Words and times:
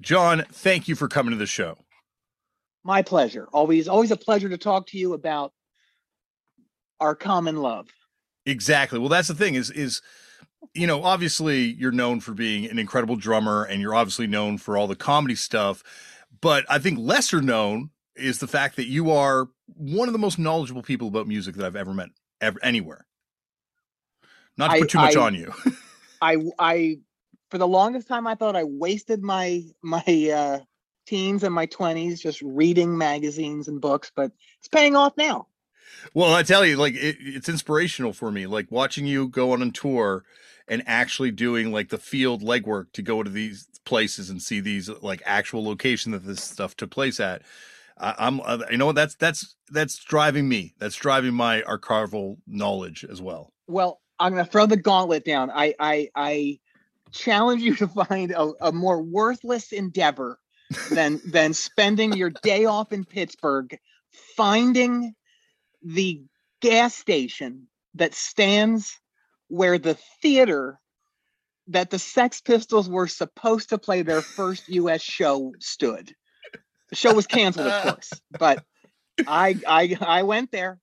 Jon, 0.00 0.44
thank 0.52 0.88
you 0.88 0.94
for 0.94 1.08
coming 1.08 1.32
to 1.32 1.36
the 1.36 1.46
show. 1.46 1.76
My 2.84 3.02
pleasure. 3.02 3.46
Always, 3.52 3.88
always 3.88 4.10
a 4.10 4.16
pleasure 4.16 4.48
to 4.48 4.56
talk 4.56 4.86
to 4.88 4.98
you 4.98 5.12
about 5.12 5.52
our 7.00 7.14
common 7.14 7.56
love. 7.56 7.88
Exactly. 8.46 8.98
Well, 8.98 9.08
that's 9.10 9.28
the 9.28 9.34
thing 9.34 9.54
is 9.54 9.70
is 9.70 10.00
you 10.74 10.86
know, 10.86 11.02
obviously 11.02 11.72
you're 11.78 11.92
known 11.92 12.20
for 12.20 12.32
being 12.32 12.66
an 12.70 12.78
incredible 12.78 13.16
drummer 13.16 13.64
and 13.64 13.80
you're 13.80 13.94
obviously 13.94 14.26
known 14.26 14.58
for 14.58 14.76
all 14.76 14.86
the 14.86 14.96
comedy 14.96 15.34
stuff, 15.34 15.82
but 16.40 16.64
I 16.68 16.78
think 16.78 16.98
lesser 16.98 17.40
known 17.40 17.90
is 18.14 18.38
the 18.38 18.46
fact 18.46 18.76
that 18.76 18.86
you 18.86 19.10
are 19.10 19.48
one 19.66 20.08
of 20.08 20.12
the 20.12 20.18
most 20.18 20.38
knowledgeable 20.38 20.82
people 20.82 21.08
about 21.08 21.26
music 21.26 21.54
that 21.56 21.64
I've 21.64 21.76
ever 21.76 21.94
met 21.94 22.10
ever 22.40 22.58
anywhere. 22.62 23.06
Not 24.56 24.68
to 24.68 24.72
I- 24.74 24.80
put 24.80 24.90
too 24.90 24.98
much 24.98 25.16
I- 25.16 25.20
on 25.20 25.34
you. 25.34 25.52
I, 26.22 26.36
I, 26.58 26.98
for 27.50 27.58
the 27.58 27.68
longest 27.68 28.08
time, 28.08 28.26
I 28.26 28.34
thought 28.34 28.56
I 28.56 28.64
wasted 28.64 29.22
my 29.22 29.62
my 29.82 30.04
uh, 30.06 30.60
teens 31.06 31.42
and 31.42 31.54
my 31.54 31.66
twenties 31.66 32.20
just 32.20 32.40
reading 32.42 32.96
magazines 32.96 33.68
and 33.68 33.80
books, 33.80 34.10
but 34.14 34.32
it's 34.58 34.68
paying 34.68 34.96
off 34.96 35.12
now. 35.16 35.48
Well, 36.14 36.32
I 36.32 36.42
tell 36.42 36.64
you, 36.64 36.76
like 36.76 36.94
it, 36.94 37.16
it's 37.20 37.48
inspirational 37.48 38.12
for 38.12 38.30
me. 38.30 38.46
Like 38.46 38.70
watching 38.70 39.06
you 39.06 39.28
go 39.28 39.52
on 39.52 39.62
a 39.62 39.70
tour 39.70 40.24
and 40.68 40.82
actually 40.86 41.32
doing 41.32 41.72
like 41.72 41.88
the 41.88 41.98
field 41.98 42.42
legwork 42.42 42.92
to 42.92 43.02
go 43.02 43.22
to 43.22 43.30
these 43.30 43.66
places 43.84 44.30
and 44.30 44.40
see 44.40 44.60
these 44.60 44.88
like 44.88 45.22
actual 45.26 45.64
location 45.64 46.12
that 46.12 46.24
this 46.24 46.42
stuff 46.42 46.76
took 46.76 46.90
place 46.90 47.18
at. 47.18 47.42
I, 47.98 48.14
I'm, 48.18 48.40
uh, 48.40 48.58
you 48.70 48.78
know, 48.78 48.92
that's 48.92 49.16
that's 49.16 49.56
that's 49.70 49.98
driving 49.98 50.48
me. 50.48 50.74
That's 50.78 50.96
driving 50.96 51.34
my 51.34 51.62
archival 51.62 52.36
knowledge 52.46 53.04
as 53.04 53.20
well. 53.20 53.52
Well, 53.66 54.00
I'm 54.18 54.32
gonna 54.32 54.44
throw 54.44 54.66
the 54.66 54.76
gauntlet 54.76 55.24
down. 55.24 55.50
I 55.50 55.74
I, 55.78 56.08
I 56.14 56.60
challenge 57.12 57.62
you 57.62 57.74
to 57.76 57.88
find 57.88 58.30
a, 58.32 58.52
a 58.60 58.72
more 58.72 59.02
worthless 59.02 59.72
endeavor 59.72 60.38
than 60.90 61.20
than 61.26 61.54
spending 61.54 62.12
your 62.12 62.30
day 62.42 62.64
off 62.64 62.92
in 62.92 63.04
Pittsburgh 63.04 63.78
finding 64.36 65.14
the 65.82 66.22
gas 66.60 66.94
station 66.94 67.68
that 67.94 68.14
stands 68.14 68.98
where 69.48 69.78
the 69.78 69.96
theater 70.22 70.78
that 71.68 71.90
the 71.90 71.98
Sex 71.98 72.40
Pistols 72.40 72.88
were 72.88 73.06
supposed 73.06 73.68
to 73.68 73.78
play 73.78 74.02
their 74.02 74.22
first 74.22 74.68
US 74.68 75.02
show 75.02 75.52
stood. 75.60 76.14
The 76.90 76.96
show 76.96 77.14
was 77.14 77.26
canceled, 77.26 77.68
of 77.68 77.82
course, 77.94 78.10
but 78.38 78.64
I 79.26 79.58
I 79.66 79.96
I 80.00 80.22
went 80.24 80.50
there. 80.50 80.80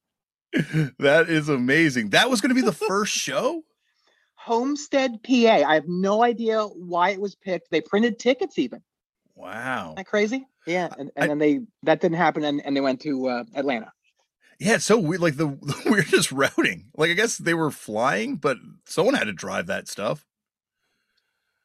that 0.53 1.25
is 1.29 1.49
amazing. 1.49 2.11
That 2.11 2.29
was 2.29 2.41
going 2.41 2.49
to 2.49 2.55
be 2.55 2.61
the 2.61 2.71
first 2.71 3.13
show. 3.13 3.63
Homestead, 4.47 5.21
PA. 5.23 5.31
I 5.67 5.73
have 5.73 5.87
no 5.87 6.23
idea 6.23 6.63
why 6.63 7.09
it 7.09 7.19
was 7.19 7.35
picked. 7.35 7.69
They 7.69 7.81
printed 7.81 8.17
tickets 8.17 8.57
even. 8.57 8.81
Wow. 9.35 9.87
Isn't 9.87 9.95
that 9.97 10.07
crazy? 10.07 10.47
Yeah. 10.65 10.87
And, 10.97 11.11
and 11.15 11.25
I- 11.25 11.27
then 11.27 11.37
they 11.37 11.59
that 11.83 11.99
didn't 12.01 12.17
happen 12.17 12.43
and, 12.45 12.65
and 12.65 12.75
they 12.75 12.81
went 12.81 13.01
to 13.01 13.27
uh, 13.27 13.43
Atlanta. 13.55 13.91
Yeah, 14.59 14.75
it's 14.75 14.85
so 14.85 14.97
weird. 14.97 15.21
Like 15.21 15.35
the, 15.35 15.47
the 15.61 15.81
weirdest 15.85 16.31
routing. 16.31 16.85
Like 16.95 17.11
I 17.11 17.13
guess 17.13 17.37
they 17.37 17.53
were 17.53 17.71
flying, 17.71 18.37
but 18.37 18.57
someone 18.85 19.13
had 19.15 19.25
to 19.25 19.33
drive 19.33 19.67
that 19.67 19.87
stuff. 19.87 20.25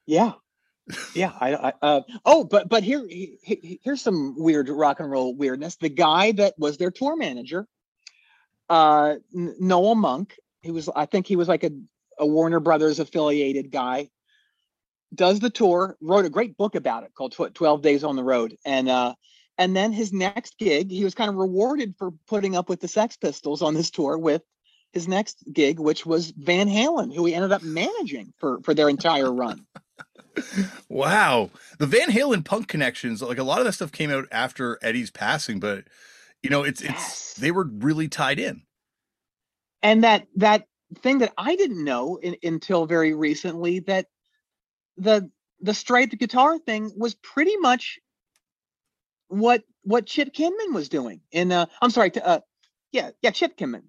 Yeah. 0.06 0.32
Yeah. 1.14 1.32
I, 1.40 1.54
I 1.54 1.72
uh, 1.80 2.00
oh, 2.24 2.42
but 2.44 2.68
but 2.68 2.82
here 2.82 3.06
he- 3.08 3.38
he- 3.42 3.80
here's 3.84 4.02
some 4.02 4.34
weird 4.36 4.68
rock 4.68 4.98
and 4.98 5.08
roll 5.10 5.34
weirdness. 5.34 5.76
The 5.76 5.88
guy 5.88 6.32
that 6.32 6.54
was 6.58 6.76
their 6.76 6.90
tour 6.90 7.16
manager, 7.16 7.66
uh, 8.68 9.14
Noel 9.32 9.94
Monk, 9.94 10.36
he 10.60 10.72
was 10.72 10.88
I 10.94 11.06
think 11.06 11.26
he 11.28 11.36
was 11.36 11.46
like 11.48 11.62
a, 11.64 11.70
a 12.18 12.26
Warner 12.26 12.60
Brothers 12.60 12.98
affiliated 12.98 13.70
guy. 13.70 14.10
Does 15.14 15.40
the 15.40 15.50
tour, 15.50 15.96
wrote 16.00 16.24
a 16.24 16.30
great 16.30 16.56
book 16.56 16.74
about 16.74 17.04
it 17.04 17.12
called 17.14 17.32
Tw- 17.32 17.54
12 17.54 17.82
Days 17.82 18.04
on 18.04 18.16
the 18.16 18.24
Road. 18.24 18.56
And 18.64 18.88
uh 18.88 19.14
and 19.58 19.76
then 19.76 19.92
his 19.92 20.12
next 20.12 20.56
gig, 20.58 20.90
he 20.90 21.04
was 21.04 21.14
kind 21.14 21.28
of 21.28 21.36
rewarded 21.36 21.94
for 21.98 22.12
putting 22.26 22.56
up 22.56 22.68
with 22.70 22.80
the 22.80 22.88
Sex 22.88 23.16
Pistols 23.18 23.60
on 23.60 23.74
this 23.74 23.90
tour 23.90 24.16
with 24.16 24.42
his 24.94 25.06
next 25.06 25.44
gig, 25.52 25.78
which 25.78 26.06
was 26.06 26.30
Van 26.30 26.68
Halen, 26.68 27.14
who 27.14 27.26
he 27.26 27.34
ended 27.34 27.52
up 27.52 27.62
managing 27.62 28.32
for 28.38 28.60
for 28.62 28.72
their 28.74 28.88
entire 28.88 29.32
run. 29.32 29.66
Wow. 30.88 31.50
The 31.78 31.86
Van 31.86 32.08
Halen 32.08 32.42
punk 32.42 32.66
connections, 32.66 33.20
like 33.20 33.36
a 33.36 33.42
lot 33.42 33.58
of 33.58 33.66
that 33.66 33.72
stuff 33.72 33.92
came 33.92 34.10
out 34.10 34.26
after 34.32 34.78
Eddie's 34.82 35.10
passing, 35.10 35.60
but 35.60 35.84
you 36.42 36.48
know, 36.48 36.62
it's 36.62 36.80
it's 36.80 37.34
they 37.34 37.50
were 37.50 37.64
really 37.64 38.08
tied 38.08 38.38
in. 38.38 38.62
and 39.82 40.04
that 40.04 40.26
that 40.36 40.66
thing 40.96 41.18
that 41.18 41.32
I 41.38 41.56
didn't 41.56 41.82
know 41.84 42.16
in, 42.16 42.36
until 42.42 42.86
very 42.86 43.14
recently 43.14 43.80
that 43.80 44.06
the 44.96 45.30
the 45.60 45.74
striped 45.74 46.18
guitar 46.18 46.58
thing 46.58 46.92
was 46.96 47.14
pretty 47.14 47.56
much 47.56 47.98
what 49.28 49.62
what 49.82 50.06
Chip 50.06 50.32
Kinman 50.34 50.72
was 50.74 50.88
doing 50.88 51.20
in 51.30 51.52
uh 51.52 51.66
I'm 51.80 51.90
sorry 51.90 52.10
to, 52.12 52.26
uh 52.26 52.40
yeah 52.92 53.10
yeah 53.22 53.30
Chip 53.30 53.56
Kinman 53.56 53.84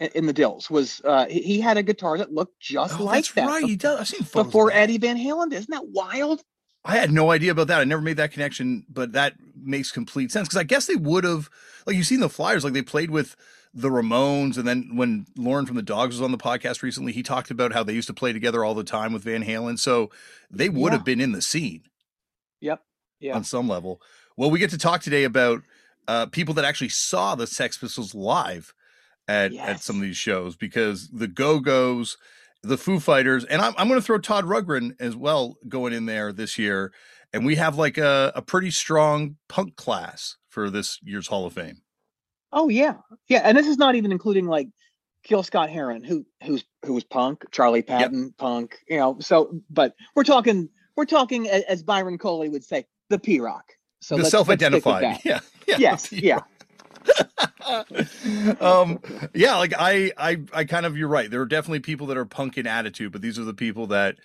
in, 0.00 0.08
in 0.14 0.26
the 0.26 0.34
Dils 0.34 0.68
was 0.70 1.00
uh 1.04 1.26
he, 1.26 1.42
he 1.42 1.60
had 1.60 1.76
a 1.76 1.82
guitar 1.82 2.18
that 2.18 2.32
looked 2.32 2.58
just 2.60 3.00
Oh, 3.00 3.04
like 3.04 3.16
that's 3.16 3.32
that 3.32 3.46
right. 3.46 3.64
He 3.64 3.76
does. 3.76 4.00
I've 4.00 4.08
seen 4.08 4.24
photos 4.24 4.46
before. 4.46 4.72
Eddie 4.72 4.98
Van 4.98 5.16
Halen 5.16 5.50
did. 5.50 5.60
Isn't 5.60 5.70
that 5.70 5.86
wild? 5.88 6.42
I 6.84 6.96
had 6.96 7.12
no 7.12 7.30
idea 7.30 7.50
about 7.50 7.66
that. 7.66 7.80
I 7.80 7.84
never 7.84 8.00
made 8.00 8.16
that 8.16 8.32
connection, 8.32 8.84
but 8.88 9.12
that 9.12 9.34
makes 9.60 9.92
complete 9.92 10.32
sense 10.32 10.48
because 10.48 10.58
I 10.58 10.64
guess 10.64 10.86
they 10.86 10.96
would 10.96 11.24
have, 11.24 11.50
like 11.86 11.96
you've 11.96 12.06
seen 12.06 12.20
the 12.20 12.30
Flyers, 12.30 12.64
like 12.64 12.72
they 12.72 12.82
played 12.82 13.10
with 13.10 13.36
the 13.74 13.90
Ramones, 13.90 14.56
and 14.56 14.66
then 14.66 14.96
when 14.96 15.26
Loren 15.36 15.66
from 15.66 15.76
the 15.76 15.82
Dogs 15.82 16.16
was 16.16 16.22
on 16.22 16.32
the 16.32 16.38
podcast 16.38 16.82
recently, 16.82 17.12
he 17.12 17.22
talked 17.22 17.50
about 17.50 17.72
how 17.72 17.82
they 17.82 17.92
used 17.92 18.08
to 18.08 18.14
play 18.14 18.32
together 18.32 18.64
all 18.64 18.74
the 18.74 18.84
time 18.84 19.12
with 19.12 19.24
Van 19.24 19.44
Halen. 19.44 19.78
So 19.78 20.10
they 20.50 20.68
would 20.68 20.92
Yeah. 20.92 20.96
have 20.98 21.04
been 21.04 21.20
in 21.20 21.32
the 21.32 21.42
scene 21.42 21.82
Yep. 22.60 22.82
Yeah. 23.20 23.36
on 23.36 23.44
some 23.44 23.68
level. 23.68 24.00
Well, 24.36 24.50
we 24.50 24.58
get 24.58 24.70
to 24.70 24.78
talk 24.78 25.02
today 25.02 25.24
about 25.24 25.62
uh, 26.06 26.26
people 26.26 26.54
that 26.54 26.64
actually 26.64 26.88
saw 26.88 27.34
the 27.34 27.46
Sex 27.46 27.76
Pistols 27.76 28.14
live 28.14 28.72
at, 29.28 29.52
at 29.54 29.82
some 29.82 29.96
of 29.96 30.02
these 30.02 30.16
shows 30.16 30.56
because 30.56 31.08
the 31.10 31.28
Go 31.28 31.60
Go's, 31.60 32.16
the 32.62 32.78
Foo 32.78 32.98
Fighters, 32.98 33.44
and 33.44 33.60
I'm, 33.60 33.74
I'm 33.76 33.88
going 33.88 34.00
to 34.00 34.04
throw 34.04 34.18
Todd 34.18 34.46
Rundgren 34.46 34.92
as 34.98 35.14
well 35.14 35.58
going 35.68 35.92
in 35.92 36.06
there 36.06 36.32
this 36.32 36.56
year. 36.58 36.92
And 37.34 37.44
we 37.44 37.56
have 37.56 37.76
like 37.76 37.98
a, 37.98 38.32
a 38.34 38.40
pretty 38.40 38.70
strong 38.70 39.36
punk 39.48 39.76
class 39.76 40.36
for 40.48 40.70
this 40.70 40.98
year's 41.02 41.26
Hall 41.26 41.44
of 41.44 41.52
Fame. 41.52 41.82
Oh 42.52 42.68
yeah, 42.68 42.94
yeah, 43.28 43.42
and 43.44 43.56
this 43.56 43.66
is 43.66 43.76
not 43.78 43.94
even 43.94 44.10
including 44.12 44.46
like 44.46 44.68
Gil 45.24 45.42
Scott 45.42 45.68
Heron, 45.70 46.02
who 46.02 46.24
who's 46.42 46.64
who 46.84 46.94
was 46.94 47.04
punk, 47.04 47.44
Charlie 47.50 47.82
Patton, 47.82 48.34
punk, 48.38 48.78
you 48.88 48.96
know. 48.96 49.16
So, 49.20 49.60
but 49.70 49.94
we're 50.14 50.24
talking 50.24 50.68
we're 50.96 51.04
talking 51.04 51.48
as 51.48 51.82
Byron 51.82 52.18
Coley 52.18 52.48
would 52.48 52.64
say, 52.64 52.86
the 53.10 53.18
P 53.18 53.40
Rock. 53.40 53.72
So 54.00 54.16
the 54.16 54.22
let's- 54.22 54.32
let's 54.32 54.44
stick 54.44 54.48
with 54.48 54.60
self-identified. 54.60 55.20
Yeah. 55.24 55.40
yeah 55.66 55.76
Yes, 55.78 56.12
yeah. 56.12 56.40
um 58.60 58.98
yeah 59.34 59.56
like 59.56 59.72
I, 59.78 60.12
I 60.18 60.42
i 60.52 60.64
kind 60.64 60.84
of 60.84 60.96
you're 60.96 61.08
right 61.08 61.30
there 61.30 61.40
are 61.40 61.46
definitely 61.46 61.80
people 61.80 62.06
that 62.08 62.16
are 62.16 62.24
punk 62.26 62.58
in 62.58 62.66
attitude 62.66 63.12
but 63.12 63.22
these 63.22 63.38
are 63.38 63.44
the 63.44 63.54
people 63.54 63.86
that 63.88 64.16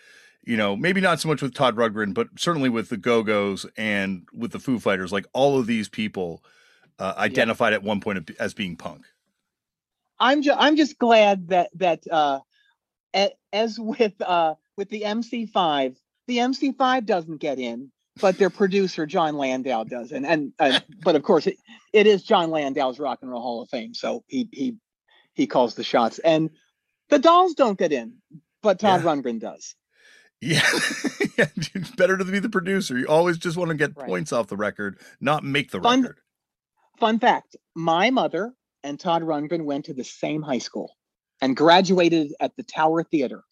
you 0.43 0.57
know 0.57 0.75
maybe 0.75 0.99
not 0.99 1.19
so 1.19 1.29
much 1.29 1.41
with 1.41 1.53
todd 1.53 1.75
rundgren 1.75 2.13
but 2.13 2.27
certainly 2.37 2.69
with 2.69 2.89
the 2.89 2.97
go-go's 2.97 3.65
and 3.77 4.27
with 4.33 4.51
the 4.51 4.59
foo 4.59 4.79
fighters 4.79 5.11
like 5.11 5.25
all 5.33 5.57
of 5.57 5.65
these 5.67 5.87
people 5.87 6.43
uh, 6.99 7.13
identified 7.17 7.73
at 7.73 7.83
one 7.83 7.99
point 8.01 8.31
as 8.39 8.53
being 8.53 8.75
punk 8.75 9.05
I'm 10.19 10.41
just 10.41 10.57
I'm 10.59 10.75
just 10.77 10.97
glad 10.99 11.49
that 11.49 11.69
that 11.75 12.03
uh 12.09 12.39
as 13.51 13.77
with 13.79 14.13
uh 14.21 14.55
with 14.77 14.89
the 14.89 15.01
MC5, 15.03 15.95
the 16.27 16.37
MC5 16.37 17.05
doesn't 17.05 17.37
get 17.37 17.59
in, 17.59 17.91
but 18.19 18.37
their 18.39 18.49
producer 18.49 19.05
Jon 19.05 19.37
Landau 19.37 19.83
does. 19.83 20.11
And 20.11 20.25
and 20.25 20.53
uh, 20.59 20.79
but 21.03 21.15
of 21.15 21.23
course 21.23 21.45
it, 21.47 21.57
it 21.93 22.07
is 22.07 22.23
Jon 22.23 22.49
Landau's 22.51 22.99
Rock 22.99 23.19
and 23.21 23.29
Roll 23.29 23.41
Hall 23.41 23.61
of 23.61 23.69
Fame, 23.69 23.93
so 23.93 24.23
he 24.27 24.47
he 24.51 24.75
he 25.33 25.47
calls 25.47 25.75
the 25.75 25.83
shots. 25.83 26.19
And 26.19 26.49
the 27.09 27.19
Dolls 27.19 27.53
don't 27.53 27.77
get 27.77 27.91
in, 27.91 28.15
but 28.61 28.79
Todd 28.79 29.03
Yeah. 29.03 29.07
Rundgren 29.11 29.39
does. 29.39 29.75
yeah 30.41 30.61
Yeah, 31.37 31.47
it's 31.55 31.91
better 31.91 32.17
to 32.17 32.25
be 32.25 32.39
the 32.39 32.49
producer 32.49 32.97
you 32.97 33.07
always 33.07 33.37
just 33.37 33.57
want 33.57 33.69
to 33.69 33.75
get 33.77 33.95
Right. 33.97 34.07
points 34.07 34.31
off 34.33 34.47
the 34.47 34.57
record 34.57 34.99
not 35.21 35.43
make 35.43 35.71
the 35.71 35.79
Fun- 35.81 36.01
record 36.03 36.17
Fun 37.03 37.19
fact: 37.19 37.57
My 37.75 38.11
mother 38.11 38.53
and 38.81 38.97
Todd 38.97 39.23
Rundgren 39.23 39.65
went 39.65 39.83
to 39.85 39.93
the 39.93 40.05
same 40.05 40.41
high 40.41 40.59
school 40.59 40.95
and 41.41 41.53
graduated 41.53 42.33
at 42.39 42.55
the 42.55 42.63
Tower 42.63 43.03
Theater. 43.03 43.43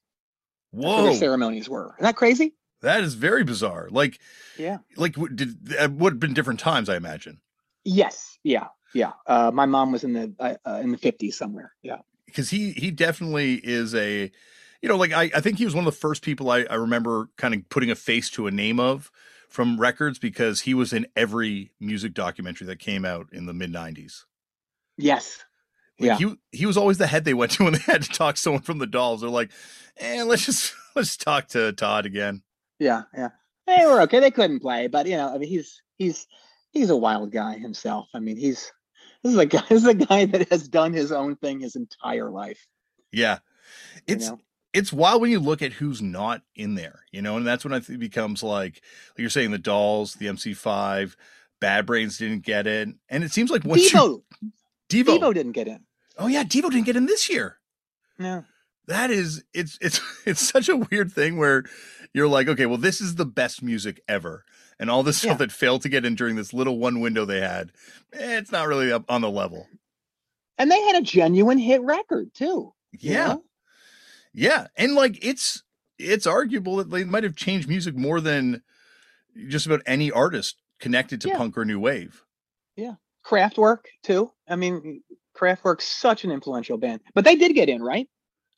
That's 0.71 0.85
where 0.85 0.95
whoa 0.95 1.03
their 1.03 1.15
ceremonies 1.15 1.67
were. 1.67 1.95
Isn't 1.97 2.05
that 2.05 2.15
crazy? 2.15 2.53
that 2.81 3.03
is 3.03 3.13
very 3.15 3.43
bizarre 3.43 3.89
like 3.91 4.21
Yeah. 4.57 4.77
like 4.95 5.17
what 5.17 5.35
did 5.35 5.73
uh, 5.77 5.89
would 5.91 6.13
have 6.13 6.19
been 6.19 6.33
different 6.33 6.61
times 6.61 6.87
i 6.87 6.95
imagine 6.95 7.41
Yes. 7.83 8.39
Yeah. 8.43 8.67
Yeah. 8.93 9.11
Uh, 9.27 9.51
my 9.53 9.65
mom 9.65 9.91
was 9.91 10.05
in 10.05 10.13
the 10.13 10.33
uh, 10.39 10.55
uh, 10.65 10.79
in 10.81 10.93
the 10.93 10.97
fifties 10.97 11.37
somewhere. 11.37 11.73
Yeah. 11.83 11.97
because 12.27 12.49
he 12.49 12.71
he 12.71 12.89
definitely 12.89 13.55
is 13.55 13.93
a 13.93 14.31
you 14.81 14.87
know 14.87 14.95
like 14.95 15.11
I, 15.11 15.23
I 15.35 15.41
think 15.41 15.57
he 15.57 15.65
was 15.65 15.75
one 15.75 15.85
of 15.85 15.93
the 15.93 15.99
first 15.99 16.23
people 16.23 16.49
I, 16.49 16.65
I 16.69 16.75
remember 16.75 17.29
kind 17.37 17.53
of 17.53 17.67
putting 17.67 17.91
a 17.91 17.95
face 17.95 18.29
to 18.31 18.47
a 18.47 18.51
name 18.51 18.79
of 18.79 19.11
from 19.51 19.79
records 19.79 20.17
because 20.17 20.61
he 20.61 20.73
was 20.73 20.93
in 20.93 21.05
every 21.15 21.71
music 21.79 22.13
documentary 22.13 22.65
that 22.67 22.79
came 22.79 23.05
out 23.05 23.27
in 23.31 23.45
the 23.45 23.53
mid 23.53 23.71
90s 23.71 24.23
Yes. 24.97 25.43
like 25.99 26.07
Yeah. 26.07 26.17
he 26.17 26.35
he 26.59 26.65
was 26.65 26.77
always 26.77 26.97
the 26.97 27.07
head 27.07 27.25
they 27.25 27.33
went 27.33 27.51
to 27.53 27.63
when 27.65 27.73
they 27.73 27.79
had 27.79 28.01
to 28.03 28.09
talk 28.09 28.35
to 28.35 28.41
someone 28.41 28.61
from 28.63 28.79
the 28.79 28.87
dolls 28.87 29.21
they're 29.21 29.29
like 29.29 29.51
eh, 29.97 30.23
let's 30.23 30.45
just 30.45 30.73
let's 30.95 31.17
talk 31.17 31.47
to 31.49 31.71
todd 31.73 32.05
again 32.05 32.41
Yeah. 32.79 33.03
Yeah. 33.15 33.29
They 33.67 33.85
were 33.85 34.01
okay. 34.01 34.19
They 34.19 34.31
couldn't 34.31 34.59
play, 34.59 34.87
but 34.87 35.05
you 35.05 35.15
know, 35.15 35.33
I 35.33 35.37
mean, 35.37 35.47
he's 35.47 35.81
he's 35.97 36.27
he's 36.71 36.89
a 36.89 36.97
wild 36.97 37.31
guy 37.31 37.57
himself. 37.57 38.07
I 38.13 38.19
mean, 38.19 38.35
he's 38.35 38.71
this 39.23 39.31
is 39.33 39.37
a 39.37 39.45
guy. 39.45 39.61
This 39.69 39.83
is 39.83 39.87
a 39.87 39.93
guy 39.93 40.25
that 40.25 40.49
has 40.49 40.67
done 40.67 40.91
his 40.91 41.11
own 41.11 41.35
thing 41.37 41.59
his 41.59 41.75
entire 41.75 42.29
life. 42.31 42.59
yeah 43.13 43.37
you 44.07 44.15
it's 44.15 44.29
know? 44.29 44.39
It's 44.73 44.93
wild 44.93 45.21
when 45.21 45.31
you 45.31 45.39
look 45.39 45.61
at 45.61 45.73
who's 45.73 46.01
not 46.01 46.41
in 46.55 46.75
there, 46.75 47.01
you 47.11 47.21
know, 47.21 47.35
and 47.37 47.45
that's 47.45 47.63
when 47.65 47.73
it 47.73 47.99
becomes 47.99 48.41
like, 48.43 48.75
like 49.09 49.17
you're 49.17 49.29
saying 49.29 49.51
the 49.51 49.57
dolls, 49.57 50.13
the 50.15 50.27
MC5, 50.27 51.15
Bad 51.59 51.85
Brains 51.85 52.17
didn't 52.17 52.43
get 52.45 52.67
in, 52.67 52.97
and 53.09 53.23
it 53.23 53.31
seems 53.31 53.51
like 53.51 53.63
once 53.65 53.91
Devo. 53.91 54.23
you 54.41 54.51
Devo, 54.89 55.19
Devo 55.19 55.33
didn't 55.33 55.51
get 55.53 55.67
in. 55.67 55.81
oh 56.17 56.27
yeah, 56.27 56.43
Devo 56.43 56.71
didn't 56.71 56.85
get 56.85 56.95
in 56.95 57.05
this 57.05 57.29
year. 57.29 57.57
No. 58.17 58.45
That 58.87 59.11
is, 59.11 59.43
it's 59.53 59.77
it's 59.81 60.01
it's 60.25 60.41
such 60.41 60.69
a 60.69 60.77
weird 60.77 61.11
thing 61.11 61.37
where 61.37 61.63
you're 62.13 62.27
like, 62.27 62.47
okay, 62.47 62.65
well, 62.65 62.77
this 62.77 62.99
is 63.01 63.15
the 63.15 63.25
best 63.25 63.61
music 63.61 64.01
ever, 64.07 64.43
and 64.79 64.89
all 64.89 65.03
this 65.03 65.17
stuff 65.17 65.31
Yeah. 65.33 65.37
that 65.37 65.51
failed 65.51 65.81
to 65.83 65.89
get 65.89 66.05
in 66.05 66.15
during 66.15 66.35
this 66.35 66.53
little 66.53 66.77
one 66.79 66.99
window 66.99 67.23
they 67.25 67.39
had, 67.41 67.71
eh, 68.13 68.37
it's 68.37 68.51
not 68.51 68.67
really 68.67 68.91
up 68.91 69.05
on 69.09 69.21
the 69.21 69.29
level. 69.29 69.67
And 70.57 70.69
they 70.71 70.81
had 70.81 70.95
a 70.95 71.01
genuine 71.01 71.57
hit 71.57 71.81
record 71.81 72.33
too. 72.33 72.73
you 72.91 73.13
Yeah, 73.13 73.27
know? 73.27 73.43
Yeah, 74.33 74.67
and 74.77 74.95
like 74.95 75.23
it's 75.23 75.63
it's 75.99 76.25
arguable 76.25 76.77
that 76.77 76.89
they 76.89 77.03
might 77.03 77.23
have 77.23 77.35
changed 77.35 77.67
music 77.67 77.95
more 77.95 78.21
than 78.21 78.61
just 79.47 79.65
about 79.65 79.81
any 79.85 80.11
artist 80.11 80.57
connected 80.79 81.21
to 81.21 81.29
Yeah. 81.29 81.37
punk 81.37 81.57
or 81.57 81.65
new 81.65 81.79
wave. 81.79 82.23
Yeah, 82.75 82.95
Kraftwerk 83.25 83.79
too. 84.03 84.31
I 84.47 84.55
mean, 84.55 85.03
Kraftwerk's 85.35 85.85
such 85.85 86.23
an 86.23 86.31
influential 86.31 86.77
band, 86.77 87.01
but 87.13 87.23
they 87.25 87.35
did 87.35 87.53
get 87.53 87.69
in, 87.69 87.83
right? 87.83 88.07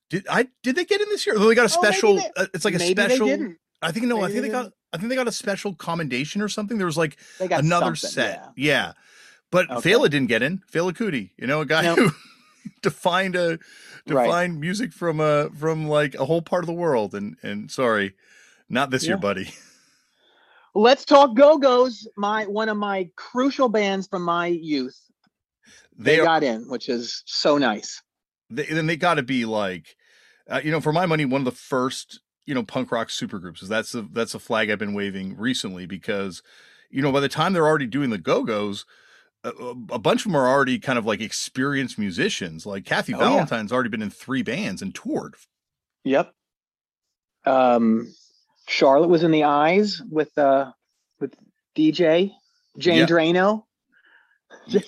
Did 0.10 0.26
I 0.30 0.48
did 0.62 0.76
they 0.76 0.86
get 0.86 1.02
in 1.02 1.10
this 1.10 1.26
year? 1.26 1.36
Although 1.36 1.50
they 1.50 1.56
got 1.56 1.72
a 1.72 1.78
Oh, 1.78 1.82
special. 1.82 2.16
they- 2.18 2.32
uh, 2.38 2.46
it's 2.54 2.66
like 2.66 2.76
a 2.76 2.78
Maybe 2.80 3.02
special. 3.02 3.28
They 3.28 3.38
didn't. 3.38 3.58
I 3.82 3.92
think 3.92 4.06
no. 4.06 4.22
I 4.22 4.28
think 4.28 4.36
they 4.36 4.48
they 4.48 4.50
got. 4.50 4.72
I 4.94 4.98
think 4.98 5.10
they 5.10 5.16
got 5.16 5.28
a 5.28 5.32
special 5.32 5.74
commendation 5.74 6.42
or 6.42 6.48
something. 6.48 6.78
There 6.78 6.86
was 6.86 6.98
like 6.98 7.18
another 7.40 7.96
set. 7.96 8.44
yeah. 8.56 8.74
Yeah, 8.74 8.92
but 9.52 9.70
Okay. 9.72 9.92
Fela 9.92 10.10
didn't 10.10 10.28
get 10.28 10.44
in. 10.44 10.62
Fela 10.72 10.94
Kuti, 10.94 11.32
you 11.38 11.48
know, 11.48 11.62
a 11.62 11.66
guy 11.66 11.82
No. 11.82 11.96
who 11.96 12.12
defined 12.84 13.36
a 13.36 13.58
Right. 14.06 14.30
find 14.30 14.60
music 14.60 14.94
from 14.94 15.20
a 15.20 15.50
from 15.52 15.88
like 15.88 16.16
a 16.16 16.26
whole 16.26 16.42
part 16.42 16.64
of 16.64 16.68
the 16.68 16.74
world. 16.74 17.16
And 17.16 17.38
and 17.42 17.72
sorry, 17.72 18.14
not 18.70 18.90
this 18.92 19.08
year, 19.08 19.18
buddy. 19.18 19.54
Let's 20.76 21.06
talk 21.06 21.36
Go 21.36 21.58
Go's. 21.58 22.08
My 22.18 22.46
one 22.46 22.70
of 22.70 22.78
my 22.78 23.10
crucial 23.16 23.70
bands 23.70 24.08
from 24.08 24.24
my 24.24 24.48
youth. 24.48 25.00
They, 25.98 26.16
They 26.16 26.20
are. 26.20 26.26
got 26.26 26.44
in, 26.44 26.68
which 26.70 26.90
is 26.90 27.22
so 27.26 27.58
nice. 27.58 28.02
they, 28.50 28.66
then 28.66 28.88
they 28.88 28.98
got 28.98 29.16
to 29.16 29.24
be 29.24 29.46
like, 29.46 29.96
uh, 30.50 30.62
you 30.64 30.72
know, 30.72 30.82
for 30.82 30.92
my 30.92 31.06
money, 31.06 31.26
one 31.26 31.42
of 31.42 31.46
the 31.46 31.52
first, 31.52 32.20
you 32.46 32.56
know, 32.56 32.64
punk 32.64 32.92
rock 32.92 33.10
supergroups. 33.10 33.62
Is 33.62 33.70
that's 33.70 33.92
the 33.92 34.08
that's 34.12 34.34
a 34.34 34.40
flag 34.40 34.70
I've 34.70 34.80
been 34.80 34.96
waving 34.96 35.38
recently 35.38 35.86
because, 35.86 36.42
you 36.90 37.02
know, 37.02 37.12
by 37.12 37.20
the 37.20 37.30
time 37.30 37.54
they're 37.54 37.68
already 37.68 37.86
doing 37.88 38.10
the 38.10 38.18
Go 38.18 38.44
Go's, 38.44 38.86
a, 39.44 39.50
a 39.92 40.00
bunch 40.00 40.22
of 40.26 40.32
them 40.32 40.36
are 40.36 40.48
already 40.48 40.80
kind 40.80 40.98
of 40.98 41.06
like 41.06 41.22
experienced 41.22 41.98
musicians. 42.00 42.66
Like 42.66 42.86
Kathy 42.86 43.14
Oh, 43.14 43.20
yeah. 43.20 43.30
Valentine's 43.30 43.72
already 43.72 43.90
been 43.90 44.02
in 44.02 44.10
three 44.10 44.42
bands 44.44 44.82
and 44.82 44.94
toured. 44.96 45.36
Yep. 46.04 46.34
Um, 47.46 48.14
Charlotte 48.68 49.10
was 49.10 49.24
in 49.24 49.32
the 49.32 49.44
Eyes 49.44 50.02
with 50.10 50.38
uh 50.38 50.72
with 51.20 51.36
DJ 51.76 52.32
Jane 52.78 53.00
Yeah. 53.00 53.06
Drano. 53.06 53.64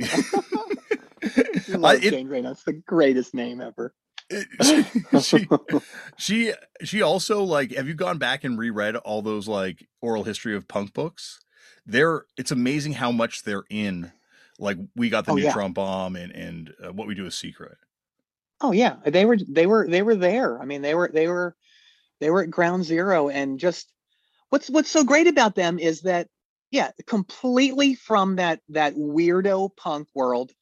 I 0.02 1.76
love 1.76 1.84
I- 1.84 1.94
it- 2.02 2.10
Jane 2.10 2.28
Drano. 2.28 2.52
It's 2.52 2.64
the 2.64 2.72
greatest 2.72 3.34
name 3.34 3.60
ever. 3.60 3.94
she, 5.20 5.44
she 6.16 6.52
she 6.84 7.02
also 7.02 7.42
like 7.42 7.72
have 7.72 7.88
you 7.88 7.94
gone 7.94 8.16
back 8.18 8.44
and 8.44 8.56
reread 8.56 8.94
all 8.94 9.22
those 9.22 9.48
like 9.48 9.88
oral 10.00 10.22
history 10.22 10.54
of 10.54 10.68
punk 10.68 10.94
books 10.94 11.40
they're 11.90 12.24
it's 12.36 12.50
amazing 12.50 12.92
how 12.94 13.12
much 13.12 13.42
they're 13.44 13.64
in 13.70 14.12
like 14.58 14.78
we 14.96 15.08
got 15.08 15.26
the 15.26 15.32
Oh, 15.32 15.36
yeah. 15.36 15.52
neutron 15.52 15.72
bomb 15.72 16.16
and 16.16 16.32
and 16.34 16.74
uh, 16.84 16.92
what 16.92 17.08
we 17.08 17.14
do 17.14 17.26
is 17.26 17.34
secret 17.34 17.78
Oh 18.60 18.72
yeah, 18.72 18.96
they 19.06 19.24
were 19.24 19.38
they 19.48 19.66
were 19.66 19.88
they 19.88 20.02
were 20.02 20.14
there. 20.16 20.60
I 20.60 20.64
mean, 20.66 20.82
they 20.82 20.94
were 20.94 21.10
they 21.12 21.28
were 21.28 21.56
they 22.20 22.30
were 22.30 22.42
at 22.44 22.50
ground 22.50 22.84
zero, 22.84 23.28
and 23.30 23.60
just 23.60 23.92
what's 24.50 24.70
what's 24.70 24.90
so 24.90 25.04
great 25.04 25.28
about 25.28 25.54
them 25.56 25.78
is 25.78 26.02
that 26.02 26.28
yeah, 26.70 26.92
completely 27.06 27.94
from 27.94 28.36
that 28.36 28.62
that 28.70 28.94
weirdo 28.96 29.76
punk 29.76 30.08
world, 30.14 30.52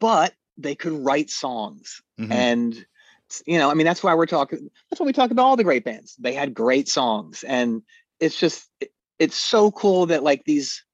but 0.00 0.34
they 0.58 0.74
could 0.76 0.94
write 0.94 1.30
songs, 1.30 2.02
Mhm. 2.18 2.30
and 2.30 2.86
you 3.46 3.58
know, 3.58 3.70
I 3.70 3.74
mean, 3.74 3.86
that's 3.86 4.02
why 4.02 4.14
we're 4.14 4.26
talking. 4.26 4.70
That's 4.90 5.00
why 5.00 5.06
we 5.06 5.12
talk 5.12 5.30
about 5.30 5.44
all 5.44 5.56
the 5.56 5.64
great 5.64 5.84
bands. 5.84 6.16
They 6.18 6.34
had 6.34 6.54
great 6.54 6.88
songs, 6.88 7.44
and 7.44 7.82
it's 8.20 8.38
just 8.38 8.70
it's 9.20 9.36
so 9.36 9.70
cool 9.72 10.06
that 10.06 10.24
like 10.24 10.44
these. 10.44 10.84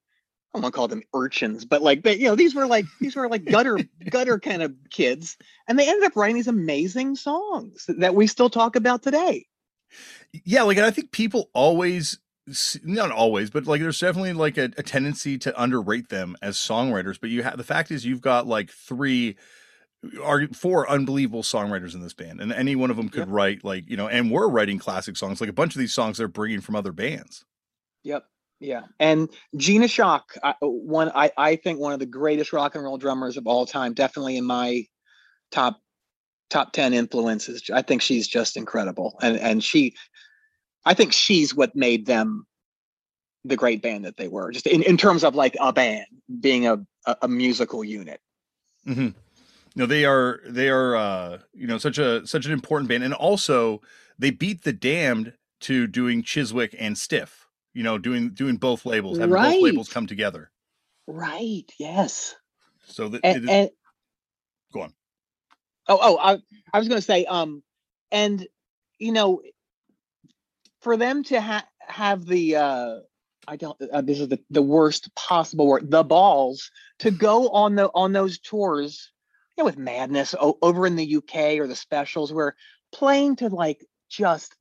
I 0.55 0.61
to 0.61 0.71
call 0.71 0.89
them 0.89 1.03
urchins, 1.15 1.67
but 1.67 1.83
like 1.83 2.03
they, 2.03 2.17
you 2.17 2.25
know, 2.29 2.35
these 2.35 2.55
were 2.55 2.67
like 2.67 2.87
these 3.01 3.17
were 3.17 3.29
like 3.29 3.47
gutter 3.47 3.87
gutter 4.09 4.41
kind 4.41 4.63
of 4.63 4.75
kids, 4.91 5.37
and 5.69 5.79
they 5.79 5.89
ended 5.89 6.05
up 6.05 6.17
writing 6.17 6.37
these 6.37 6.49
amazing 6.49 7.17
songs 7.17 7.85
that 7.99 8.15
we 8.15 8.27
still 8.27 8.51
talk 8.51 8.75
about 8.75 9.03
today. 9.03 9.47
yeah 10.45 10.63
like 10.63 10.79
i 10.79 10.91
think 10.91 11.11
people 11.13 11.51
always 11.55 12.19
not 12.85 13.11
always 13.11 13.51
but 13.51 13.67
like 13.67 13.81
there's 13.81 13.99
definitely 13.99 14.33
like 14.33 14.59
a, 14.59 14.65
a 14.79 14.83
tendency 14.83 15.39
to 15.39 15.63
underrate 15.63 16.11
them 16.11 16.37
as 16.43 16.57
songwriters 16.57 17.19
but 17.21 17.31
you 17.31 17.43
have 17.43 17.57
the 17.57 17.65
fact 17.65 17.91
is 17.91 18.05
you've 18.05 18.21
got 18.21 18.47
like 18.47 18.71
three 18.71 19.37
are 20.23 20.47
four 20.49 20.89
unbelievable 20.91 21.43
songwriters 21.43 21.95
in 21.95 22.03
this 22.03 22.15
band 22.15 22.41
and 22.41 22.53
any 22.53 22.77
one 22.77 22.91
of 22.91 22.97
them 22.99 23.09
could 23.09 23.29
Yep. 23.29 23.29
write 23.29 23.65
like 23.65 23.89
you 23.91 23.97
know 23.97 24.09
and 24.09 24.31
we're 24.31 24.49
writing 24.49 24.79
classic 24.79 25.17
songs 25.17 25.41
like 25.41 25.51
a 25.51 25.55
bunch 25.55 25.75
of 25.75 25.81
these 25.81 25.95
songs 25.95 26.19
they're 26.19 26.29
bringing 26.29 26.61
from 26.61 26.77
other 26.77 26.93
bands 26.93 27.46
Yep. 28.07 28.25
Yeah. 28.61 28.83
And 29.01 29.29
Gina 29.57 29.89
Shock, 29.89 30.37
I, 30.43 30.55
one 30.61 31.11
I, 31.13 31.33
I 31.37 31.57
think 31.57 31.81
one 31.81 31.93
of 31.93 31.99
the 31.99 32.07
greatest 32.07 32.53
rock 32.53 32.77
and 32.77 32.85
roll 32.85 32.99
drummers 32.99 33.37
of 33.37 33.49
all 33.49 33.67
time, 33.67 33.95
definitely 33.95 34.37
in 34.37 34.45
my 34.45 34.85
top 35.51 35.81
top 36.49 36.73
10 36.73 36.95
influences. 36.95 37.69
I 37.73 37.83
think 37.83 38.03
she's 38.03 38.29
just 38.29 38.57
incredible. 38.57 39.19
And 39.21 39.37
and 39.37 39.63
she 39.63 39.95
I 40.85 40.95
think 40.95 41.13
she's 41.13 41.53
what 41.53 41.75
made 41.75 42.07
them 42.07 42.47
the 43.45 43.57
great 43.57 43.83
band 43.83 44.05
that 44.05 44.17
they 44.17 44.29
were, 44.29 44.53
just 44.53 44.67
in, 44.67 44.83
in 44.85 44.97
terms 44.97 45.25
of 45.25 45.35
like 45.35 45.57
a 45.61 45.73
band 45.73 46.07
being 46.41 46.67
a, 46.67 46.79
a, 47.07 47.17
a 47.23 47.29
musical 47.29 47.83
unit. 47.83 48.21
hmm 48.85 49.09
No, 49.75 49.87
they 49.87 50.05
are 50.05 50.41
they 50.47 50.69
are 50.69 50.95
uh 50.95 51.39
you 51.53 51.67
know 51.67 51.79
such 51.79 51.99
a 51.99 52.25
such 52.25 52.47
an 52.47 52.53
important 52.53 52.89
band 52.89 53.03
and 53.03 53.15
also 53.15 53.83
they 54.17 54.31
beat 54.31 54.63
the 54.63 54.73
damned 54.73 55.33
to 55.63 55.89
doing 55.89 56.23
Chiswick 56.23 56.77
and 56.79 56.97
Stiff. 56.97 57.46
You 57.77 57.85
know, 57.85 57.99
doing 57.99 58.31
doing 58.31 58.57
both 58.57 58.87
labels, 58.87 59.19
having 59.19 59.35
Right. 59.35 59.53
both 59.55 59.63
labels 59.63 59.91
come 59.91 60.09
together. 60.09 60.51
Right. 61.07 61.71
Yes. 61.79 62.37
So 62.87 63.09
that 63.11 63.25
And, 63.25 63.37
it 63.37 63.45
is, 63.45 63.51
and 63.51 63.71
go 64.73 64.83
on. 64.83 64.95
oh 65.89 65.99
oh 66.03 66.19
I 66.19 66.39
I 66.73 66.79
was 66.79 66.89
going 66.89 67.01
to 67.01 67.07
say 67.07 67.27
um 67.27 67.63
and 68.13 68.47
you 68.99 69.13
know 69.13 69.43
for 70.83 70.97
them 70.99 71.25
to 71.25 71.41
ha- 71.41 71.69
have 71.81 72.27
the 72.27 72.57
uh 72.57 72.97
I 73.49 73.57
don't 73.57 73.81
uh, 73.93 74.03
this 74.03 74.21
is 74.21 74.29
the, 74.29 74.41
the 74.51 74.63
worst 74.63 75.15
possible 75.17 75.69
word 75.69 75.91
the 75.91 76.05
balls 76.05 76.73
to 77.01 77.13
go 77.13 77.51
on 77.51 77.77
the 77.77 77.91
on 77.95 78.13
those 78.13 78.41
tours 78.41 79.13
you 79.59 79.63
know 79.63 79.67
with 79.67 79.79
madness 79.79 80.35
o- 80.41 80.59
over 80.63 80.87
in 80.87 80.97
the 80.97 81.17
UK 81.17 81.59
or 81.61 81.69
the 81.69 81.77
specials 81.77 82.33
where 82.33 82.57
playing 82.93 83.37
to 83.39 83.51
like 83.51 83.87
just 84.11 84.56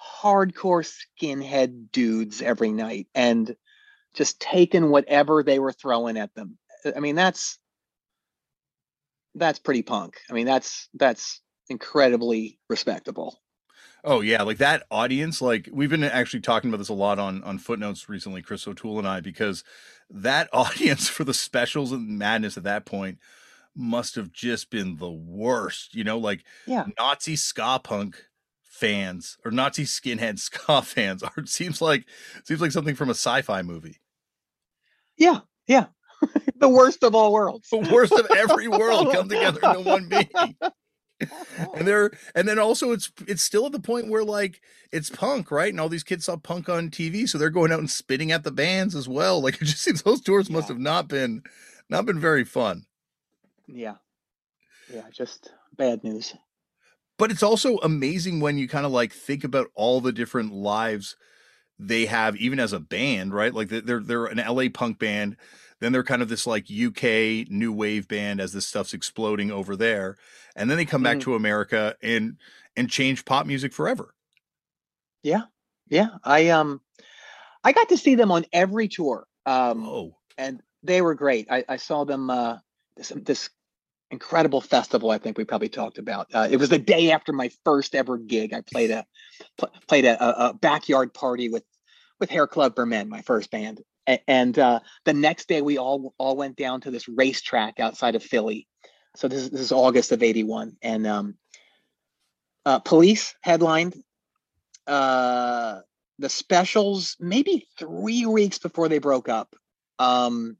hardcore 0.00 0.84
skinhead 1.20 1.90
dudes 1.92 2.42
every 2.42 2.72
night 2.72 3.06
and 3.14 3.56
just 4.14 4.40
taking 4.40 4.90
whatever 4.90 5.42
they 5.42 5.58
were 5.58 5.72
throwing 5.72 6.16
at 6.16 6.34
them 6.34 6.58
uh, 6.84 6.92
I 6.96 7.00
mean 7.00 7.14
that's 7.14 7.58
that's 9.34 9.58
pretty 9.58 9.82
punk. 9.82 10.16
I 10.30 10.32
mean, 10.32 10.46
that's 10.46 10.88
that's 10.94 11.40
incredibly 11.68 12.58
respectable. 12.68 13.40
Oh 14.04 14.20
yeah, 14.20 14.42
like 14.42 14.58
that 14.58 14.84
audience. 14.90 15.40
Like 15.40 15.68
we've 15.72 15.90
been 15.90 16.04
actually 16.04 16.40
talking 16.40 16.70
about 16.70 16.78
this 16.78 16.88
a 16.88 16.94
lot 16.94 17.18
on 17.18 17.42
on 17.42 17.58
footnotes 17.58 18.08
recently, 18.08 18.42
Chris 18.42 18.66
O'Toole 18.68 18.98
and 18.98 19.08
I, 19.08 19.20
because 19.20 19.64
that 20.10 20.48
audience 20.52 21.08
for 21.08 21.24
the 21.24 21.34
specials 21.34 21.92
and 21.92 22.18
madness 22.18 22.56
at 22.56 22.64
that 22.64 22.84
point 22.84 23.18
must 23.76 24.14
have 24.14 24.30
just 24.30 24.70
been 24.70 24.96
the 24.96 25.10
worst. 25.10 25.94
You 25.94 26.04
know, 26.04 26.18
like 26.18 26.44
Yeah. 26.66 26.86
Nazi 26.98 27.36
ska 27.36 27.80
punk 27.82 28.24
fans 28.74 29.38
or 29.44 29.50
Nazi 29.50 29.84
skinhead 29.84 30.38
ska 30.40 30.82
fans 30.82 31.22
are 31.22 31.32
it 31.36 31.48
seems 31.48 31.80
like 31.80 32.06
seems 32.44 32.60
like 32.60 32.72
something 32.72 32.94
from 32.96 33.08
a 33.08 33.14
sci-fi 33.14 33.62
movie. 33.62 33.98
Yeah, 35.16 35.40
yeah. 35.66 35.86
the 36.56 36.68
worst 36.68 37.02
of 37.04 37.14
all 37.14 37.32
worlds. 37.32 37.68
The 37.70 37.88
worst 37.92 38.12
of 38.12 38.26
every 38.36 38.66
world 38.68 39.12
come 39.12 39.28
together 39.28 39.60
into 39.62 39.80
one 39.80 40.08
being. 40.08 40.28
and 41.74 41.86
they're 41.86 42.10
and 42.34 42.48
then 42.48 42.58
also 42.58 42.90
it's 42.90 43.12
it's 43.28 43.42
still 43.42 43.66
at 43.66 43.72
the 43.72 43.78
point 43.80 44.08
where 44.08 44.24
like 44.24 44.60
it's 44.90 45.08
punk 45.10 45.50
right 45.52 45.72
and 45.72 45.80
all 45.80 45.88
these 45.88 46.02
kids 46.02 46.24
saw 46.24 46.36
punk 46.36 46.68
on 46.68 46.90
tv 46.90 47.28
so 47.28 47.38
they're 47.38 47.50
going 47.50 47.70
out 47.70 47.78
and 47.78 47.88
spitting 47.88 48.32
at 48.32 48.42
the 48.42 48.50
bands 48.50 48.96
as 48.96 49.08
well 49.08 49.40
like 49.40 49.54
it 49.62 49.64
just 49.64 49.80
seems 49.82 50.02
those 50.02 50.20
tours 50.20 50.50
must 50.50 50.66
have 50.66 50.80
not 50.80 51.06
been 51.08 51.40
not 51.88 52.04
been 52.04 52.18
very 52.18 52.44
fun 52.44 52.84
Yeah. 53.68 53.94
Yeah, 54.92 55.04
just 55.12 55.52
bad 55.76 56.02
news. 56.02 56.34
But 57.18 57.30
it's 57.30 57.42
also 57.42 57.76
amazing 57.78 58.40
when 58.40 58.58
you 58.58 58.68
kind 58.68 58.86
of 58.86 58.92
like 58.92 59.12
think 59.12 59.44
about 59.44 59.68
all 59.74 60.00
the 60.00 60.12
different 60.12 60.52
lives 60.52 61.16
they 61.78 62.06
have 62.06 62.36
even 62.36 62.60
as 62.60 62.72
a 62.72 62.80
band 62.80 63.34
right 63.34 63.54
like 63.54 63.68
they're 63.68 64.00
they're 64.00 64.26
an 64.26 64.38
la 64.38 64.64
punk 64.72 64.98
band 64.98 65.36
then 65.80 65.92
they're 65.92 66.04
kind 66.04 66.22
of 66.22 66.28
this 66.28 66.46
like 66.46 66.66
uk 66.70 67.02
new 67.02 67.72
wave 67.72 68.06
band 68.08 68.40
as 68.40 68.52
this 68.52 68.66
stuff's 68.66 68.94
exploding 68.94 69.50
over 69.50 69.76
there 69.76 70.16
and 70.56 70.70
then 70.70 70.76
they 70.76 70.84
come 70.84 71.02
back 71.02 71.18
Mhm. 71.18 71.22
to 71.22 71.34
america 71.34 71.96
and 72.02 72.38
and 72.76 72.90
change 72.90 73.24
pop 73.24 73.46
music 73.46 73.72
forever 73.72 74.14
Yeah. 75.22 75.42
Yeah. 75.88 76.08
I 76.24 76.48
um 76.50 76.80
I 77.64 77.72
got 77.72 77.88
to 77.90 77.96
see 77.96 78.14
them 78.14 78.30
on 78.30 78.44
every 78.52 78.88
tour. 78.88 79.26
Um 79.46 79.84
oh 79.86 80.16
and 80.38 80.62
they 80.82 81.02
were 81.02 81.14
great. 81.14 81.48
I, 81.50 81.64
I 81.68 81.76
saw 81.76 82.04
them 82.04 82.30
uh 82.30 82.58
this 82.96 83.12
this 83.16 83.50
incredible 84.10 84.60
festival 84.60 85.10
I 85.10 85.18
think 85.18 85.38
we 85.38 85.44
probably 85.44 85.68
talked 85.68 85.98
about. 85.98 86.28
Uh, 86.32 86.48
it 86.50 86.56
was 86.56 86.68
the 86.68 86.78
day 86.78 87.10
after 87.10 87.32
my 87.32 87.50
first 87.64 87.94
ever 87.94 88.18
gig. 88.18 88.52
I 88.52 88.60
played 88.60 88.90
a 88.90 89.04
pl- 89.58 89.72
played 89.88 90.04
a, 90.04 90.48
a, 90.48 90.54
backyard 90.54 91.12
party 91.14 91.48
with 91.48 91.64
with 92.20 92.30
Hair 92.30 92.46
Club 92.46 92.74
for 92.74 92.86
Men, 92.86 93.08
my 93.08 93.22
first 93.22 93.50
band. 93.50 93.80
And 94.28 94.58
uh, 94.58 94.80
the 95.04 95.14
next 95.14 95.48
day 95.48 95.62
we 95.62 95.78
all 95.78 96.14
all 96.18 96.36
went 96.36 96.56
down 96.56 96.82
to 96.82 96.90
this 96.90 97.08
racetrack 97.08 97.80
outside 97.80 98.14
of 98.14 98.22
Philly. 98.22 98.68
So 99.16 99.28
this 99.28 99.42
is, 99.42 99.50
this 99.50 99.60
is 99.60 99.72
August 99.72 100.12
of 100.12 100.22
81 100.22 100.76
and 100.82 101.06
um 101.06 101.34
uh, 102.66 102.78
police 102.78 103.34
headlined 103.42 103.94
uh 104.86 105.80
the 106.18 106.28
specials 106.28 107.16
maybe 107.20 107.66
three 107.78 108.26
weeks 108.26 108.58
before 108.58 108.88
they 108.88 108.98
broke 108.98 109.28
up 109.28 109.54
um 109.98 110.56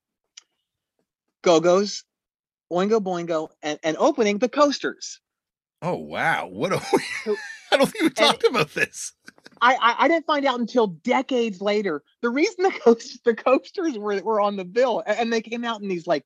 go-go's 1.42 2.04
oingo 2.74 3.00
boingo 3.00 3.48
and, 3.62 3.78
and 3.82 3.96
opening 3.98 4.38
the 4.38 4.48
coasters. 4.48 5.20
Oh 5.82 5.96
wow! 5.96 6.46
What 6.46 6.72
a 6.72 6.76
I 7.72 7.76
don't 7.76 7.90
think 7.90 8.02
we 8.04 8.10
talked 8.10 8.44
about 8.44 8.74
this. 8.74 9.12
I, 9.60 9.74
I 9.74 9.94
i 10.00 10.08
didn't 10.08 10.26
find 10.26 10.46
out 10.46 10.60
until 10.60 10.88
decades 10.88 11.60
later. 11.60 12.02
The 12.22 12.30
reason 12.30 12.64
the 12.64 12.70
coasters 12.70 13.20
the 13.24 13.34
coasters 13.34 13.98
were, 13.98 14.20
were 14.22 14.40
on 14.40 14.56
the 14.56 14.64
bill 14.64 15.02
and 15.06 15.32
they 15.32 15.40
came 15.40 15.64
out 15.64 15.82
in 15.82 15.88
these 15.88 16.06
like 16.06 16.24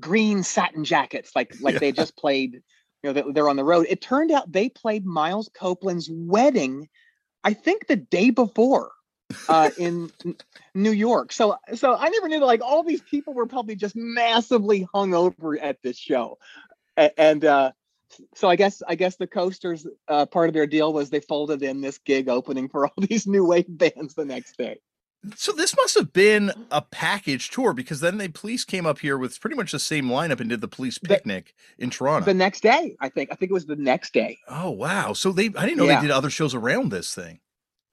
green 0.00 0.42
satin 0.42 0.84
jackets 0.84 1.32
like 1.36 1.54
like 1.60 1.78
they 1.80 1.92
just 1.92 2.16
played 2.16 2.62
you 3.02 3.12
know 3.12 3.32
they're 3.32 3.48
on 3.48 3.56
the 3.56 3.64
road. 3.64 3.86
It 3.88 4.00
turned 4.00 4.30
out 4.30 4.50
they 4.50 4.68
played 4.68 5.04
miles 5.04 5.50
copeland's 5.54 6.08
wedding 6.10 6.88
i 7.44 7.52
think 7.52 7.86
the 7.86 7.96
day 7.96 8.30
before 8.30 8.90
uh 9.48 9.70
in 9.78 10.10
new 10.74 10.90
york 10.92 11.32
so 11.32 11.56
so 11.74 11.96
i 11.96 12.08
never 12.08 12.28
knew 12.28 12.38
that 12.40 12.46
like 12.46 12.60
all 12.62 12.82
these 12.82 13.00
people 13.02 13.32
were 13.32 13.46
probably 13.46 13.74
just 13.74 13.96
massively 13.96 14.86
hungover 14.94 15.56
at 15.60 15.78
this 15.82 15.96
show 15.98 16.36
A- 16.96 17.18
and 17.20 17.44
uh 17.44 17.72
so 18.34 18.48
i 18.48 18.56
guess 18.56 18.82
i 18.86 18.94
guess 18.94 19.16
the 19.16 19.26
coasters 19.26 19.86
uh 20.08 20.26
part 20.26 20.48
of 20.48 20.54
their 20.54 20.66
deal 20.66 20.92
was 20.92 21.08
they 21.10 21.20
folded 21.20 21.62
in 21.62 21.80
this 21.80 21.98
gig 21.98 22.28
opening 22.28 22.68
for 22.68 22.86
all 22.86 22.92
these 22.98 23.26
new 23.26 23.44
wave 23.46 23.64
bands 23.68 24.14
the 24.14 24.24
next 24.26 24.56
day 24.58 24.78
So 25.36 25.52
this 25.52 25.74
must 25.74 25.94
have 25.94 26.12
been 26.12 26.52
a 26.70 26.82
package 26.82 27.48
tour 27.48 27.72
because 27.72 28.00
then 28.00 28.18
the 28.18 28.28
police 28.28 28.62
came 28.66 28.84
up 28.84 28.98
here 28.98 29.16
with 29.16 29.40
pretty 29.40 29.56
much 29.56 29.72
the 29.72 29.78
same 29.78 30.04
lineup 30.04 30.38
and 30.40 30.50
did 30.50 30.60
the 30.60 30.68
police 30.68 30.98
The- 30.98 31.08
picnic 31.08 31.54
in 31.78 31.88
Toronto. 31.88 32.26
the 32.26 32.34
next 32.34 32.60
day 32.62 32.94
i 33.00 33.08
think 33.08 33.30
i 33.32 33.36
think 33.36 33.50
it 33.50 33.54
was 33.54 33.64
the 33.66 33.76
next 33.76 34.12
day 34.12 34.36
oh 34.48 34.70
wow! 34.70 35.14
So 35.14 35.32
they 35.32 35.46
I 35.56 35.64
didn't 35.64 35.78
know 35.78 35.86
Yeah. 35.86 35.96
they 36.02 36.08
did 36.08 36.10
other 36.10 36.28
shows 36.30 36.54
around 36.54 36.90
this 36.90 37.14
thing. 37.14 37.40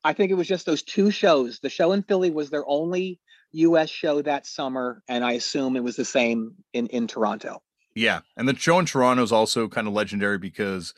I 0.03 0.13
think 0.13 0.31
it 0.31 0.35
was 0.35 0.47
just 0.47 0.65
those 0.65 0.83
two 0.83 1.11
shows 1.11 1.59
the 1.59 1.69
show 1.69 1.91
in 1.91 2.03
philly 2.03 2.31
was 2.31 2.49
their 2.49 2.67
only 2.67 3.19
us 3.53 3.89
show 3.89 4.21
that 4.21 4.45
summer 4.45 5.03
and 5.07 5.23
i 5.23 5.33
assume 5.33 5.75
it 5.75 5.83
was 5.83 5.95
the 5.95 6.05
same 6.05 6.53
in 6.73 6.87
in 6.87 7.07
toronto 7.07 7.61
Yeah, 7.95 8.21
and 8.37 8.47
the 8.47 8.55
show 8.55 8.79
in 8.79 8.85
Toronto 8.85 9.21
is 9.23 9.31
also 9.33 9.67
kind 9.67 9.87
of 9.87 9.93
legendary 9.93 10.37
because 10.37 10.93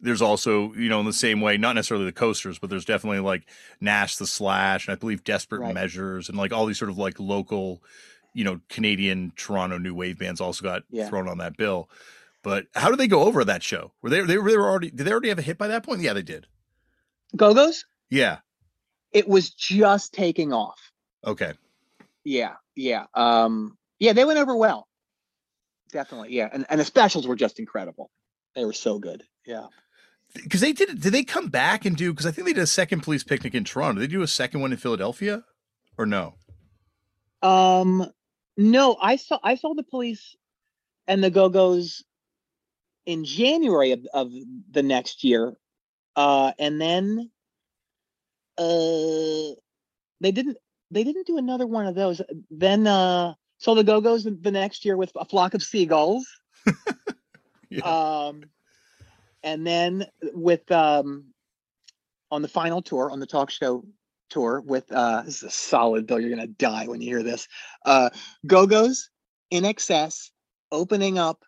there's 0.00 0.20
also 0.20 0.72
you 0.74 0.88
know 0.90 1.00
in 1.00 1.06
the 1.06 1.12
same 1.14 1.40
way 1.40 1.56
not 1.56 1.74
necessarily 1.74 2.04
the 2.04 2.12
coasters 2.12 2.58
but 2.58 2.68
there's 2.68 2.84
definitely 2.84 3.20
like 3.20 3.48
Nash 3.80 4.16
the 4.16 4.26
Slash 4.26 4.86
and 4.86 4.92
I 4.92 4.98
believe 4.98 5.24
Desperate 5.24 5.60
Right. 5.62 5.72
Measures 5.72 6.28
and 6.28 6.36
like 6.36 6.52
all 6.52 6.66
these 6.66 6.78
sort 6.78 6.90
of 6.90 6.98
like 6.98 7.18
local 7.18 7.82
you 8.34 8.44
know 8.44 8.60
Canadian 8.68 9.32
Toronto 9.36 9.78
new 9.78 9.94
wave 9.94 10.18
bands 10.18 10.40
also 10.42 10.62
got 10.62 10.82
Yeah. 10.90 11.08
thrown 11.08 11.26
on 11.28 11.38
that 11.38 11.56
bill. 11.56 11.88
But 12.42 12.66
how 12.74 12.90
did 12.90 12.98
they 12.98 13.06
go 13.08 13.22
over 13.22 13.42
that 13.44 13.62
show? 13.62 13.92
Were 14.02 14.10
they 14.10 14.20
they 14.20 14.36
were, 14.36 14.50
they 14.50 14.58
were 14.58 14.68
already 14.68 14.90
did 14.90 15.04
they 15.06 15.12
already 15.12 15.30
have 15.30 15.38
a 15.38 15.42
hit 15.42 15.56
by 15.56 15.68
that 15.68 15.84
point? 15.84 16.02
Yeah, 16.02 16.12
they 16.12 16.22
did. 16.22 16.46
go-go's 17.34 17.86
Yeah. 18.10 18.38
It 19.14 19.26
was 19.26 19.50
just 19.50 20.12
taking 20.12 20.52
off 20.52 20.78
Okay. 21.26 21.54
yeah 22.24 22.54
yeah 22.76 23.06
um 23.14 23.78
yeah 23.98 24.12
they 24.12 24.24
went 24.26 24.38
over 24.38 24.54
well 24.56 24.86
definitely 25.92 26.32
yeah 26.34 26.48
and, 26.52 26.66
and 26.68 26.78
the 26.80 26.84
specials 26.84 27.26
were 27.26 27.36
just 27.36 27.58
incredible 27.58 28.10
they 28.54 28.64
were 28.64 28.72
so 28.74 28.98
good 28.98 29.22
yeah 29.46 29.66
Because 30.34 30.60
they 30.60 30.72
did. 30.72 31.00
Did 31.00 31.12
they 31.12 31.22
come 31.22 31.48
back 31.48 31.84
and 31.84 31.96
do? 31.96 32.12
Because 32.12 32.26
I 32.26 32.32
think 32.32 32.46
they 32.46 32.52
did 32.52 32.62
a 32.62 32.66
second 32.66 33.02
police 33.02 33.22
picnic 33.22 33.54
in 33.54 33.62
Toronto. 33.64 34.00
Did 34.00 34.10
they 34.10 34.12
do 34.14 34.22
a 34.22 34.26
second 34.26 34.60
one 34.62 34.72
in 34.72 34.78
Philadelphia, 34.78 35.44
or 35.96 36.06
no? 36.06 36.34
Um, 37.42 38.10
no, 38.56 38.96
I 39.00 39.16
saw 39.16 39.38
I 39.44 39.54
saw 39.54 39.74
the 39.74 39.84
police 39.84 40.34
and 41.06 41.22
the 41.22 41.30
Go 41.30 41.48
Go's 41.50 42.02
in 43.06 43.24
January 43.24 43.92
of, 43.92 44.06
of 44.12 44.32
the 44.72 44.82
next 44.82 45.22
year, 45.24 45.54
uh, 46.16 46.52
and 46.58 46.80
then 46.80 47.30
uh, 48.58 49.54
they 50.20 50.32
didn't 50.32 50.56
they 50.90 51.04
didn't 51.04 51.26
do 51.26 51.38
another 51.38 51.66
one 51.66 51.86
of 51.86 51.94
those. 51.94 52.20
Then 52.50 52.86
uh, 52.86 53.34
saw 53.58 53.74
the 53.74 53.84
Go 53.84 54.00
Go's 54.00 54.24
the 54.24 54.50
next 54.50 54.84
year 54.84 54.96
with 54.96 55.12
a 55.16 55.24
flock 55.24 55.54
of 55.54 55.62
seagulls. 55.62 56.26
Yeah. 57.70 57.80
Um, 58.28 58.44
and 59.42 59.66
then 59.66 60.06
with 60.32 60.70
um, 60.70 61.24
on 62.30 62.42
the 62.42 62.48
final 62.48 62.82
tour 62.82 63.10
on 63.10 63.20
the 63.20 63.26
talk 63.26 63.50
show 63.50 63.84
tour 64.28 64.60
with 64.60 64.90
uh 64.90 65.22
this 65.22 65.36
is 65.36 65.42
a 65.44 65.50
solid 65.50 66.06
bill 66.06 66.18
you're 66.18 66.30
gonna 66.30 66.46
die 66.46 66.86
when 66.88 67.00
you 67.00 67.08
hear 67.08 67.22
this 67.22 67.46
uh 67.84 68.10
go-go's 68.46 69.10
INXS 69.52 70.30
opening 70.72 71.18
up 71.18 71.44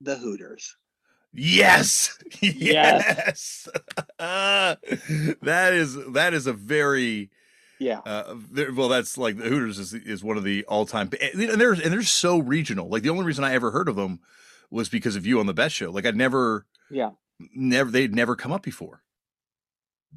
the 0.00 0.16
hooters 0.16 0.76
Yes. 1.42 2.18
Yes. 2.42 3.18
Yes. 3.20 3.68
Uh, 4.18 4.76
that 5.42 5.74
is 5.74 5.96
that 6.14 6.32
is 6.34 6.46
a 6.46 6.54
very 6.54 7.30
yeah 7.78 8.00
uh, 8.06 8.34
well. 8.74 8.88
That's 8.88 9.18
like 9.18 9.36
the 9.36 9.44
Hooters 9.44 9.78
is 9.78 9.92
is 9.94 10.24
one 10.24 10.38
of 10.38 10.44
the 10.44 10.64
all 10.64 10.86
time 10.86 11.10
and 11.20 11.60
they're 11.60 11.74
and 11.74 11.92
they're 11.92 12.02
so 12.02 12.38
regional. 12.38 12.88
Like 12.88 13.02
the 13.02 13.10
only 13.10 13.24
reason 13.24 13.44
I 13.44 13.52
ever 13.52 13.70
heard 13.72 13.88
of 13.90 13.96
them 13.96 14.20
was 14.70 14.88
because 14.88 15.16
of 15.16 15.26
you 15.26 15.38
on 15.40 15.46
the 15.46 15.54
best 15.54 15.74
show. 15.74 15.90
Like 15.90 16.06
I'd 16.06 16.16
never, 16.16 16.66
Yeah. 16.90 17.10
never, 17.54 17.90
they'd 17.90 18.14
never 18.14 18.36
come 18.36 18.52
up 18.52 18.62
before. 18.62 19.02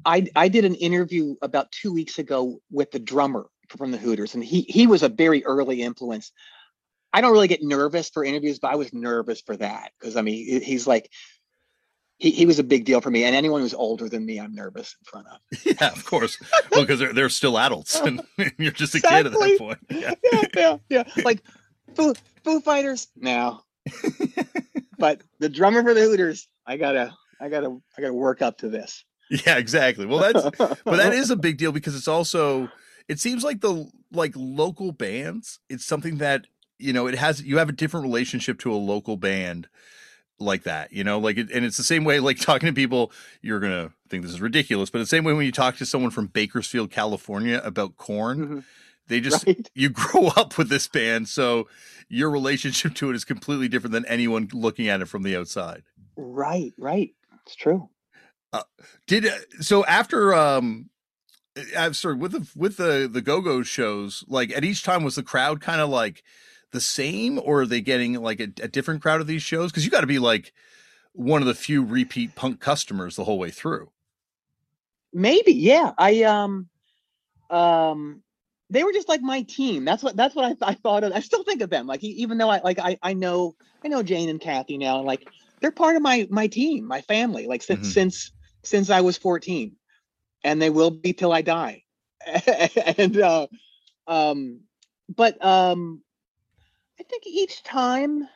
I 0.06 0.26
I 0.34 0.48
did 0.48 0.64
an 0.64 0.74
interview 0.76 1.36
about 1.42 1.72
two 1.72 1.92
weeks 1.92 2.18
ago 2.18 2.60
with 2.70 2.90
the 2.90 2.98
drummer 2.98 3.46
from 3.68 3.90
the 3.90 3.98
Hooters, 3.98 4.34
and 4.34 4.42
he 4.44 4.62
he 4.62 4.86
was 4.86 5.02
a 5.02 5.08
very 5.10 5.44
early 5.44 5.82
influence. 5.82 6.32
I 7.12 7.20
don't 7.20 7.32
really 7.32 7.48
get 7.48 7.62
nervous 7.62 8.08
for 8.08 8.24
interviews, 8.24 8.58
but 8.58 8.72
I 8.72 8.76
was 8.76 8.92
nervous 8.92 9.40
for 9.40 9.56
that 9.56 9.92
because 9.98 10.16
I 10.16 10.22
mean 10.22 10.62
he's 10.62 10.86
like 10.86 11.10
he 12.20 12.30
he 12.30 12.46
was 12.46 12.58
a 12.58 12.64
big 12.64 12.84
deal 12.84 13.00
for 13.00 13.10
me, 13.10 13.24
and 13.24 13.34
anyone 13.34 13.62
who's 13.62 13.74
older 13.74 14.08
than 14.08 14.24
me, 14.24 14.38
I'm 14.38 14.54
nervous 14.54 14.94
in 15.00 15.04
front 15.04 15.26
of. 15.26 15.66
yeah, 15.80 15.90
of 15.90 16.04
course. 16.04 16.38
well, 16.70 16.82
because 16.82 17.00
they're 17.00 17.12
they're 17.12 17.28
still 17.30 17.58
adults, 17.58 17.96
and 18.00 18.22
you're 18.58 18.70
just 18.70 18.94
a 18.94 19.00
kid 19.00 19.26
at 19.26 19.32
that 19.32 19.56
point. 19.58 19.78
Yeah. 19.90 20.14
yeah, 20.32 20.44
yeah, 20.54 20.76
yeah. 20.88 21.24
Like 21.24 21.42
Foo 21.94 22.14
Foo 22.44 22.60
Fighters, 22.60 23.08
no. 23.16 23.62
but 24.98 25.22
the 25.38 25.48
drummer 25.48 25.82
for 25.82 25.94
the 25.94 26.02
Hooters, 26.02 26.46
I 26.66 26.76
gotta, 26.76 27.12
I 27.40 27.48
gotta, 27.48 27.78
I 27.96 28.02
gotta 28.02 28.14
work 28.14 28.42
up 28.42 28.58
to 28.58 28.68
this. 28.68 29.04
Yeah, 29.30 29.56
exactly. 29.56 30.06
Well, 30.06 30.18
that's 30.18 30.56
but 30.58 30.96
that 30.96 31.14
is 31.14 31.30
a 31.30 31.36
big 31.36 31.56
deal 31.56 31.72
because 31.72 31.94
it's 31.96 32.08
also 32.08 32.68
it 33.08 33.18
seems 33.18 33.42
like 33.42 33.60
the 33.60 33.90
like 34.12 34.32
local 34.36 34.92
bands. 34.92 35.58
It's 35.70 35.86
something 35.86 36.18
that 36.18 36.46
you 36.80 36.92
know 36.92 37.06
it 37.06 37.14
has. 37.16 37.42
You 37.42 37.58
have 37.58 37.68
a 37.68 37.72
different 37.72 38.04
relationship 38.04 38.58
to 38.60 38.72
a 38.72 38.76
local 38.76 39.16
band 39.16 39.68
like 40.38 40.62
that. 40.64 40.92
You 40.92 41.04
know, 41.04 41.18
like 41.18 41.36
it, 41.36 41.50
and 41.50 41.64
it's 41.64 41.76
the 41.76 41.84
same 41.84 42.04
way. 42.04 42.20
Like 42.20 42.38
talking 42.40 42.66
to 42.68 42.72
people, 42.72 43.12
you're 43.42 43.60
gonna 43.60 43.92
think 44.08 44.22
this 44.22 44.32
is 44.32 44.40
ridiculous, 44.40 44.90
but 44.90 44.98
the 44.98 45.06
same 45.06 45.24
way 45.24 45.32
when 45.32 45.46
you 45.46 45.52
talk 45.52 45.76
to 45.76 45.86
someone 45.86 46.10
from 46.10 46.26
Bakersfield, 46.28 46.90
California, 46.90 47.60
about 47.64 47.96
corn. 47.96 48.48
Mhm. 48.48 48.64
They 49.08 49.20
just 49.28 49.46
Right. 49.46 49.68
you 49.74 49.88
grow 49.90 50.28
up 50.36 50.56
with 50.58 50.68
this 50.68 50.86
band, 50.88 51.28
so 51.28 51.68
your 52.08 52.30
relationship 52.30 52.94
to 52.96 53.10
it 53.10 53.16
is 53.16 53.24
completely 53.24 53.68
different 53.68 53.92
than 53.92 54.04
anyone 54.06 54.48
looking 54.52 54.88
at 54.88 55.00
it 55.00 55.06
from 55.06 55.22
the 55.22 55.36
outside. 55.36 55.82
Right, 56.16 56.72
right. 56.78 57.10
It's 57.46 57.54
true. 57.56 57.88
Did 59.06 59.26
uh, 59.26 59.30
so 59.60 59.84
after 59.86 60.34
um 60.34 60.90
I'm 61.76 61.94
sorry 61.94 62.14
with 62.14 62.32
the 62.32 62.48
with 62.56 62.76
the 62.76 63.08
the 63.10 63.20
go 63.20 63.40
go 63.40 63.62
shows 63.62 64.24
like 64.28 64.50
at 64.56 64.64
each 64.64 64.82
time 64.82 65.02
was 65.04 65.14
the 65.16 65.22
crowd 65.22 65.60
kind 65.60 65.80
of 65.80 65.88
like 65.88 66.22
the 66.72 66.80
same 66.80 67.38
or 67.42 67.62
are 67.62 67.66
they 67.66 67.80
getting 67.80 68.14
like 68.14 68.40
a, 68.40 68.48
a 68.62 68.68
different 68.68 69.02
crowd 69.02 69.20
of 69.20 69.26
these 69.26 69.42
shows 69.42 69.70
because 69.70 69.84
you 69.84 69.90
got 69.90 70.02
to 70.02 70.06
be 70.06 70.18
like 70.18 70.52
one 71.12 71.42
of 71.42 71.48
the 71.48 71.54
few 71.54 71.84
repeat 71.84 72.34
punk 72.34 72.60
customers 72.60 73.16
the 73.16 73.24
whole 73.24 73.38
way 73.38 73.50
through. 73.50 73.90
Maybe, 75.12 75.52
yeah. 75.52 75.92
I 75.98 76.22
um 76.24 76.68
um 77.50 78.22
they 78.70 78.84
were 78.84 78.92
just 78.92 79.08
like 79.08 79.22
my 79.22 79.42
team. 79.42 79.84
That's 79.84 80.02
what 80.02 80.16
that's 80.16 80.34
what 80.34 80.56
I, 80.62 80.70
I 80.70 80.74
thought 80.74 81.04
of. 81.04 81.12
I 81.12 81.20
still 81.20 81.42
think 81.42 81.62
of 81.62 81.70
them. 81.70 81.86
Like 81.86 82.04
even 82.04 82.38
though 82.38 82.50
I 82.50 82.60
like 82.60 82.78
I 82.78 82.96
I 83.02 83.14
know 83.14 83.56
I 83.84 83.88
know 83.88 84.02
Jane 84.02 84.28
and 84.28 84.40
Kathy 84.40 84.78
now, 84.78 84.98
and 84.98 85.06
like 85.06 85.26
they're 85.60 85.72
part 85.72 85.96
of 85.96 86.02
my 86.02 86.28
my 86.30 86.46
team, 86.46 86.86
my 86.86 87.00
family. 87.02 87.46
Like 87.46 87.62
since 87.62 87.88
Mhm. 87.88 87.92
since 87.92 88.32
since 88.62 88.90
I 88.90 89.00
was 89.00 89.16
14. 89.16 89.76
And 90.44 90.60
they 90.62 90.70
will 90.70 90.90
be 90.90 91.12
till 91.12 91.32
I 91.32 91.42
die. 91.42 91.84
and 92.98 93.18
uh 93.20 93.46
um 94.06 94.60
but 95.14 95.42
um 95.44 96.02
I 97.00 97.02
think 97.02 97.26
each 97.26 97.62
time 97.62 98.28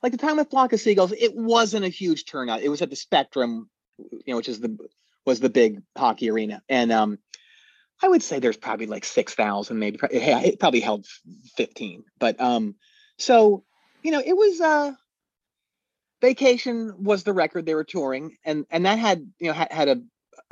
like 0.00 0.12
the 0.12 0.18
time 0.18 0.36
with 0.36 0.48
Flock 0.48 0.72
of 0.72 0.80
Seagulls, 0.80 1.12
it 1.12 1.34
wasn't 1.34 1.84
a 1.84 1.88
huge 1.88 2.24
turnout. 2.24 2.62
It 2.62 2.68
was 2.68 2.82
at 2.82 2.90
the 2.90 2.94
Spectrum, 2.94 3.68
you 3.98 4.22
know, 4.28 4.36
which 4.36 4.48
is 4.48 4.60
the 4.60 4.78
was 5.26 5.40
the 5.40 5.50
big 5.50 5.82
hockey 5.96 6.30
arena, 6.30 6.62
and 6.68 6.92
um, 6.92 7.18
I 8.00 8.08
would 8.08 8.22
say 8.22 8.38
there's 8.38 8.56
probably 8.56 8.86
like 8.86 9.04
six 9.04 9.34
thousand, 9.34 9.80
maybe. 9.80 9.98
it 10.10 10.60
probably 10.60 10.80
held 10.80 11.06
fifteen, 11.56 12.04
but 12.20 12.40
um, 12.40 12.76
so 13.18 13.64
you 14.04 14.12
know, 14.12 14.22
it 14.24 14.36
was 14.36 14.60
uh, 14.60 14.92
Vacation 16.20 16.94
was 17.02 17.24
the 17.24 17.32
record 17.32 17.66
they 17.66 17.74
were 17.74 17.82
touring, 17.82 18.36
and 18.44 18.66
and 18.70 18.86
that 18.86 19.00
had 19.00 19.28
you 19.40 19.48
know 19.48 19.52
had, 19.52 19.72
had 19.72 19.88
a 19.88 20.00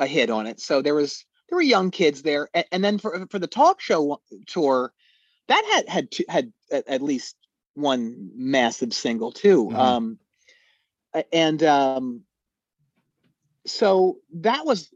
a 0.00 0.08
hit 0.08 0.28
on 0.28 0.48
it. 0.48 0.58
So 0.60 0.82
there 0.82 0.94
was 0.96 1.24
there 1.48 1.56
were 1.56 1.62
young 1.62 1.92
kids 1.92 2.22
there, 2.22 2.48
and, 2.52 2.66
and 2.72 2.84
then 2.84 2.98
for 2.98 3.28
for 3.30 3.38
the 3.38 3.46
talk 3.46 3.80
show 3.80 4.20
tour, 4.48 4.92
that 5.48 5.64
had 5.72 5.88
had 5.88 6.10
two, 6.10 6.24
had 6.28 6.52
at, 6.70 7.02
least 7.02 7.36
one 7.74 8.30
massive 8.34 8.92
single 8.92 9.32
too. 9.32 9.66
Mhm. 9.66 9.76
Um, 9.76 10.18
and 11.32 11.62
um, 11.62 12.22
so 13.66 14.18
that 14.34 14.66
was 14.66 14.92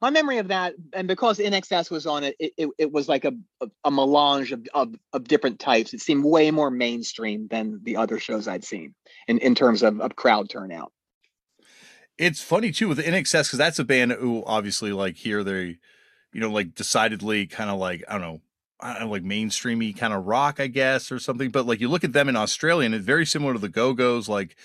my 0.00 0.10
memory 0.10 0.38
of 0.38 0.48
that. 0.48 0.74
And 0.92 1.08
because 1.08 1.38
INXS 1.38 1.90
was 1.90 2.06
on 2.06 2.24
it, 2.24 2.36
it, 2.38 2.52
it, 2.56 2.68
it 2.78 2.92
was 2.92 3.08
like 3.08 3.24
a, 3.24 3.32
a, 3.60 3.68
a 3.84 3.90
melange 3.90 4.52
of, 4.52 4.66
of, 4.74 4.94
of 5.12 5.24
different 5.24 5.58
types. 5.58 5.94
It 5.94 6.00
seemed 6.00 6.24
way 6.24 6.50
more 6.50 6.70
mainstream 6.70 7.48
than 7.48 7.80
the 7.82 7.96
other 7.96 8.18
shows 8.18 8.48
I'd 8.48 8.64
seen 8.64 8.94
in, 9.28 9.38
in 9.38 9.54
terms 9.54 9.82
of, 9.82 10.00
of 10.00 10.16
crowd 10.16 10.50
turnout. 10.50 10.92
It's 12.18 12.40
funny 12.40 12.72
too 12.72 12.88
with 12.88 12.98
INXS 12.98 13.44
because 13.44 13.58
that's 13.58 13.78
a 13.78 13.84
band 13.84 14.12
who 14.12 14.42
obviously 14.46 14.92
like 14.92 15.16
here 15.16 15.44
they, 15.44 15.78
you 16.32 16.40
know, 16.40 16.50
like 16.50 16.74
decidedly 16.74 17.46
kind 17.46 17.68
of 17.70 17.78
like 17.78 18.04
I 18.08 18.12
don't 18.12 18.22
know, 18.22 18.40
know, 18.82 19.08
like 19.08 19.22
mainstreamy 19.22 19.96
kind 19.96 20.12
of 20.12 20.26
rock, 20.26 20.60
I 20.60 20.66
guess, 20.66 21.10
or 21.10 21.18
something. 21.18 21.50
But 21.50 21.66
like 21.66 21.80
you 21.80 21.88
look 21.88 22.04
at 22.04 22.12
them 22.12 22.28
in 22.28 22.36
Australia, 22.36 22.86
and 22.86 22.94
it's 22.94 23.04
very 23.04 23.26
similar 23.26 23.54
to 23.54 23.58
the 23.58 23.68
Go 23.68 23.92
Go's. 23.92 24.28
Like 24.28 24.56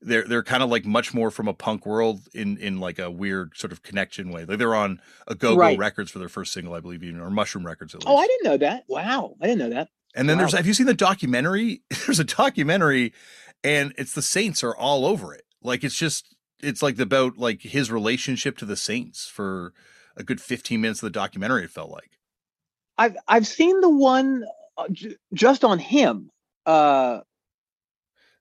they're 0.00 0.24
they're 0.24 0.42
kind 0.42 0.62
of 0.62 0.70
like 0.70 0.84
much 0.84 1.12
more 1.12 1.30
from 1.30 1.48
a 1.48 1.54
punk 1.54 1.84
world 1.86 2.28
in 2.32 2.56
in 2.58 2.80
like 2.80 2.98
a 2.98 3.10
weird 3.10 3.56
sort 3.56 3.72
of 3.72 3.82
connection 3.82 4.30
way. 4.30 4.44
Like 4.44 4.58
they're 4.58 4.74
on 4.74 5.00
a 5.26 5.34
Go 5.34 5.54
Go 5.54 5.60
Right. 5.60 5.78
Records 5.78 6.10
for 6.10 6.18
their 6.18 6.28
first 6.28 6.52
single, 6.52 6.74
I 6.74 6.80
believe, 6.80 7.02
even 7.02 7.20
or 7.20 7.30
Mushroom 7.30 7.66
Records 7.66 7.94
at 7.94 8.00
least. 8.00 8.08
Oh, 8.08 8.16
I 8.16 8.26
didn't 8.26 8.44
know 8.44 8.56
that. 8.58 8.84
Wow. 8.88 9.34
I 9.40 9.46
didn't 9.46 9.58
know 9.58 9.70
that. 9.70 9.88
And 10.14 10.28
then 10.28 10.38
there's 10.38 10.52
have 10.52 10.66
you 10.66 10.74
seen 10.74 10.86
the 10.86 10.94
documentary? 10.94 11.82
There's 12.06 12.18
a 12.18 12.24
documentary 12.24 13.12
and 13.62 13.92
it's 13.98 14.14
the 14.14 14.22
Saints 14.22 14.64
are 14.64 14.74
all 14.74 15.04
over 15.04 15.34
it. 15.34 15.44
Like 15.62 15.84
it's 15.84 15.96
just 15.96 16.34
it's 16.60 16.82
like 16.82 16.98
about 16.98 17.38
like 17.38 17.62
his 17.62 17.90
relationship 17.90 18.56
to 18.58 18.64
the 18.64 18.76
Saints 18.76 19.26
for 19.26 19.72
a 20.16 20.24
good 20.24 20.40
15 20.40 20.80
minutes 20.80 21.02
of 21.02 21.06
the 21.06 21.18
documentary 21.18 21.64
it 21.64 21.70
felt 21.70 21.90
like. 21.90 22.17
I've, 22.98 23.16
I've 23.28 23.46
seen 23.46 23.80
the 23.80 23.88
one 23.88 24.44
uh, 24.76 24.88
j- 24.90 25.16
just 25.32 25.64
on 25.64 25.78
him. 25.78 26.30
Uh, 26.66 27.20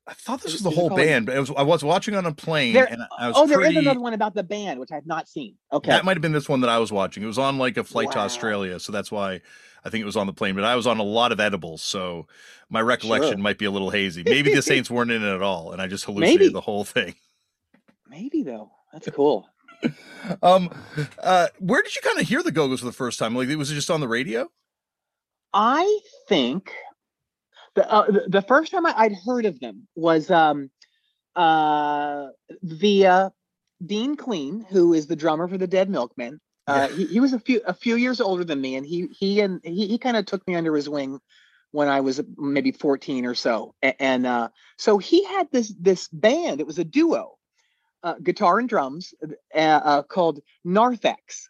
I 0.09 0.13
thought 0.13 0.41
this 0.41 0.53
was 0.53 0.61
the 0.63 0.69
whole 0.69 0.89
band, 0.89 1.25
but 1.25 1.35
it 1.35 1.39
was 1.39 1.51
I 1.55 1.63
was 1.63 1.83
watching 1.83 2.15
on 2.15 2.25
a 2.25 2.33
plane 2.33 2.73
There- 2.73 2.85
and 2.89 3.01
I 3.19 3.27
was 3.27 3.35
oh, 3.37 3.45
there 3.45 3.59
is 3.61 3.67
pretty, 3.67 3.79
another 3.79 3.99
one 3.99 4.13
about 4.13 4.33
the 4.33 4.43
band, 4.43 4.79
which 4.79 4.91
I've 4.91 5.05
not 5.05 5.27
seen. 5.27 5.55
Okay. 5.71 5.91
That 5.91 6.05
might 6.05 6.15
have 6.15 6.21
been 6.21 6.31
this 6.31 6.47
one 6.47 6.61
that 6.61 6.69
I 6.69 6.77
was 6.79 6.91
watching. 6.93 7.23
It 7.23 7.27
was 7.27 7.37
on 7.37 7.57
like 7.57 7.75
a 7.77 7.83
flight 7.83 8.11
to 8.11 8.19
Australia, 8.19 8.79
so 8.79 8.91
that's 8.93 9.11
why 9.11 9.41
I 9.83 9.89
think 9.89 10.01
it 10.01 10.05
was 10.05 10.15
on 10.15 10.25
the 10.25 10.33
plane. 10.33 10.55
But 10.55 10.63
I 10.63 10.75
was 10.75 10.87
on 10.87 10.97
a 10.99 11.03
lot 11.03 11.31
of 11.33 11.39
edibles, 11.41 11.81
so 11.81 12.25
my 12.69 12.79
recollection 12.81 13.31
Sure. 13.33 13.37
might 13.37 13.57
be 13.57 13.65
a 13.65 13.71
little 13.71 13.89
hazy. 13.89 14.23
Maybe 14.23 14.53
the 14.55 14.61
Saints 14.73 14.89
weren't 14.89 15.11
in 15.11 15.23
it 15.23 15.35
at 15.35 15.41
all, 15.41 15.73
and 15.73 15.81
I 15.81 15.87
just 15.87 16.05
hallucinated 16.05 16.39
Maybe. 16.39 16.53
the 16.53 16.61
whole 16.61 16.85
thing. 16.85 17.13
Maybe 18.07 18.43
though. 18.43 18.71
That's 18.93 19.09
cool. 19.09 19.49
Um, 20.41 20.69
uh, 21.21 21.47
where 21.59 21.81
did 21.81 21.95
you 21.95 22.01
kind 22.01 22.19
of 22.19 22.27
hear 22.27 22.43
the 22.43 22.51
Go 22.51 22.67
Go's 22.67 22.79
for 22.79 22.85
the 22.85 22.91
first 22.91 23.17
time? 23.19 23.35
Like, 23.35 23.47
was 23.49 23.71
it 23.71 23.75
just 23.75 23.89
on 23.89 24.01
the 24.01 24.07
radio? 24.07 24.49
I 25.53 25.99
think 26.27 26.71
the 27.75 27.89
uh, 27.89 28.11
the, 28.27 28.41
first 28.41 28.71
time 28.71 28.85
I, 28.85 28.93
I'd 28.97 29.15
heard 29.25 29.45
of 29.45 29.59
them 29.59 29.87
was 29.95 30.29
um 30.29 30.69
uh 31.35 32.27
via 32.63 33.31
Dean 33.85 34.15
Clean, 34.15 34.65
who 34.69 34.93
is 34.93 35.07
the 35.07 35.15
drummer 35.15 35.47
for 35.47 35.57
the 35.57 35.67
Dead 35.67 35.89
Milkmen. 35.89 36.39
Uh, 36.67 36.89
he, 36.89 37.05
he 37.05 37.19
was 37.21 37.31
a 37.31 37.39
few 37.39 37.61
a 37.65 37.73
few 37.73 37.95
years 37.95 38.19
older 38.19 38.43
than 38.43 38.59
me, 38.59 38.75
and 38.75 38.85
he 38.85 39.07
he 39.17 39.39
and 39.39 39.61
he, 39.63 39.87
he 39.87 39.97
kind 39.97 40.17
of 40.17 40.25
took 40.25 40.45
me 40.47 40.55
under 40.55 40.75
his 40.75 40.89
wing 40.89 41.19
when 41.71 41.87
I 41.87 42.01
was 42.01 42.21
maybe 42.37 42.71
14 42.71 43.25
or 43.25 43.35
so. 43.35 43.73
A- 43.83 44.01
And 44.01 44.25
uh, 44.25 44.49
so 44.77 44.97
he 44.97 45.23
had 45.23 45.47
this 45.51 45.73
this 45.79 46.09
band. 46.09 46.59
It 46.59 46.67
was 46.67 46.79
a 46.79 46.83
duo, 46.83 47.37
uh, 48.03 48.15
guitar 48.21 48.60
and 48.60 48.69
drums, 48.69 49.13
uh, 49.53 49.57
uh, 49.57 50.03
called 50.03 50.39
Narthex. 50.63 51.49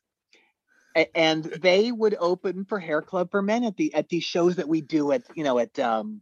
And 1.14 1.44
they 1.44 1.92
would 1.92 2.16
open 2.20 2.66
for 2.66 2.80
Hair 2.80 3.04
Club 3.04 3.30
for 3.30 3.44
Men 3.44 3.64
at 3.64 3.78
the 3.78 3.94
at 3.94 4.10
these 4.10 4.24
shows 4.24 4.56
that 4.56 4.68
we 4.68 4.82
do 4.82 5.12
at 5.12 5.22
you 5.36 5.44
know 5.44 5.60
at 5.60 5.78
um, 5.78 6.22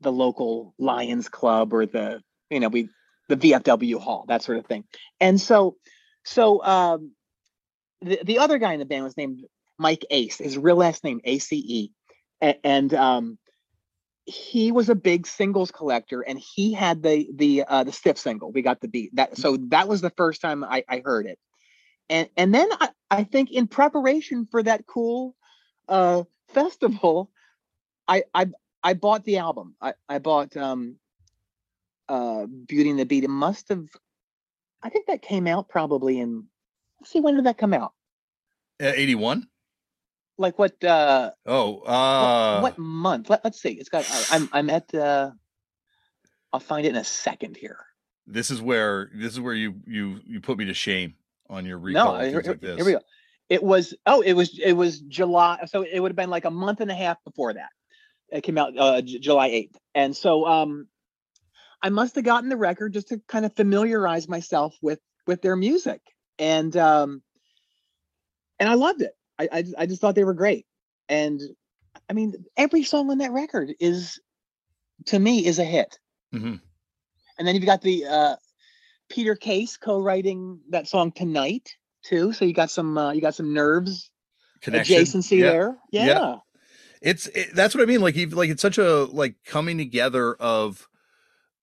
the 0.00 0.12
local 0.12 0.74
Lions 0.78 1.28
Club 1.28 1.72
or 1.72 1.84
the 1.84 2.22
you 2.50 2.60
know 2.60 2.68
we 2.68 2.88
the 3.28 3.36
VFW 3.36 3.98
hall 3.98 4.26
that 4.28 4.44
sort 4.44 4.58
of 4.58 4.66
thing. 4.66 4.84
And 5.18 5.40
so 5.40 5.76
so 6.24 6.62
um, 6.62 7.12
the 8.00 8.20
the 8.22 8.38
other 8.38 8.58
guy 8.58 8.74
in 8.74 8.78
the 8.78 8.84
band 8.84 9.02
was 9.02 9.16
named 9.16 9.44
Mike 9.76 10.04
Ace. 10.10 10.38
His 10.38 10.56
real 10.56 10.76
last 10.76 11.02
name 11.02 11.20
A 11.24 11.40
C 11.40 11.56
E, 11.56 11.90
and 12.62 12.94
um, 12.94 13.38
he 14.26 14.72
was 14.72 14.88
a 14.88 14.94
big 14.94 15.26
singles 15.26 15.70
collector, 15.70 16.22
and 16.22 16.38
he 16.38 16.72
had 16.72 17.02
the 17.02 17.28
the 17.34 17.64
uh, 17.66 17.84
the 17.84 17.92
stiff 17.92 18.18
single. 18.18 18.52
We 18.52 18.62
got 18.62 18.80
the 18.80 18.88
beat 18.88 19.14
that. 19.16 19.36
So 19.36 19.56
that 19.68 19.88
was 19.88 20.00
the 20.00 20.10
first 20.10 20.40
time 20.40 20.64
I, 20.64 20.84
I 20.88 21.02
heard 21.04 21.26
it, 21.26 21.38
and 22.08 22.28
and 22.36 22.54
then 22.54 22.68
I, 22.80 22.88
I 23.10 23.24
think 23.24 23.50
in 23.50 23.66
preparation 23.66 24.46
for 24.50 24.62
that 24.62 24.86
cool 24.86 25.36
uh, 25.88 26.24
festival, 26.48 27.30
I 28.08 28.24
I 28.34 28.48
I 28.82 28.94
bought 28.94 29.24
the 29.24 29.38
album. 29.38 29.74
I 29.80 29.94
I 30.08 30.18
bought 30.18 30.56
um, 30.56 30.96
uh, 32.08 32.46
Beauty 32.46 32.90
and 32.90 32.98
the 32.98 33.04
Beat. 33.04 33.24
It 33.24 33.30
must 33.30 33.68
have. 33.68 33.86
I 34.82 34.88
think 34.88 35.06
that 35.06 35.22
came 35.22 35.46
out 35.46 35.68
probably 35.68 36.18
in. 36.18 36.44
Let's 37.00 37.10
see, 37.10 37.20
when 37.20 37.36
did 37.36 37.44
that 37.44 37.58
come 37.58 37.74
out? 37.74 37.92
Uh, 38.82 38.92
81? 38.94 39.46
Like 40.38 40.58
what? 40.58 40.82
uh 40.82 41.30
Oh, 41.46 41.72
what, 41.84 41.90
uh, 41.90 42.60
what 42.60 42.78
month? 42.78 43.30
Let, 43.30 43.44
let's 43.44 43.60
see. 43.60 43.72
It's 43.72 43.88
got. 43.88 44.04
I'm 44.30 44.48
I'm 44.52 44.70
at. 44.70 44.92
uh 44.94 45.30
I'll 46.52 46.60
find 46.60 46.86
it 46.86 46.90
in 46.90 46.96
a 46.96 47.04
second 47.04 47.56
here. 47.56 47.78
This 48.26 48.50
is 48.50 48.62
where 48.62 49.10
this 49.14 49.32
is 49.32 49.40
where 49.40 49.54
you 49.54 49.74
you 49.86 50.20
you 50.24 50.40
put 50.40 50.56
me 50.58 50.64
to 50.66 50.74
shame 50.74 51.14
on 51.50 51.66
your 51.66 51.78
recall 51.78 52.18
No, 52.18 52.20
here, 52.20 52.42
like 52.46 52.60
this. 52.60 52.76
here 52.76 52.84
we 52.84 52.92
go. 52.92 53.00
It 53.48 53.62
was 53.62 53.94
oh, 54.06 54.22
it 54.22 54.32
was 54.32 54.58
it 54.58 54.72
was 54.72 55.00
July, 55.00 55.64
so 55.66 55.82
it 55.82 56.00
would 56.00 56.10
have 56.10 56.16
been 56.16 56.30
like 56.30 56.44
a 56.46 56.50
month 56.50 56.80
and 56.80 56.90
a 56.90 56.94
half 56.94 57.22
before 57.24 57.52
that. 57.54 57.68
It 58.30 58.40
came 58.40 58.56
out 58.56 58.76
uh, 58.78 59.02
J- 59.02 59.18
July 59.18 59.48
eighth, 59.48 59.76
and 59.94 60.16
so 60.16 60.46
um, 60.46 60.88
I 61.82 61.90
must 61.90 62.14
have 62.14 62.24
gotten 62.24 62.48
the 62.48 62.56
record 62.56 62.94
just 62.94 63.08
to 63.08 63.20
kind 63.28 63.44
of 63.44 63.54
familiarize 63.54 64.28
myself 64.28 64.74
with 64.80 65.00
with 65.26 65.42
their 65.42 65.56
music, 65.56 66.00
and 66.38 66.74
um, 66.76 67.22
and 68.58 68.68
I 68.68 68.74
loved 68.74 69.02
it. 69.02 69.12
I 69.38 69.48
I, 69.52 69.62
just- 69.62 69.74
I 69.78 69.86
just 69.86 70.00
thought 70.00 70.14
they 70.14 70.24
were 70.24 70.34
great, 70.34 70.66
and 71.08 71.40
I 72.08 72.12
mean 72.12 72.34
every 72.56 72.82
song 72.82 73.10
on 73.10 73.18
that 73.18 73.32
record 73.32 73.72
is 73.80 74.20
to 75.06 75.18
me 75.18 75.44
is 75.46 75.58
a 75.58 75.64
hit. 75.64 75.98
Mhm. 76.34 76.60
And 77.38 77.48
then 77.48 77.54
you've 77.54 77.64
got 77.66 77.82
the 77.82 78.06
uh, 78.06 78.36
Peter 79.08 79.34
Case 79.34 79.76
co-writing 79.76 80.60
that 80.70 80.86
song 80.88 81.12
tonight 81.12 81.68
too. 82.04 82.32
So 82.32 82.44
you 82.44 82.52
got 82.52 82.70
some 82.70 82.96
uh, 82.96 83.12
you 83.12 83.20
got 83.20 83.34
some 83.34 83.52
nerves 83.52 84.10
Connection. 84.60 84.96
adjacency 85.02 85.38
Yeah. 85.38 85.50
there. 85.50 85.76
Yeah. 85.90 86.06
Yeah. 86.06 86.36
It's 87.02 87.26
it, 87.28 87.54
that's 87.54 87.74
what 87.74 87.82
I 87.82 87.86
mean. 87.86 88.00
Like 88.00 88.16
even 88.16 88.38
like 88.38 88.50
it's 88.50 88.62
such 88.62 88.78
a 88.78 89.04
like 89.04 89.34
coming 89.44 89.76
together 89.78 90.34
of 90.34 90.88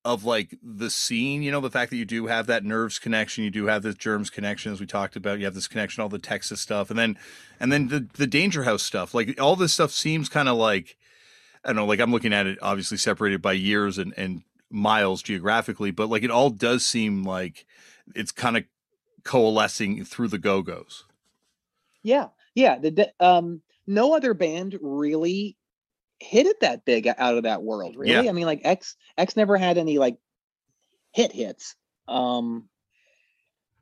of 0.03 0.23
like 0.23 0.57
the 0.63 0.89
scene. 0.89 1.43
You 1.43 1.51
know, 1.51 1.61
the 1.61 1.69
fact 1.69 1.91
that 1.91 1.97
you 1.97 2.05
do 2.05 2.27
have 2.27 2.47
that 2.47 2.63
nerves 2.63 2.99
connection, 2.99 3.43
you 3.43 3.51
do 3.51 3.67
have 3.67 3.83
this 3.83 3.95
germs 3.95 4.29
connection, 4.29 4.71
as 4.71 4.79
we 4.79 4.85
talked 4.85 5.15
about. 5.15 5.39
You 5.39 5.45
have 5.45 5.53
this 5.53 5.67
connection, 5.67 6.01
all 6.01 6.09
the 6.09 6.19
Texas 6.19 6.61
stuff, 6.61 6.89
and 6.89 6.97
then 6.97 7.17
and 7.59 7.71
then 7.71 7.87
the 7.89 8.07
the 8.13 8.27
Danger 8.27 8.63
House 8.63 8.83
stuff. 8.83 9.13
Like 9.13 9.39
all 9.39 9.55
this 9.55 9.73
stuff 9.73 9.91
seems 9.91 10.29
kind 10.29 10.49
of 10.49 10.57
like 10.57 10.97
I 11.63 11.69
don't 11.69 11.75
know. 11.75 11.85
Like 11.85 11.99
I'm 11.99 12.11
looking 12.11 12.33
at 12.33 12.47
it, 12.47 12.57
obviously 12.61 12.97
separated 12.97 13.41
by 13.41 13.53
years 13.53 13.97
and 13.97 14.13
and 14.17 14.43
miles 14.69 15.21
geographically, 15.21 15.91
but 15.91 16.09
like 16.09 16.23
it 16.23 16.31
all 16.31 16.49
does 16.49 16.85
seem 16.85 17.23
like 17.23 17.65
it's 18.15 18.31
kind 18.31 18.57
of 18.57 18.63
coalescing 19.23 20.03
through 20.05 20.29
the 20.29 20.37
Go 20.37 20.61
Go's. 20.61 21.05
Yeah. 22.03 22.29
Yeah. 22.55 22.79
The, 22.79 23.13
um 23.19 23.61
no 23.87 24.15
other 24.15 24.33
band 24.33 24.77
really 24.81 25.57
hit 26.21 26.45
it 26.45 26.59
that 26.61 26.85
big 26.85 27.07
out 27.07 27.35
of 27.35 27.43
that 27.43 27.63
world, 27.63 27.95
really. 27.97 28.11
Yeah. 28.25 28.29
I 28.29 28.31
mean, 28.31 28.45
like 28.45 28.61
X 28.63 28.95
X 29.17 29.35
never 29.35 29.57
had 29.57 29.77
any 29.79 29.97
like 29.97 30.17
hit 31.11 31.31
hits. 31.31 31.75
Um 32.07 32.69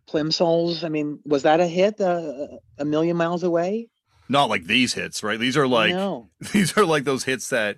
Plimsouls, 0.08 0.84
I 0.84 0.90
mean, 0.90 1.20
was 1.24 1.44
that 1.44 1.60
a 1.60 1.68
hit 1.68 2.02
uh, 2.02 2.48
a 2.80 2.86
million 2.86 3.16
miles 3.16 3.44
away? 3.44 3.90
Not 4.28 4.50
like 4.50 4.64
these 4.64 4.94
hits, 4.94 5.22
right? 5.22 5.40
These 5.40 5.56
are 5.58 5.68
like 5.68 5.92
no. 5.92 6.30
these 6.54 6.76
are 6.78 6.86
like 6.86 7.04
those 7.04 7.26
hits 7.26 7.50
that 7.50 7.78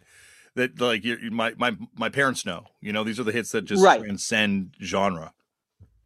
that 0.55 0.79
like 0.79 1.03
my 1.31 1.53
my 1.57 1.75
my 1.97 2.09
parents 2.09 2.45
know. 2.45 2.67
You 2.79 2.93
know, 2.93 3.03
these 3.03 3.19
are 3.19 3.23
the 3.23 3.31
hits 3.33 3.51
that 3.51 3.65
just 3.65 3.83
Right. 3.83 3.99
transcend 3.99 4.75
genre. 4.81 5.33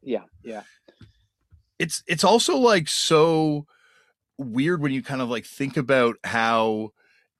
Yeah, 0.01 0.23
yeah. 0.43 0.63
It's 1.77 2.03
it's 2.07 2.23
also 2.23 2.57
like 2.57 2.87
so 2.87 3.67
weird 4.37 4.81
when 4.81 4.91
you 4.93 5.03
kind 5.03 5.21
of 5.21 5.29
like 5.29 5.45
think 5.45 5.77
about 5.77 6.15
how 6.23 6.91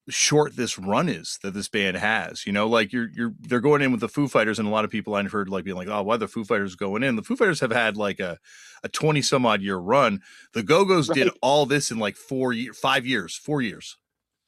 short 0.10 0.56
this 0.56 0.78
run 0.78 1.10
is 1.10 1.39
that 1.41 1.54
this 1.54 1.68
band 1.68 1.98
has. 1.98 2.46
You 2.46 2.52
know, 2.52 2.68
like 2.68 2.94
you're 2.94 3.10
you're 3.13 3.34
they're 3.39 3.60
going 3.60 3.82
in 3.82 3.91
with 3.91 4.02
the 4.02 4.10
Foo 4.10 4.28
Fighters, 4.28 4.60
and 4.60 4.68
a 4.68 4.72
lot 4.72 4.86
of 4.86 4.91
people 4.91 5.15
I've 5.15 5.32
heard 5.32 5.50
like 5.50 5.63
being 5.63 5.78
like, 5.78 5.88
"Oh, 5.88 6.04
why 6.04 6.18
the 6.18 6.28
Foo 6.28 6.44
Fighters 6.44 6.76
going 6.76 7.04
in?" 7.04 7.15
The 7.15 7.24
Foo 7.24 7.36
Fighters 7.36 7.60
have 7.60 7.72
had 7.72 7.98
like 7.98 8.20
a 8.20 8.39
a 8.84 8.89
twenty 8.89 9.22
some 9.22 9.46
odd 9.46 9.62
year 9.62 9.78
run. 9.78 10.22
The 10.54 10.63
Go 10.63 10.86
Go's 10.86 11.10
did 11.10 11.30
all 11.41 11.65
this 11.65 11.91
in 11.91 12.00
like 12.00 12.15
four 12.15 12.54
year, 12.54 12.74
five 12.74 13.06
years, 13.06 13.36
four 13.36 13.62
years. 13.62 13.98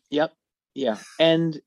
Yep. 0.09 0.33
Yeah. 0.75 0.97
And 1.19 1.59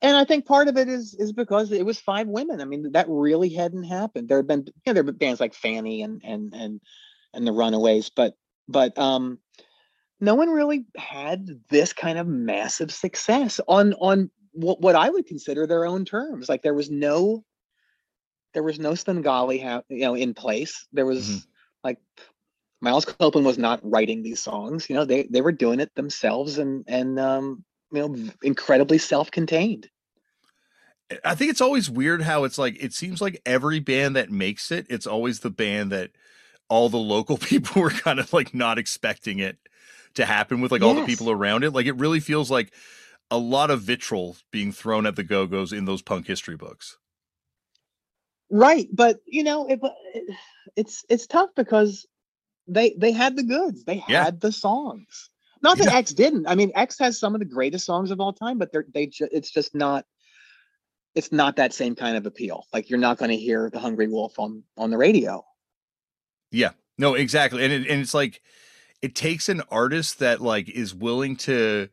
and 0.00 0.16
I 0.16 0.24
think 0.24 0.46
part 0.46 0.68
of 0.68 0.76
it 0.76 0.88
is 0.88 1.14
is 1.14 1.32
because 1.32 1.70
it 1.72 1.86
was 1.86 2.00
five 2.00 2.26
women. 2.26 2.60
I 2.60 2.64
mean, 2.64 2.90
that 2.92 3.06
really 3.08 3.50
hadn't 3.50 3.84
happened. 3.84 4.28
There 4.28 4.38
had 4.38 4.48
been 4.48 4.64
you 4.66 4.72
know, 4.86 4.92
there 4.94 5.02
have 5.02 5.06
been 5.06 5.16
bands 5.16 5.40
like 5.40 5.54
Fanny 5.54 6.02
and 6.02 6.20
and 6.24 6.52
and 6.54 6.80
and 7.34 7.46
the 7.46 7.52
Runaways, 7.52 8.10
but 8.10 8.34
but 8.68 8.96
um 8.98 9.38
no 10.22 10.36
one 10.36 10.50
really 10.50 10.86
had 10.96 11.48
this 11.68 11.92
kind 11.92 12.16
of 12.16 12.26
massive 12.28 12.92
success 12.92 13.60
on 13.66 13.92
on 13.94 14.30
what, 14.52 14.80
what 14.80 14.94
I 14.94 15.10
would 15.10 15.26
consider 15.26 15.66
their 15.66 15.84
own 15.84 16.04
terms. 16.04 16.48
Like 16.48 16.62
there 16.62 16.74
was 16.74 16.90
no 16.90 17.44
there 18.54 18.62
was 18.62 18.78
no 18.78 18.94
Svengali 18.94 19.58
ha- 19.58 19.82
you 19.88 20.00
know 20.02 20.14
in 20.14 20.32
place. 20.32 20.86
There 20.92 21.06
was 21.06 21.28
Mhm. 21.28 21.46
like 21.82 21.98
Miles 22.80 23.04
Copeland 23.04 23.46
was 23.46 23.58
not 23.58 23.80
writing 23.82 24.22
these 24.22 24.40
songs. 24.40 24.88
You 24.88 24.94
know, 24.96 25.04
they 25.04 25.24
they 25.24 25.40
were 25.40 25.52
doing 25.52 25.80
it 25.80 25.94
themselves 25.96 26.58
and 26.58 26.84
and 26.86 27.18
um 27.18 27.64
you 27.90 28.00
know 28.00 28.30
incredibly 28.42 28.98
self-contained. 28.98 29.90
I 31.24 31.34
think 31.34 31.50
it's 31.50 31.60
always 31.60 31.90
weird 31.90 32.22
how 32.22 32.44
it's 32.44 32.58
like 32.58 32.76
it 32.82 32.92
seems 32.94 33.20
like 33.20 33.42
every 33.44 33.80
band 33.80 34.14
that 34.16 34.30
makes 34.30 34.70
it, 34.70 34.86
it's 34.88 35.06
always 35.06 35.40
the 35.40 35.50
band 35.50 35.90
that 35.92 36.12
all 36.68 36.88
the 36.88 36.96
local 36.96 37.38
people 37.50 37.82
were 37.82 37.90
kind 37.90 38.20
of 38.20 38.32
like 38.32 38.54
not 38.54 38.78
expecting 38.78 39.40
it 39.40 39.58
to 40.14 40.24
happen 40.26 40.60
with 40.60 40.72
like 40.72 40.82
all 40.82 40.94
the 40.94 41.04
people 41.04 41.30
around 41.30 41.64
it. 41.64 41.72
Like 41.72 41.86
it 41.86 41.96
really 41.96 42.20
feels 42.20 42.50
like 42.50 42.72
a 43.30 43.38
lot 43.38 43.70
of 43.70 43.80
vitriol 43.82 44.36
being 44.50 44.72
thrown 44.72 45.06
at 45.06 45.16
the 45.16 45.22
Go 45.24 45.46
Go's 45.46 45.72
in 45.72 45.84
those 45.84 46.02
punk 46.02 46.26
history 46.26 46.56
books. 46.56 46.98
Right, 48.50 48.88
but 48.92 49.20
you 49.26 49.42
know, 49.42 49.66
it, 49.66 49.80
it- 49.82 50.30
uh, 50.30 50.34
it's 50.76 51.04
it's 51.08 51.26
tough 51.26 51.50
because 51.56 52.06
they 52.68 52.94
they 52.96 53.12
had 53.12 53.36
the 53.36 53.42
goods. 53.42 53.84
They 53.84 54.02
Yeah. 54.08 54.24
had 54.24 54.40
the 54.40 54.52
songs. 54.52 55.30
Not 55.62 55.78
that 55.78 55.88
Yeah. 55.92 55.96
X 55.98 56.12
didn't. 56.12 56.46
I 56.46 56.54
mean, 56.54 56.70
X 56.74 56.98
has 56.98 57.18
some 57.18 57.34
of 57.34 57.38
the 57.40 57.44
greatest 57.46 57.84
songs 57.86 58.10
of 58.10 58.20
all 58.20 58.32
time, 58.32 58.58
but 58.58 58.72
they're 58.72 58.86
they 58.92 59.06
ju- 59.06 59.28
it's 59.32 59.50
just 59.50 59.74
not 59.74 60.04
it's 61.14 61.32
not 61.32 61.56
that 61.56 61.72
same 61.74 61.94
kind 61.94 62.16
of 62.16 62.24
appeal. 62.26 62.66
Like 62.72 62.88
you're 62.90 62.98
not 62.98 63.18
going 63.18 63.30
to 63.30 63.36
hear 63.36 63.68
the 63.70 63.78
Hungry 63.80 64.08
Wolf 64.08 64.38
on 64.38 64.62
on 64.76 64.90
the 64.90 64.96
radio. 64.98 65.44
Yeah, 66.50 66.70
no, 66.98 67.14
exactly. 67.14 67.64
And 67.64 67.72
it, 67.72 67.88
and 67.88 68.00
it's 68.00 68.14
like 68.14 68.42
it 69.02 69.14
takes 69.14 69.48
an 69.48 69.62
artist 69.70 70.20
that 70.20 70.40
like 70.40 70.68
is 70.68 70.94
willing 70.94 71.36
to 71.36 71.88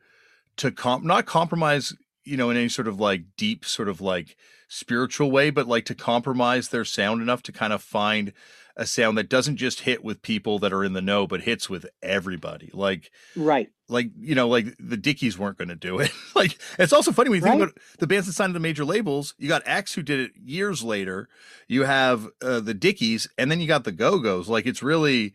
to 0.57 0.71
comp 0.71 1.03
not 1.03 1.25
compromise, 1.25 1.93
you 2.23 2.37
know, 2.37 2.49
in 2.49 2.57
any 2.57 2.69
sort 2.69 2.87
of 2.87 2.99
like 2.99 3.23
deep 3.35 3.65
sort 3.65 3.89
of 3.89 3.99
like 3.99 4.37
spiritual 4.67 5.31
way, 5.31 5.49
but 5.49 5.67
like 5.67 5.85
to 5.85 5.95
compromise 5.95 6.69
their 6.69 6.85
sound 6.85 7.21
enough 7.21 7.41
to 7.43 7.51
kind 7.51 7.73
of 7.73 7.81
find 7.81 8.31
a 8.77 8.85
sound 8.85 9.17
that 9.17 9.27
doesn't 9.27 9.57
just 9.57 9.81
hit 9.81 10.03
with 10.03 10.21
people 10.21 10.59
that 10.59 10.71
are 10.71 10.85
in 10.85 10.93
the 10.93 11.01
know, 11.01 11.27
but 11.27 11.41
hits 11.41 11.69
with 11.69 11.85
everybody. 12.01 12.69
Like 12.73 13.11
Right. 13.35 13.69
like 13.89 14.11
you 14.17 14.35
know 14.35 14.47
like 14.47 14.67
the 14.79 14.95
dickies 14.95 15.37
weren't 15.37 15.57
going 15.57 15.69
to 15.69 15.75
do 15.75 15.99
it 15.99 16.11
like 16.35 16.57
it's 16.77 16.93
also 16.93 17.11
funny 17.11 17.29
when 17.29 17.37
you 17.37 17.43
think 17.43 17.61
about 17.63 17.77
the 17.97 18.07
bands 18.07 18.27
that 18.27 18.33
signed 18.33 18.51
to 18.51 18.53
the 18.53 18.59
major 18.59 18.85
labels 18.85 19.33
you 19.39 19.47
got 19.49 19.63
x 19.65 19.95
who 19.95 20.03
did 20.03 20.19
it 20.19 20.31
years 20.37 20.83
later 20.83 21.27
you 21.67 21.83
have 21.83 22.27
uh, 22.43 22.59
the 22.59 22.75
dickies 22.75 23.27
and 23.37 23.49
then 23.49 23.59
you 23.59 23.67
got 23.67 23.83
the 23.85 23.91
go-go's 23.91 24.47
like 24.47 24.67
it's 24.67 24.83
really 24.83 25.33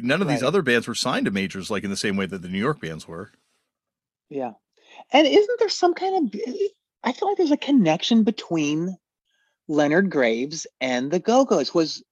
none 0.00 0.22
of 0.22 0.28
these 0.28 0.42
other 0.42 0.62
bands 0.62 0.86
were 0.86 0.94
signed 0.94 1.24
to 1.26 1.30
majors 1.30 1.70
like 1.70 1.84
in 1.84 1.90
the 1.90 1.96
same 1.96 2.16
way 2.16 2.26
that 2.26 2.42
the 2.42 2.48
new 2.48 2.58
york 2.58 2.80
bands 2.80 3.06
were 3.08 3.30
Yeah. 4.30 4.52
And 5.12 5.26
isn't 5.26 5.58
there 5.58 5.68
some 5.68 5.94
kind 5.94 6.32
of 6.34 6.40
I 7.04 7.12
feel 7.12 7.28
like 7.28 7.36
there's 7.38 7.50
a 7.52 7.56
connection 7.56 8.24
between 8.24 8.96
Leonard 9.68 10.10
Graves 10.10 10.66
and 10.80 11.10
the 11.10 11.18
Go-Go's 11.20 11.72
was 11.74 12.02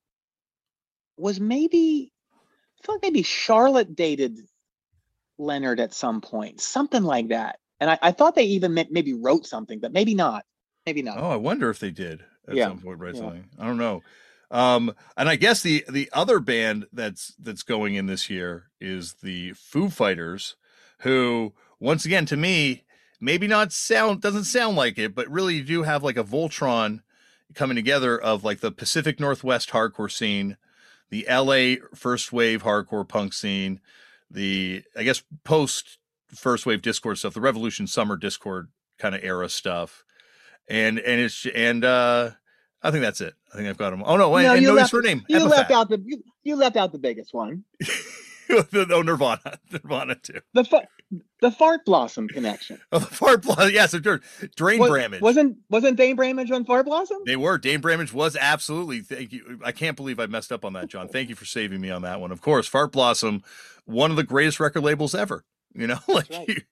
was 1.17 1.41
maybe 1.41 2.13
I 2.81 2.87
feel 2.87 2.95
like 2.97 3.03
maybe 3.03 3.23
Charlotte 3.23 3.97
dated 3.97 4.39
Leonard 5.39 5.81
at 5.81 5.95
some 5.95 6.21
point, 6.21 6.61
something 6.61 7.03
like 7.03 7.29
that. 7.29 7.59
And 7.81 7.91
I, 7.91 7.99
I 8.03 8.13
thought 8.13 8.35
they 8.35 8.45
even 8.45 8.75
maybe 8.75 9.13
wrote 9.15 9.47
something, 9.47 9.81
but 9.81 9.93
maybe 9.93 10.15
not. 10.15 10.45
Maybe 10.87 11.03
not. 11.03 11.19
oh 11.19 11.31
i 11.31 11.37
wonder 11.37 11.69
if 11.69 11.81
they 11.81 11.91
did 11.91 12.23
at 12.49 12.55
Yeah. 12.55 12.69
some 12.69 12.79
point 12.79 13.01
write 13.01 13.15
Yeah. 13.17 13.21
something 13.23 13.45
i 13.59 13.67
don't 13.67 13.77
know 13.79 14.03
um 14.51 14.95
and 15.17 15.29
i 15.29 15.37
guess 15.37 15.63
the 15.63 15.85
the 15.89 16.09
other 16.13 16.39
band 16.39 16.87
that's 16.93 17.35
that's 17.39 17.63
going 17.63 17.95
in 17.95 18.07
this 18.07 18.31
year 18.31 18.71
is 18.81 19.15
the 19.23 19.53
foo 19.53 19.89
fighters 19.89 20.57
who 21.01 21.53
once 21.81 22.05
again 22.05 22.27
to 22.27 22.37
me 22.37 22.85
maybe 23.21 23.47
not 23.47 23.73
sound 23.73 24.21
doesn't 24.21 24.45
sound 24.45 24.77
like 24.77 24.99
it 24.99 25.15
but 25.15 25.29
really 25.29 25.57
you 25.57 25.65
do 25.65 25.83
have 25.83 26.03
like 26.03 26.17
a 26.17 26.25
voltron 26.25 27.01
coming 27.55 27.77
together 27.77 28.19
of 28.19 28.45
like 28.45 28.61
the 28.61 28.73
pacific 28.73 29.19
northwest 29.19 29.71
hardcore 29.71 30.11
scene 30.11 30.57
the 31.11 31.27
la 31.31 31.75
first 31.95 32.33
wave 32.33 32.63
hardcore 32.63 33.07
punk 33.07 33.33
scene 33.33 33.81
the 34.31 34.83
i 34.97 35.03
guess 35.03 35.23
post 35.45 35.99
first 36.35 36.67
wave 36.67 36.83
Dischord 36.83 37.17
stuff 37.19 37.35
the 37.35 37.41
revolution 37.41 37.87
summer 37.87 38.17
Dischord 38.17 38.69
kind 38.99 39.15
of 39.15 39.23
era 39.23 39.49
stuff. 39.49 40.05
And 40.69 40.99
and 40.99 41.21
it's 41.21 41.47
and 41.55 41.85
uh 41.85 42.31
i 42.87 42.91
think 42.91 43.03
that's 43.03 43.21
it 43.21 43.35
i 43.53 43.57
think 43.57 43.69
i've 43.69 43.77
got 43.77 43.91
them 43.91 44.03
oh 44.07 44.17
no, 44.17 44.35
and, 44.37 44.47
No, 44.47 44.55
and 44.55 44.63
you 44.63 44.73
left- 44.73 44.93
a 44.93 45.01
name 45.01 45.25
You 45.29 45.45
left 45.45 45.71
out 45.71 45.89
the 45.89 46.03
you, 46.05 46.23
you 46.45 46.57
left 46.57 46.77
out 46.77 46.93
the 46.93 46.99
biggest 46.99 47.35
one. 47.35 47.65
no 48.49 48.65
oh, 48.91 49.03
nirvana 49.03 49.59
nirvana 49.71 50.15
too 50.17 50.41
The 50.55 50.65
fa- 50.65 50.89
the 51.41 51.51
fart 51.51 51.85
blossom 51.85 52.29
connection. 52.29 52.81
oh 52.93 52.99
the 52.99 53.07
fart 53.07 53.43
blossom 53.43 53.71
yes 53.73 53.93
yeah, 53.95 54.01
so 54.01 54.19
drain 54.57 54.81
Was, 54.81 54.91
bramage 54.91 55.21
Wasn't 55.21 55.57
wasn't 55.71 55.97
Dain 55.97 56.17
Bramage 56.17 56.51
on 56.51 56.65
fart 56.65 56.87
blossom? 56.87 57.19
They 57.27 57.37
were. 57.37 57.59
Dain 57.59 57.81
Bramage 57.81 58.13
was 58.13 58.37
absolutely. 58.37 59.01
Thank 59.01 59.33
you. 59.33 59.61
I 59.65 59.71
can't 59.73 59.97
believe 59.97 60.19
I 60.19 60.27
messed 60.27 60.51
up 60.51 60.65
on 60.65 60.73
that, 60.73 60.89
Jon. 60.89 61.09
Thank 61.09 61.29
you 61.29 61.35
for 61.37 61.45
saving 61.45 61.81
me 61.81 61.91
on 61.91 62.03
that 62.03 62.21
one. 62.21 62.33
Of 62.33 62.41
course, 62.41 62.67
Fart 62.67 62.91
Blossom, 62.93 63.43
one 63.85 64.11
of 64.11 64.17
the 64.17 64.25
greatest 64.25 64.59
record 64.59 64.83
labels 64.83 65.15
ever. 65.15 65.45
You 65.75 65.87
know, 65.87 65.99
like, 66.09 66.31
right. 66.31 66.65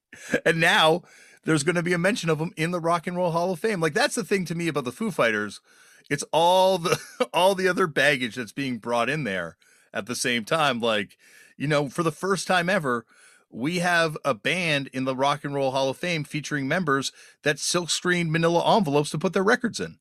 and 0.47 0.59
now 0.61 1.03
there's 1.45 1.63
going 1.63 1.77
to 1.77 1.83
be 1.83 1.93
a 1.93 1.99
mention 1.99 2.31
of 2.31 2.39
them 2.39 2.53
in 2.57 2.71
the 2.71 2.81
Rock 2.81 3.07
and 3.07 3.17
Roll 3.17 3.31
Hall 3.31 3.53
of 3.53 3.61
Fame. 3.61 3.81
Like 3.81 3.95
that's 3.95 4.15
the 4.15 4.25
thing 4.25 4.45
to 4.47 4.55
me 4.55 4.67
about 4.69 4.85
the 4.85 4.93
Foo 4.93 5.11
Fighters. 5.11 5.61
It's 6.11 6.25
all 6.33 6.79
the 6.79 6.99
all 7.35 7.55
the 7.55 7.69
other 7.69 7.87
baggage 7.87 8.37
that's 8.37 8.53
being 8.53 8.79
brought 8.79 9.09
in 9.09 9.25
there 9.25 9.57
at 9.93 10.07
the 10.07 10.17
same 10.17 10.45
time. 10.45 10.81
Like, 10.81 11.17
you 11.57 11.67
know, 11.67 11.89
for 11.89 12.03
the 12.03 12.13
first 12.13 12.47
time 12.47 12.69
ever, 12.69 13.07
we 13.51 13.79
have 13.79 14.19
a 14.25 14.35
band 14.35 14.89
in 14.93 15.05
the 15.05 15.17
Rock 15.17 15.45
and 15.45 15.55
Roll 15.55 15.71
Hall 15.71 15.89
of 15.91 15.97
Fame 15.97 16.25
featuring 16.25 16.69
members 16.69 17.13
that 17.43 17.59
silk 17.59 17.91
screened 17.91 18.33
manila 18.33 18.77
envelopes 18.77 19.11
to 19.11 19.19
put 19.19 19.33
their 19.33 19.45
records 19.45 19.81
in. 19.81 19.99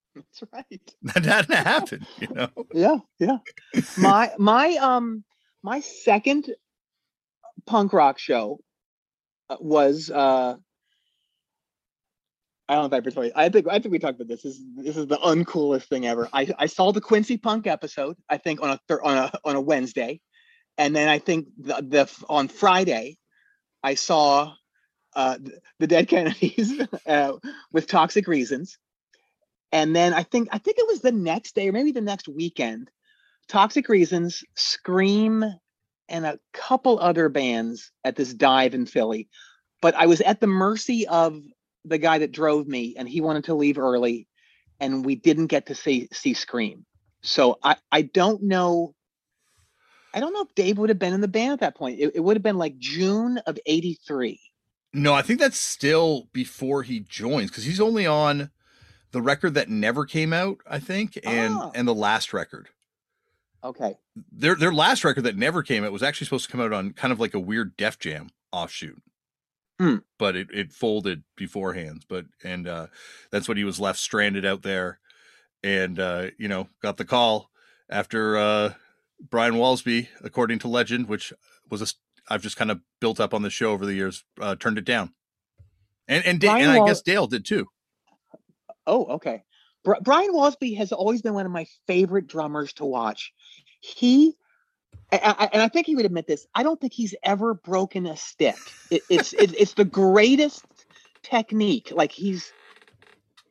That's 0.14 0.42
right. 0.52 0.80
That 1.02 1.24
hadn't 1.24 1.56
happened, 1.56 2.06
you 2.20 2.28
know. 2.34 2.50
Yeah, 2.72 2.98
yeah. 3.18 3.38
My 3.96 4.32
my 4.38 4.76
um 4.76 5.24
my 5.62 5.80
second 5.80 6.50
punk 7.66 7.92
rock 7.92 8.18
show 8.18 8.60
uh, 9.50 9.56
was 9.60 10.10
uh 10.10 10.56
I 12.70 12.74
don't 12.76 12.92
know 12.92 12.98
if 13.04 13.18
I. 13.18 13.32
I 13.34 13.48
think 13.48 13.66
I 13.66 13.80
think 13.80 13.90
we 13.90 13.98
talked 13.98 14.20
about 14.20 14.28
this. 14.28 14.42
This 14.42 14.54
is 14.54 14.64
this 14.76 14.96
is 14.96 15.08
the 15.08 15.16
uncoolest 15.16 15.88
thing 15.88 16.06
ever. 16.06 16.28
I, 16.32 16.54
I 16.56 16.66
saw 16.66 16.92
the 16.92 17.00
Quincy 17.00 17.36
Punk 17.36 17.66
episode. 17.66 18.16
I 18.28 18.36
think 18.36 18.62
on 18.62 18.70
a 18.70 18.80
thir- 18.86 19.02
on 19.02 19.16
a 19.16 19.32
on 19.44 19.56
a 19.56 19.60
Wednesday, 19.60 20.20
and 20.78 20.94
then 20.94 21.08
I 21.08 21.18
think 21.18 21.48
the, 21.58 21.74
the 21.82 22.24
on 22.28 22.46
Friday, 22.46 23.18
I 23.82 23.94
saw 23.94 24.54
uh, 25.16 25.38
the 25.80 25.88
Dead 25.88 26.06
Kennedys 26.06 26.80
uh, 27.08 27.32
with 27.72 27.88
Toxic 27.88 28.28
Reasons, 28.28 28.78
and 29.72 29.96
then 29.96 30.14
I 30.14 30.22
think 30.22 30.48
I 30.52 30.58
think 30.58 30.78
it 30.78 30.86
was 30.86 31.00
the 31.00 31.10
next 31.10 31.56
day 31.56 31.68
or 31.68 31.72
maybe 31.72 31.90
the 31.90 32.00
next 32.00 32.28
weekend, 32.28 32.88
Toxic 33.48 33.88
Reasons, 33.88 34.44
Scream, 34.54 35.44
and 36.08 36.24
a 36.24 36.38
couple 36.52 37.00
other 37.00 37.28
bands 37.28 37.90
at 38.04 38.14
this 38.14 38.32
dive 38.32 38.74
in 38.74 38.86
Philly. 38.86 39.28
But 39.82 39.96
I 39.96 40.06
was 40.06 40.20
at 40.20 40.38
the 40.38 40.46
mercy 40.46 41.08
of 41.08 41.42
the 41.84 41.98
guy 41.98 42.18
that 42.18 42.32
drove 42.32 42.66
me, 42.66 42.94
and 42.96 43.08
he 43.08 43.20
wanted 43.20 43.44
to 43.44 43.54
leave 43.54 43.78
early, 43.78 44.26
and 44.80 45.04
we 45.04 45.16
didn't 45.16 45.46
get 45.48 45.66
to 45.66 45.74
see 45.74 46.08
see 46.12 46.34
Scream. 46.34 46.84
So 47.22 47.58
I 47.62 47.76
I 47.92 48.02
don't 48.02 48.42
know. 48.42 48.94
I 50.12 50.20
don't 50.20 50.32
know 50.32 50.42
if 50.42 50.54
Dave 50.54 50.78
would 50.78 50.88
have 50.88 50.98
been 50.98 51.12
in 51.14 51.20
the 51.20 51.28
band 51.28 51.52
at 51.52 51.60
that 51.60 51.76
point. 51.76 52.00
It, 52.00 52.12
it 52.16 52.20
would 52.20 52.36
have 52.36 52.42
been 52.42 52.58
like 52.58 52.78
June 52.78 53.38
of 53.46 53.58
'83. 53.66 54.40
No, 54.92 55.14
I 55.14 55.22
think 55.22 55.38
that's 55.38 55.58
still 55.58 56.28
before 56.32 56.82
he 56.82 57.00
joins 57.00 57.50
because 57.50 57.64
he's 57.64 57.80
only 57.80 58.06
on 58.06 58.50
the 59.12 59.22
record 59.22 59.54
that 59.54 59.68
never 59.68 60.04
came 60.04 60.32
out, 60.32 60.58
I 60.66 60.78
think, 60.80 61.18
and 61.24 61.54
Ah. 61.54 61.70
and 61.74 61.86
the 61.86 61.94
last 61.94 62.32
record. 62.32 62.68
Okay. 63.62 63.96
Their 64.32 64.54
their 64.56 64.72
last 64.72 65.04
record 65.04 65.22
that 65.24 65.36
never 65.36 65.62
came 65.62 65.84
out 65.84 65.92
was 65.92 66.02
actually 66.02 66.24
supposed 66.24 66.46
to 66.46 66.52
come 66.52 66.60
out 66.60 66.72
on 66.72 66.92
kind 66.92 67.12
of 67.12 67.20
like 67.20 67.34
a 67.34 67.38
weird 67.40 67.76
Def 67.76 67.98
Jam 67.98 68.30
offshoot. 68.52 69.00
Hmm. 69.80 69.96
But 70.18 70.36
it, 70.36 70.48
it 70.52 70.72
folded 70.72 71.22
beforehand. 71.36 72.04
But 72.06 72.26
and 72.44 72.68
uh 72.68 72.88
that's 73.30 73.48
when 73.48 73.56
he 73.56 73.64
was 73.64 73.80
left 73.80 73.98
stranded 73.98 74.44
out 74.44 74.60
there 74.60 75.00
and 75.62 75.98
uh, 75.98 76.26
you 76.38 76.48
know, 76.48 76.68
got 76.82 76.98
the 76.98 77.04
call 77.06 77.50
after 77.88 78.36
uh 78.36 78.74
Brian 79.30 79.54
Walsby, 79.54 80.08
according 80.22 80.58
to 80.60 80.68
legend, 80.68 81.08
which 81.08 81.32
was 81.70 81.80
a 81.80 81.86
I've 82.28 82.42
just 82.42 82.56
kind 82.56 82.70
of 82.70 82.80
built 83.00 83.20
up 83.20 83.32
on 83.32 83.40
the 83.40 83.48
show 83.48 83.72
over 83.72 83.86
the 83.86 83.94
years, 83.94 84.22
uh, 84.38 84.54
turned 84.54 84.76
it 84.76 84.84
down. 84.84 85.14
And 86.06 86.24
and, 86.26 86.40
Brian 86.40 86.64
and 86.64 86.72
I 86.72 86.78
Wal- 86.78 86.86
guess 86.86 87.00
Dale 87.00 87.26
did 87.26 87.46
too. 87.46 87.66
Oh, 88.86 89.06
okay. 89.06 89.42
Bri- 89.82 90.00
Brian 90.02 90.32
Walsby 90.32 90.76
has 90.76 90.92
always 90.92 91.22
been 91.22 91.32
one 91.32 91.46
of 91.46 91.52
my 91.52 91.66
favorite 91.86 92.26
drummers 92.26 92.74
to 92.74 92.84
watch. 92.84 93.32
He, 93.80 94.34
I, 95.12 95.36
I, 95.38 95.50
and 95.52 95.62
I 95.62 95.68
think 95.68 95.86
he 95.86 95.96
would 95.96 96.06
admit 96.06 96.26
this. 96.26 96.46
I 96.54 96.62
don't 96.62 96.80
think 96.80 96.92
he's 96.92 97.14
ever 97.24 97.54
broken 97.54 98.06
a 98.06 98.16
stick. 98.16 98.72
It, 98.90 99.04
it's 99.10 99.32
it, 99.34 99.54
it's 99.58 99.74
the 99.74 99.84
greatest 99.84 100.64
technique. 101.24 101.92
Like 101.94 102.12
he's 102.12 102.54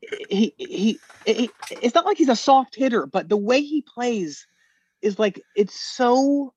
he, 0.02 0.54
he 0.58 1.02
he 1.26 1.54
it's 1.70 1.94
not 1.94 2.06
like 2.06 2.18
he's 2.18 2.28
a 2.30 2.36
soft 2.36 2.76
hitter, 2.76 3.06
but 3.06 3.28
the 3.28 3.36
way 3.38 3.62
he 3.62 3.82
plays 3.82 4.46
is 5.02 5.18
like 5.18 5.42
it's 5.54 5.78
so 5.80 6.54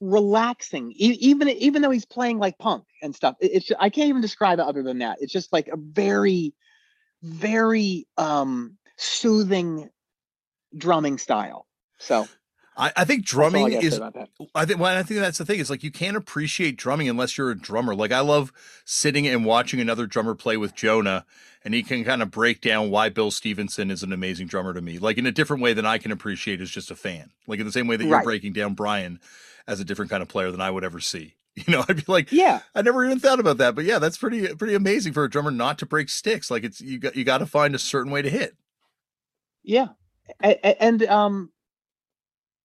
relaxing. 0.00 0.92
E- 0.92 1.18
even 1.20 1.48
even 1.50 1.82
though 1.82 1.90
he's 1.90 2.06
playing 2.06 2.38
like 2.38 2.58
punk 2.58 2.84
and 3.02 3.14
stuff, 3.14 3.36
it- 3.40 3.52
it's 3.54 3.72
I 3.80 3.90
can't 3.90 4.08
even 4.10 4.22
describe 4.22 4.58
it 4.60 4.66
other 4.66 4.82
than 4.82 4.98
that. 4.98 5.18
It's 5.20 5.32
just 5.32 5.52
like 5.52 5.68
a 5.68 5.76
very 5.78 6.54
very 7.22 8.06
um 8.18 8.78
soothing 8.98 9.90
drumming 10.76 11.18
style. 11.18 11.66
So 11.98 12.30
I, 12.76 12.92
I 12.96 13.04
think 13.04 13.20
all 13.34 13.40
I 13.40 13.50
drumming 13.50 13.72
is. 13.82 14.00
I 14.54 14.64
think 14.66 14.78
well, 14.80 14.96
I 14.96 15.02
think 15.02 15.20
that's 15.20 15.38
the 15.38 15.44
thing. 15.44 15.60
It's 15.60 15.70
like 15.70 15.82
you 15.82 15.90
can't 15.90 16.16
appreciate 16.16 16.76
drumming 16.76 17.08
unless 17.08 17.38
you're 17.38 17.50
a 17.50 17.58
drummer. 17.58 17.94
Like 17.94 18.12
I 18.12 18.20
love 18.20 18.52
sitting 18.84 19.26
and 19.26 19.44
watching 19.44 19.80
another 19.80 20.06
drummer 20.06 20.34
play 20.34 20.56
with 20.56 20.74
Jonah, 20.74 21.24
and 21.64 21.72
he 21.74 21.82
can 21.82 22.04
kind 22.04 22.22
of 22.22 22.30
break 22.30 22.60
down 22.60 22.90
why 22.90 23.08
Bill 23.08 23.30
Stevenson 23.30 23.90
is 23.90 24.02
an 24.02 24.12
amazing 24.12 24.46
drummer 24.46 24.74
to 24.74 24.82
me, 24.82 24.98
like 24.98 25.16
in 25.18 25.26
a 25.26 25.32
different 25.32 25.62
way 25.62 25.72
than 25.72 25.86
I 25.86 25.98
can 25.98 26.12
appreciate 26.12 26.60
as 26.60 26.70
just 26.70 26.90
a 26.90 26.96
fan. 26.96 27.30
Like 27.46 27.60
in 27.60 27.66
the 27.66 27.72
same 27.72 27.86
way 27.86 27.96
that 27.96 28.04
you're 28.04 28.22
breaking 28.24 28.52
down 28.52 28.74
Brian 28.74 29.20
as 29.66 29.80
a 29.80 29.84
different 29.84 30.10
kind 30.10 30.22
of 30.22 30.28
player 30.28 30.50
than 30.50 30.60
I 30.60 30.70
would 30.70 30.84
ever 30.84 31.00
see. 31.00 31.34
You 31.56 31.72
know, 31.72 31.84
I'd 31.88 31.96
be 31.96 32.04
like, 32.06 32.30
Yeah, 32.32 32.60
I 32.74 32.82
never 32.82 33.02
even 33.06 33.18
thought 33.18 33.40
about 33.40 33.56
that, 33.56 33.74
but 33.74 33.86
yeah, 33.86 33.98
that's 33.98 34.18
pretty 34.18 34.46
pretty 34.56 34.74
amazing 34.74 35.14
for 35.14 35.24
a 35.24 35.30
drummer 35.30 35.50
not 35.50 35.78
to 35.78 35.86
break 35.86 36.10
sticks. 36.10 36.50
Like 36.50 36.64
it's 36.64 36.82
you 36.82 36.98
got 36.98 37.16
you 37.16 37.24
got 37.24 37.38
to 37.38 37.46
find 37.46 37.74
a 37.74 37.78
certain 37.78 38.12
way 38.12 38.20
to 38.20 38.28
hit. 38.28 38.54
yeah, 39.64 39.86
A- 40.44 40.60
a- 40.62 40.82
and 40.82 41.02
um, 41.04 41.50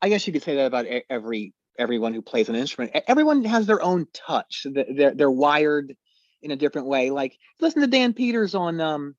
I 0.02 0.10
guess 0.10 0.26
you 0.28 0.34
could 0.34 0.44
say 0.44 0.56
that 0.56 0.66
about 0.66 0.86
every 1.10 1.54
everyone 1.78 2.14
who 2.14 2.22
plays 2.22 2.50
an 2.50 2.56
instrument. 2.56 2.92
Everyone 3.08 3.44
has 3.46 3.66
their 3.66 3.82
own 3.82 4.08
touch. 4.14 4.66
They're 4.70 5.14
they're 5.14 5.32
wired 5.32 5.96
in 6.42 6.52
a 6.52 6.56
different 6.56 6.88
way. 6.88 7.10
Like 7.12 7.38
listen 7.60 7.82
to 7.82 7.88
Dan 7.88 8.14
Peters 8.14 8.56
on 8.56 8.82
um, 8.82 9.16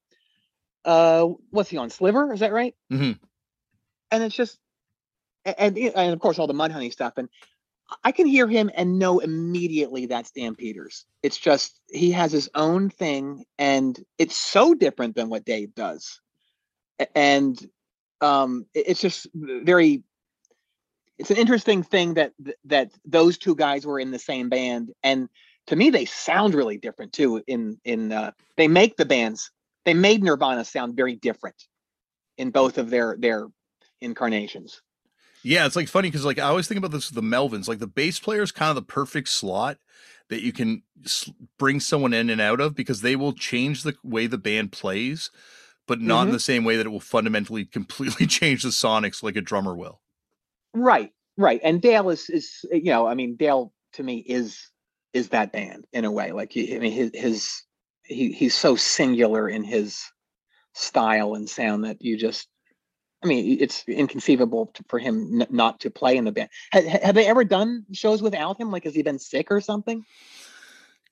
uh, 0.84 1.28
what's 1.50 1.70
he 1.70 1.76
on? 1.78 1.90
Sliver, 1.90 2.32
is 2.32 2.40
that 2.40 2.52
right? 2.52 2.74
Mhm. 2.92 3.18
And 4.10 4.22
it's 4.22 4.34
just, 4.34 4.58
and 5.44 5.78
and 5.78 6.12
of 6.12 6.20
course 6.20 6.38
all 6.38 6.46
the 6.46 6.54
Mudhoney 6.54 6.92
stuff. 6.92 7.14
And 7.16 7.28
I 8.04 8.12
can 8.12 8.26
hear 8.26 8.46
him 8.48 8.70
and 8.74 8.98
know 8.98 9.18
immediately 9.20 10.06
that's 10.06 10.30
Dan 10.32 10.54
Peters. 10.54 11.04
It's 11.22 11.38
just 11.38 11.78
he 11.88 12.10
has 12.12 12.32
his 12.32 12.48
own 12.54 12.90
thing, 12.90 13.44
and 13.58 13.98
it's 14.18 14.36
so 14.36 14.74
different 14.74 15.14
than 15.14 15.28
what 15.28 15.44
Dave 15.44 15.74
does. 15.74 16.20
And 17.14 17.58
um, 18.20 18.66
it's 18.74 19.00
just 19.00 19.26
very. 19.34 20.02
It's 21.18 21.30
an 21.30 21.36
interesting 21.36 21.82
thing 21.82 22.14
that 22.14 22.32
that 22.64 22.92
those 23.04 23.38
two 23.38 23.54
guys 23.54 23.86
were 23.86 24.00
in 24.00 24.10
the 24.10 24.18
same 24.18 24.48
band, 24.48 24.90
and 25.02 25.28
to 25.66 25.76
me 25.76 25.90
they 25.90 26.04
sound 26.04 26.54
really 26.54 26.78
different 26.78 27.12
too. 27.12 27.42
In 27.46 27.78
in 27.84 28.12
uh, 28.12 28.32
they 28.56 28.68
make 28.68 28.96
the 28.96 29.04
bands 29.04 29.50
they 29.84 29.94
made 29.94 30.22
Nirvana 30.22 30.64
sound 30.64 30.96
very 30.96 31.16
different 31.16 31.56
in 32.38 32.50
both 32.50 32.78
of 32.78 32.90
their 32.90 33.16
their 33.18 33.48
incarnations. 34.00 34.82
Yeah, 35.44 35.66
it's 35.66 35.76
like 35.76 35.88
funny 35.88 36.08
because 36.08 36.24
like 36.24 36.38
I 36.38 36.42
always 36.48 36.68
think 36.68 36.78
about 36.78 36.92
this 36.92 37.10
with 37.10 37.16
the 37.16 37.28
Melvins. 37.28 37.68
Like 37.68 37.80
the 37.80 37.86
bass 37.86 38.20
player 38.20 38.42
is 38.42 38.52
kind 38.52 38.70
of 38.70 38.76
the 38.76 38.82
perfect 38.82 39.28
slot 39.28 39.78
that 40.28 40.42
you 40.42 40.52
can 40.52 40.82
bring 41.58 41.80
someone 41.80 42.12
in 42.12 42.30
and 42.30 42.40
out 42.40 42.60
of 42.60 42.74
because 42.74 43.00
they 43.00 43.16
will 43.16 43.32
change 43.32 43.82
the 43.82 43.94
way 44.04 44.26
the 44.26 44.38
band 44.38 44.72
plays, 44.72 45.30
but 45.86 46.00
not 46.00 46.22
in 46.24 46.28
Mhm. 46.28 46.32
the 46.32 46.40
same 46.40 46.64
way 46.64 46.76
that 46.76 46.86
it 46.86 46.90
will 46.90 47.00
fundamentally 47.00 47.64
completely 47.64 48.26
change 48.26 48.62
the 48.62 48.68
sonics 48.68 49.22
like 49.22 49.36
a 49.36 49.40
drummer 49.40 49.74
will. 49.74 50.00
Right, 50.74 51.12
right. 51.36 51.60
And 51.62 51.80
Dale 51.80 52.10
is 52.10 52.30
is 52.30 52.64
you 52.70 52.90
know, 52.92 53.06
I 53.06 53.14
mean, 53.14 53.36
Dale 53.36 53.72
to 53.94 54.02
me 54.02 54.18
is 54.18 54.70
is 55.12 55.28
that 55.30 55.52
band 55.52 55.84
in 55.92 56.04
a 56.04 56.10
way. 56.10 56.32
Like 56.32 56.52
I 56.56 56.78
mean, 56.78 56.92
his 56.92 57.10
his 57.14 57.62
he 58.04 58.32
he's 58.32 58.54
so 58.54 58.76
singular 58.76 59.48
in 59.48 59.64
his 59.64 60.02
style 60.74 61.34
and 61.34 61.48
sound 61.48 61.84
that 61.84 62.02
you 62.02 62.16
just. 62.16 62.48
I 63.24 63.28
mean, 63.28 63.58
it's 63.60 63.84
inconceivable 63.86 64.72
to, 64.74 64.84
for 64.88 64.98
him 64.98 65.42
n- 65.42 65.46
not 65.48 65.78
to 65.80 65.90
play 65.90 66.16
in 66.16 66.24
the 66.24 66.32
band. 66.32 66.48
Ha- 66.72 66.82
ha- 66.82 66.98
have 67.04 67.14
they 67.14 67.28
ever 67.28 67.44
done 67.44 67.86
shows 67.92 68.20
without 68.20 68.60
him? 68.60 68.72
Like, 68.72 68.82
has 68.82 68.96
he 68.96 69.04
been 69.04 69.20
sick 69.20 69.46
or 69.48 69.60
something? 69.60 70.04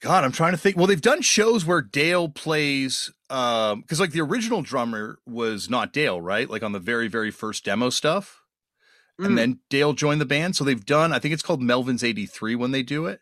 God, 0.01 0.25
I'm 0.25 0.33
trying 0.33 0.51
to 0.51 0.59
think. 0.59 0.77
Well, 0.77 0.87
they've 0.87 1.01
done 1.01 1.20
shows 1.20 1.64
where 1.64 1.83
Dale 1.83 2.29
plays 2.29 3.12
um 3.29 3.83
because 3.83 4.01
like 4.01 4.11
the 4.11 4.23
original 4.23 4.62
drummer 4.62 5.18
was 5.25 5.70
not 5.70 5.92
Dale, 5.92 6.20
right? 6.20 6.49
Like 6.51 6.62
on 6.62 6.73
the 6.73 6.81
very, 6.81 7.07
very 7.07 7.31
first 7.31 7.64
demo 7.64 7.90
stuff. 7.90 8.39
Mm. 9.20 9.26
And 9.26 9.38
then 9.38 9.61
Dale 9.68 9.92
joined 9.92 10.20
the 10.20 10.26
band. 10.26 10.56
So 10.56 10.64
they've 10.64 10.85
done, 10.85 11.12
I 11.12 11.18
think 11.18 11.35
it's 11.35 11.42
called 11.42 11.61
Melvin's 11.61 12.02
83 12.02 12.54
when 12.54 12.70
they 12.70 12.83
do 12.83 13.06
it. 13.06 13.20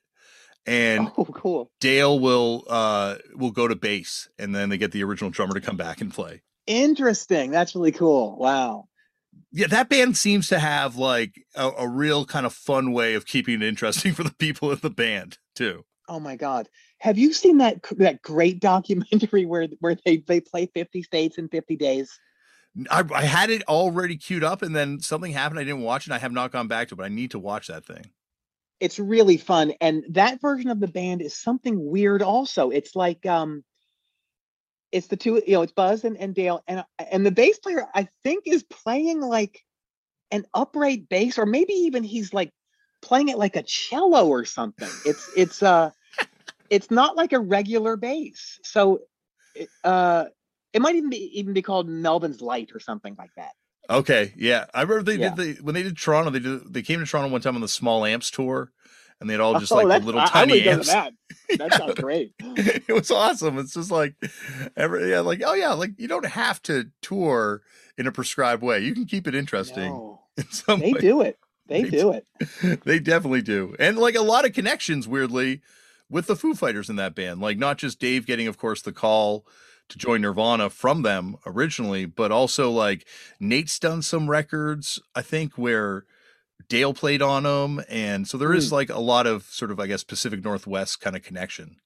And 0.66 1.10
oh, 1.16 1.24
cool. 1.24 1.70
Dale 1.80 2.18
will 2.18 2.64
uh 2.68 3.16
will 3.34 3.52
go 3.52 3.68
to 3.68 3.74
bass 3.74 4.28
and 4.38 4.54
then 4.54 4.68
they 4.68 4.76
get 4.76 4.92
the 4.92 5.02
original 5.02 5.30
drummer 5.30 5.54
to 5.54 5.60
come 5.60 5.76
back 5.76 6.00
and 6.00 6.12
play. 6.12 6.42
Interesting. 6.66 7.50
That's 7.50 7.74
really 7.74 7.92
cool. 7.92 8.36
Wow. 8.36 8.88
Yeah, 9.50 9.68
that 9.68 9.88
band 9.88 10.18
seems 10.18 10.48
to 10.48 10.58
have 10.58 10.96
like 10.96 11.42
a, 11.54 11.70
a 11.70 11.88
real 11.88 12.26
kind 12.26 12.44
of 12.44 12.52
fun 12.52 12.92
way 12.92 13.14
of 13.14 13.24
keeping 13.24 13.62
it 13.62 13.62
interesting 13.62 14.12
for 14.14 14.24
the 14.24 14.34
people 14.34 14.70
in 14.70 14.78
the 14.82 14.90
band 14.90 15.38
too. 15.54 15.84
Oh 16.06 16.20
my 16.20 16.36
God. 16.36 16.68
Have 16.98 17.16
you 17.16 17.32
seen 17.32 17.58
that 17.58 17.82
that 17.96 18.20
great 18.20 18.60
documentary 18.60 19.46
where 19.46 19.68
where 19.80 19.96
they 20.04 20.18
they 20.18 20.40
play 20.40 20.66
50 20.66 21.02
states 21.02 21.38
in 21.38 21.48
50 21.48 21.76
days? 21.76 22.18
I, 22.90 23.04
I 23.14 23.22
had 23.22 23.50
it 23.50 23.62
already 23.68 24.16
queued 24.16 24.44
up 24.44 24.62
and 24.62 24.74
then 24.74 25.00
something 25.00 25.32
happened. 25.32 25.60
I 25.60 25.64
didn't 25.64 25.82
watch 25.82 26.06
it. 26.06 26.12
I 26.12 26.18
have 26.18 26.32
not 26.32 26.52
gone 26.52 26.68
back 26.68 26.88
to 26.88 26.94
it, 26.94 26.96
but 26.96 27.06
I 27.06 27.08
need 27.08 27.32
to 27.32 27.38
watch 27.38 27.68
that 27.68 27.84
thing. 27.84 28.10
It's 28.80 28.98
really 28.98 29.36
fun 29.36 29.72
and 29.80 30.04
that 30.10 30.40
version 30.40 30.70
of 30.70 30.78
the 30.78 30.86
band 30.86 31.20
is 31.20 31.34
something 31.34 31.90
weird 31.90 32.22
also. 32.22 32.70
It's 32.70 32.94
like 32.94 33.26
um 33.26 33.64
it's 34.92 35.08
the 35.08 35.16
two, 35.16 35.42
you 35.46 35.52
know, 35.52 35.62
it's 35.62 35.72
Buzz 35.72 36.04
and, 36.04 36.16
and 36.16 36.34
Dale, 36.34 36.62
and 36.66 36.84
and 36.98 37.24
the 37.24 37.30
bass 37.30 37.58
player 37.58 37.86
I 37.94 38.08
think 38.24 38.44
is 38.46 38.62
playing 38.62 39.20
like 39.20 39.64
an 40.30 40.46
upright 40.54 41.08
bass, 41.08 41.38
or 41.38 41.46
maybe 41.46 41.72
even 41.72 42.02
he's 42.04 42.32
like 42.32 42.50
playing 43.02 43.28
it 43.28 43.38
like 43.38 43.56
a 43.56 43.62
cello 43.62 44.28
or 44.28 44.44
something. 44.44 44.88
It's 45.04 45.30
it's 45.36 45.62
uh 45.62 45.90
it's 46.70 46.90
not 46.90 47.16
like 47.16 47.32
a 47.32 47.40
regular 47.40 47.96
bass. 47.96 48.58
So 48.62 49.00
uh 49.84 50.26
it 50.72 50.82
might 50.82 50.96
even 50.96 51.10
be 51.10 51.38
even 51.38 51.52
be 51.54 51.62
called 51.62 51.88
Melvins 51.88 52.40
Lite 52.40 52.70
or 52.74 52.80
something 52.80 53.14
like 53.18 53.30
that. 53.36 53.52
Okay, 53.90 54.34
yeah, 54.36 54.66
I 54.74 54.82
remember 54.82 55.02
they 55.02 55.16
Yeah. 55.18 55.34
did 55.34 55.56
the 55.56 55.62
when 55.62 55.74
they 55.74 55.82
did 55.82 55.96
Toronto. 55.96 56.30
They 56.30 56.40
did 56.40 56.72
they 56.72 56.82
came 56.82 57.00
to 57.00 57.06
Toronto 57.06 57.30
one 57.30 57.40
time 57.40 57.54
on 57.54 57.60
the 57.62 57.68
Small 57.68 58.04
Amps 58.04 58.30
tour, 58.30 58.70
and 59.20 59.28
they 59.30 59.34
had 59.34 59.40
all 59.40 59.58
just 59.58 59.72
Oh, 59.72 59.76
like 59.76 60.00
the 60.02 60.06
little 60.06 60.20
I- 60.20 60.24
I 60.24 60.28
tiny 60.28 60.52
would've 60.54 60.66
amps. 60.66 60.88
That, 60.88 61.12
that 61.58 61.72
sounds 61.74 61.94
great. 61.94 62.34
it 62.40 62.92
was 62.92 63.10
awesome. 63.10 63.58
It's 63.58 63.72
just 63.74 63.90
like 63.90 64.14
every 64.76 65.10
yeah, 65.10 65.20
like 65.20 65.42
oh 65.44 65.54
yeah, 65.54 65.72
like 65.72 65.92
you 65.96 66.06
don't 66.06 66.26
have 66.26 66.60
to 66.64 66.90
tour 67.00 67.62
in 67.96 68.06
a 68.06 68.12
prescribed 68.12 68.62
way. 68.62 68.80
You 68.80 68.92
can 68.94 69.06
keep 69.06 69.26
it 69.26 69.34
interesting. 69.34 69.92
No, 69.92 70.20
in 70.68 70.80
they 70.80 70.92
way. 70.92 71.00
do 71.00 71.20
it. 71.22 71.38
They 71.66 71.82
They 71.84 71.90
do 71.90 72.12
it. 72.12 72.26
they 72.84 72.98
definitely 72.98 73.42
do. 73.42 73.74
And 73.78 73.98
like 73.98 74.14
a 74.16 74.22
lot 74.22 74.44
of 74.46 74.52
connections, 74.52 75.08
weirdly, 75.08 75.60
with 76.10 76.26
the 76.26 76.36
Foo 76.36 76.54
Fighters 76.54 76.88
in 76.90 76.96
that 76.96 77.14
band. 77.14 77.40
Like 77.40 77.56
not 77.58 77.78
just 77.78 77.98
Dave 78.00 78.26
getting, 78.26 78.46
of 78.48 78.56
course, 78.58 78.82
the 78.82 78.92
call 78.92 79.46
to 79.88 79.98
join 79.98 80.22
Nirvana 80.22 80.70
from 80.70 81.02
them 81.02 81.36
originally, 81.46 82.04
but 82.04 82.30
also 82.30 82.70
like 82.70 83.06
Nate's 83.40 83.78
done 83.78 84.02
some 84.02 84.28
records, 84.28 85.00
I 85.14 85.22
think, 85.22 85.56
where 85.56 86.04
Dale 86.68 86.94
played 86.94 87.22
on 87.22 87.44
them. 87.44 87.84
And 87.88 88.28
so 88.28 88.36
there 88.36 88.52
is 88.52 88.72
like 88.72 88.90
a 88.90 89.00
lot 89.00 89.26
of 89.26 89.44
sort 89.44 89.70
of, 89.70 89.80
I 89.80 89.86
guess, 89.86 90.04
Pacific 90.04 90.44
Northwest 90.44 91.00
kind 91.00 91.16
of 91.16 91.22
connection. 91.22 91.76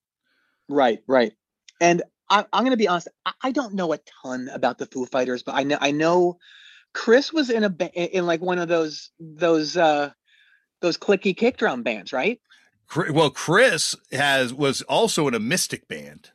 Right, 0.69 1.01
right. 1.07 1.33
And 1.81 2.03
I, 2.29 2.45
I'm 2.53 2.65
going 2.65 2.71
to 2.73 2.77
be 2.77 2.89
honest. 2.89 3.09
I, 3.27 3.33
I 3.43 3.51
don't 3.53 3.75
know 3.75 3.93
a 3.93 3.99
ton 4.23 4.49
about 4.53 4.79
the 4.79 4.87
Foo 4.87 5.07
Fighters, 5.07 5.43
but 5.43 5.55
I 5.55 5.65
know 5.65 5.79
I 5.81 5.91
know 5.91 6.39
Chris 6.95 7.33
was 7.33 7.51
in 7.51 7.65
a 7.65 7.75
in 7.95 8.09
in, 8.09 8.27
like 8.27 8.41
one 8.41 8.59
of 8.59 8.69
those 8.69 9.11
those 9.21 9.77
uh 9.77 10.11
those 10.81 10.97
clicky 10.97 11.37
kick 11.37 11.59
drum 11.59 11.83
bands, 11.83 12.13
right? 12.13 12.41
Well, 13.11 13.31
Chris 13.31 13.97
has 14.13 14.55
was 14.55 14.83
also 14.83 15.29
in 15.29 15.35
a 15.35 15.41
Mystic 15.41 15.89
band. 15.89 16.31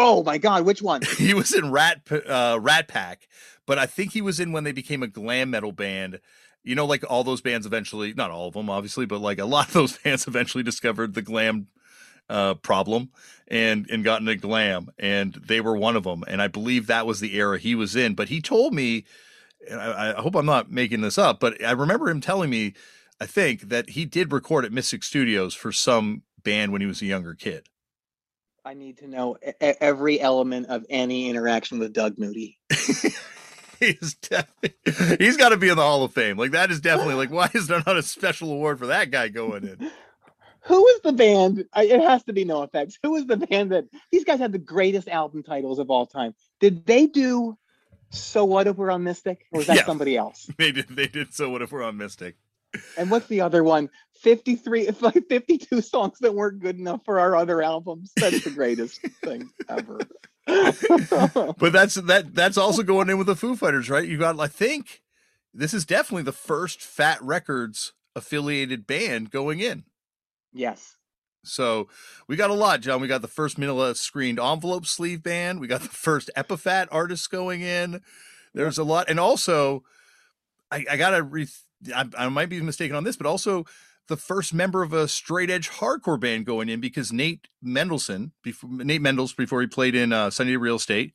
Oh 0.00 0.22
my 0.22 0.38
God, 0.38 0.64
which 0.64 0.80
one? 0.80 1.02
he 1.18 1.34
was 1.34 1.52
in 1.52 1.72
Rat 1.72 2.02
uh, 2.08 2.56
Rat 2.60 2.86
Pack, 2.86 3.26
but 3.66 3.80
I 3.80 3.86
think 3.86 4.12
he 4.12 4.22
was 4.22 4.38
in 4.38 4.52
when 4.52 4.62
they 4.62 4.70
became 4.70 5.02
a 5.02 5.08
glam 5.08 5.50
metal 5.50 5.72
band. 5.72 6.20
You 6.62 6.76
know, 6.76 6.86
like 6.86 7.02
all 7.10 7.24
those 7.24 7.40
bands 7.40 7.66
eventually, 7.66 8.14
not 8.14 8.30
all 8.30 8.46
of 8.46 8.54
them, 8.54 8.70
obviously, 8.70 9.06
but 9.06 9.20
like 9.20 9.40
a 9.40 9.44
lot 9.44 9.66
of 9.66 9.72
those 9.72 9.98
bands 10.04 10.28
eventually 10.28 10.62
discovered 10.62 11.14
the 11.14 11.22
glam 11.22 11.66
uh, 12.28 12.54
problem 12.54 13.10
and 13.48 13.90
and 13.90 14.04
got 14.04 14.20
into 14.20 14.36
glam, 14.36 14.88
and 15.00 15.34
they 15.34 15.60
were 15.60 15.76
one 15.76 15.96
of 15.96 16.04
them. 16.04 16.22
And 16.28 16.40
I 16.40 16.46
believe 16.46 16.86
that 16.86 17.04
was 17.04 17.18
the 17.18 17.34
era 17.34 17.58
he 17.58 17.74
was 17.74 17.96
in. 17.96 18.14
But 18.14 18.28
he 18.28 18.40
told 18.40 18.74
me, 18.74 19.04
and 19.68 19.80
I, 19.80 20.16
I 20.16 20.20
hope 20.20 20.36
I'm 20.36 20.46
not 20.46 20.70
making 20.70 21.00
this 21.00 21.18
up, 21.18 21.40
but 21.40 21.60
I 21.64 21.72
remember 21.72 22.08
him 22.08 22.20
telling 22.20 22.50
me, 22.50 22.74
I 23.20 23.26
think 23.26 23.62
that 23.62 23.90
he 23.90 24.04
did 24.04 24.32
record 24.32 24.64
at 24.64 24.70
Mystic 24.70 25.02
Studios 25.02 25.54
for 25.54 25.72
some 25.72 26.22
band 26.44 26.70
when 26.70 26.82
he 26.82 26.86
was 26.86 27.02
a 27.02 27.06
younger 27.06 27.34
kid. 27.34 27.66
I 28.68 28.74
need 28.74 28.98
to 28.98 29.08
know 29.08 29.38
every 29.62 30.20
element 30.20 30.66
of 30.66 30.84
any 30.90 31.30
interaction 31.30 31.78
with 31.78 31.94
Doug 31.94 32.18
Moody. 32.18 32.58
he's 33.80 34.14
definitely 34.20 34.74
he's 35.18 35.38
got 35.38 35.48
to 35.50 35.56
be 35.56 35.70
in 35.70 35.76
the 35.78 35.82
Hall 35.82 36.04
of 36.04 36.12
Fame. 36.12 36.36
Like 36.36 36.50
that 36.50 36.70
is 36.70 36.78
definitely 36.78 37.14
like 37.14 37.30
why 37.30 37.50
is 37.54 37.66
there 37.66 37.82
not 37.86 37.96
a 37.96 38.02
special 38.02 38.52
award 38.52 38.78
for 38.78 38.88
that 38.88 39.10
guy 39.10 39.28
going 39.28 39.64
in? 39.64 39.90
Who 40.64 40.86
is 40.86 41.00
the 41.00 41.14
band? 41.14 41.64
I, 41.72 41.84
it 41.84 42.02
has 42.02 42.24
to 42.24 42.34
be 42.34 42.44
NOFX. 42.44 42.96
Who 43.02 43.16
is 43.16 43.24
the 43.24 43.38
band 43.38 43.72
that 43.72 43.86
these 44.12 44.24
guys 44.24 44.38
had 44.38 44.52
the 44.52 44.58
greatest 44.58 45.08
album 45.08 45.42
titles 45.42 45.78
of 45.78 45.88
all 45.88 46.04
time? 46.04 46.34
Did 46.60 46.84
they 46.84 47.06
do 47.06 47.56
So 48.10 48.44
What 48.44 48.66
If 48.66 48.76
We're 48.76 48.90
on 48.90 49.02
Mystic? 49.02 49.46
Or 49.50 49.60
was 49.60 49.68
that 49.68 49.76
Yeah. 49.78 49.86
somebody 49.86 50.14
else? 50.18 50.46
They 50.58 50.72
did 50.72 50.88
they 50.88 51.06
did 51.06 51.32
so 51.32 51.48
what 51.48 51.62
if 51.62 51.72
we're 51.72 51.84
on 51.84 51.96
Mystic? 51.96 52.36
And 52.98 53.10
what's 53.10 53.28
the 53.28 53.40
other 53.40 53.64
one? 53.64 53.88
53, 54.20 54.88
it's 54.88 55.02
like 55.02 55.28
52 55.28 55.80
songs 55.82 56.18
that 56.20 56.34
weren't 56.34 56.60
good 56.60 56.78
enough 56.78 57.04
for 57.04 57.20
our 57.20 57.36
other 57.36 57.62
albums. 57.62 58.12
That's 58.16 58.44
the 58.44 58.50
greatest 58.50 59.00
thing 59.24 59.50
ever. 59.68 59.98
But 61.58 61.72
that's 61.74 61.96
that 61.96 62.34
that's 62.34 62.56
also 62.56 62.82
going 62.82 63.10
in 63.10 63.18
with 63.18 63.26
the 63.26 63.36
Foo 63.36 63.54
Fighters, 63.54 63.90
right? 63.90 64.08
You 64.08 64.16
got 64.16 64.40
I 64.40 64.46
think 64.46 65.02
this 65.52 65.74
is 65.74 65.84
definitely 65.84 66.22
the 66.22 66.32
first 66.32 66.80
Fat 66.80 67.20
Records 67.22 67.92
affiliated 68.16 68.86
band 68.86 69.30
going 69.30 69.60
in. 69.60 69.84
yes. 70.54 70.94
So 71.44 71.88
we 72.26 72.36
got 72.36 72.50
a 72.50 72.54
lot, 72.54 72.80
John. 72.80 73.00
We 73.00 73.08
got 73.08 73.22
the 73.22 73.28
first 73.28 73.58
Manila 73.58 73.94
screened 73.94 74.40
envelope 74.40 74.86
sleeve 74.86 75.22
band. 75.22 75.60
We 75.60 75.66
got 75.66 75.82
the 75.82 75.88
first 75.88 76.30
Epitaph 76.34 76.88
artist 76.90 77.30
going 77.30 77.60
in. 77.60 78.00
There's 78.54 78.78
a 78.78 78.84
lot, 78.84 79.08
and 79.08 79.20
also 79.20 79.84
I, 80.70 80.84
I 80.90 80.96
gotta 80.96 81.22
re. 81.22 81.46
I, 81.94 82.06
I 82.18 82.28
might 82.28 82.48
be 82.48 82.60
mistaken 82.60 82.96
on 82.96 83.04
this, 83.04 83.16
but 83.16 83.26
also 83.26 83.64
the 84.08 84.16
first 84.16 84.52
member 84.52 84.82
of 84.82 84.92
a 84.92 85.06
straight 85.08 85.50
edge 85.50 85.68
hardcore 85.70 86.18
band 86.18 86.46
going 86.46 86.68
in 86.68 86.80
because 86.80 87.12
Nate 87.12 87.48
Mendelsohn, 87.62 88.32
before 88.42 88.70
Nate 88.70 89.02
Mendels, 89.02 89.36
before 89.36 89.60
he 89.60 89.66
played 89.66 89.94
in 89.94 90.12
uh, 90.12 90.30
Sunny 90.30 90.50
Day 90.52 90.56
Real 90.56 90.76
Estate, 90.76 91.14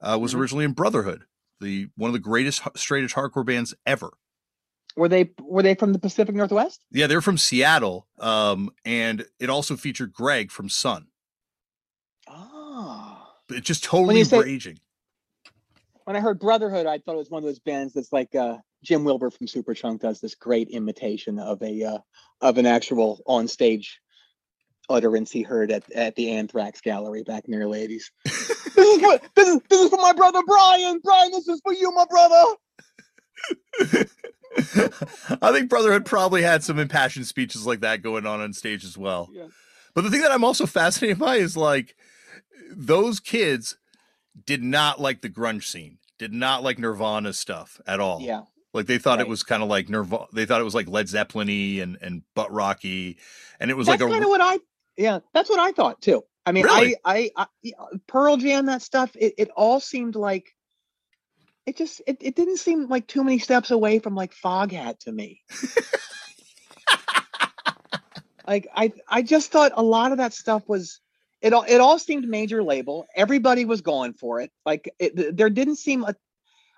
uh, 0.00 0.18
was 0.20 0.34
Mhm. 0.34 0.38
originally 0.38 0.64
in 0.64 0.72
Brotherhood, 0.72 1.24
the 1.60 1.88
one 1.96 2.08
of 2.08 2.12
the 2.12 2.18
greatest 2.20 2.62
straight 2.76 3.04
edge 3.04 3.14
hardcore 3.14 3.44
bands 3.44 3.74
ever. 3.84 4.10
Were 4.96 5.08
they 5.08 5.30
were 5.40 5.62
they 5.62 5.74
from 5.74 5.92
the 5.92 5.98
Pacific 5.98 6.34
Northwest? 6.34 6.84
Yeah, 6.90 7.06
they're 7.06 7.20
from 7.20 7.38
Seattle, 7.38 8.08
um, 8.18 8.70
and 8.84 9.26
it 9.38 9.50
also 9.50 9.76
featured 9.76 10.12
Greg 10.12 10.50
from 10.50 10.68
Sunn. 10.68 11.06
Oh. 12.28 13.26
It's 13.48 13.66
just 13.66 13.84
totally 13.84 14.24
say- 14.24 14.40
raging. 14.40 14.78
When 16.04 16.16
I 16.16 16.20
heard 16.20 16.38
Brotherhood, 16.40 16.86
I 16.86 16.98
thought 16.98 17.14
it 17.14 17.18
was 17.18 17.30
one 17.30 17.42
of 17.42 17.46
those 17.46 17.58
bands 17.58 17.92
that's 17.92 18.12
like 18.12 18.34
uh, 18.34 18.58
Jim 18.82 19.04
Wilbur 19.04 19.30
from 19.30 19.46
Superchunk 19.46 20.00
does 20.00 20.20
this 20.20 20.34
great 20.34 20.68
imitation 20.68 21.38
of 21.38 21.62
a 21.62 21.84
uh, 21.84 21.98
of 22.40 22.58
an 22.58 22.66
actual 22.66 23.22
on 23.26 23.48
stage 23.48 24.00
utterance 24.90 25.30
he 25.30 25.42
heard 25.42 25.70
at, 25.70 25.90
at 25.92 26.14
the 26.16 26.30
Anthrax 26.32 26.80
Gallery 26.80 27.22
back 27.22 27.44
in 27.46 27.52
the 27.52 27.58
early 27.58 27.82
eighties. 27.82 28.10
this 28.24 28.76
is 28.76 29.02
what 29.02 29.22
this 29.34 29.48
is 29.48 29.60
this 29.68 29.80
is 29.80 29.90
for 29.90 29.98
my 29.98 30.12
brother 30.12 30.40
Brian. 30.46 31.00
Brian, 31.02 31.30
this 31.32 31.48
is 31.48 31.60
for 31.62 31.72
you, 31.72 31.92
my 31.92 32.06
brother. 32.08 32.54
I 35.42 35.52
think 35.52 35.68
Brotherhood 35.68 36.04
probably 36.04 36.42
had 36.42 36.64
some 36.64 36.78
impassioned 36.78 37.26
speeches 37.26 37.66
like 37.66 37.80
that 37.80 38.02
going 38.02 38.26
on 38.26 38.40
on 38.40 38.52
stage 38.52 38.84
as 38.84 38.98
well. 38.98 39.28
Yeah. 39.32 39.46
But 39.94 40.02
the 40.02 40.10
thing 40.10 40.22
that 40.22 40.32
I'm 40.32 40.44
also 40.44 40.66
fascinated 40.66 41.18
by 41.18 41.36
is 41.36 41.56
like 41.56 41.96
those 42.70 43.20
kids 43.20 43.76
did 44.46 44.62
not 44.62 45.00
like 45.00 45.20
the 45.20 45.28
grunge 45.28 45.64
scene, 45.64 45.98
did 46.18 46.32
not 46.32 46.62
like 46.62 46.78
Nirvana 46.78 47.32
stuff 47.32 47.80
at 47.86 48.00
all. 48.00 48.20
Yeah. 48.20 48.42
Like 48.74 48.86
they 48.86 48.98
thought 48.98 49.20
it 49.20 49.28
was 49.28 49.42
kind 49.42 49.62
of 49.62 49.68
like 49.68 49.88
Nirvana. 49.88 50.26
They 50.32 50.46
thought 50.46 50.60
it 50.60 50.64
was 50.64 50.74
like 50.74 50.88
Led 50.88 51.08
Zeppelin-y 51.08 51.82
and 51.82 51.96
and 52.02 52.22
butt 52.34 52.52
rocky, 52.52 53.18
and 53.58 53.70
it 53.70 53.74
was 53.76 53.86
that's 53.86 54.00
like 54.00 54.08
a 54.08 54.12
kind 54.12 54.24
of 54.24 54.28
what 54.30 54.40
I 54.40 54.58
yeah, 54.96 55.20
that's 55.32 55.48
what 55.48 55.58
I 55.58 55.72
thought 55.72 56.02
too. 56.02 56.22
I 56.44 56.52
mean, 56.52 56.64
Really? 56.64 56.96
I, 57.04 57.30
I 57.36 57.46
I 57.66 57.74
Pearl 58.06 58.36
Jam 58.36 58.66
that 58.66 58.82
stuff. 58.82 59.10
It, 59.16 59.34
it 59.38 59.50
all 59.56 59.80
seemed 59.80 60.16
like 60.16 60.54
it 61.66 61.76
just 61.76 62.02
it, 62.06 62.16
it 62.20 62.34
didn't 62.34 62.56
seem 62.56 62.88
like 62.88 63.06
too 63.06 63.22
many 63.22 63.38
steps 63.38 63.70
away 63.70 63.98
from 63.98 64.14
like 64.14 64.34
Foghat 64.34 64.98
to 65.00 65.12
me. 65.12 65.42
like 68.46 68.66
I 68.74 68.92
I 69.06 69.22
just 69.22 69.52
thought 69.52 69.72
a 69.74 69.82
lot 69.82 70.12
of 70.12 70.18
that 70.18 70.32
stuff 70.32 70.62
was 70.66 71.00
it 71.42 71.52
all 71.52 71.64
it 71.68 71.80
all 71.80 71.98
seemed 71.98 72.26
major 72.26 72.62
label. 72.62 73.06
Everybody 73.14 73.64
was 73.66 73.82
going 73.82 74.14
for 74.14 74.40
it. 74.40 74.50
Like 74.64 74.90
it, 74.98 75.36
there 75.36 75.50
didn't 75.50 75.76
seem 75.76 76.02
a 76.04 76.14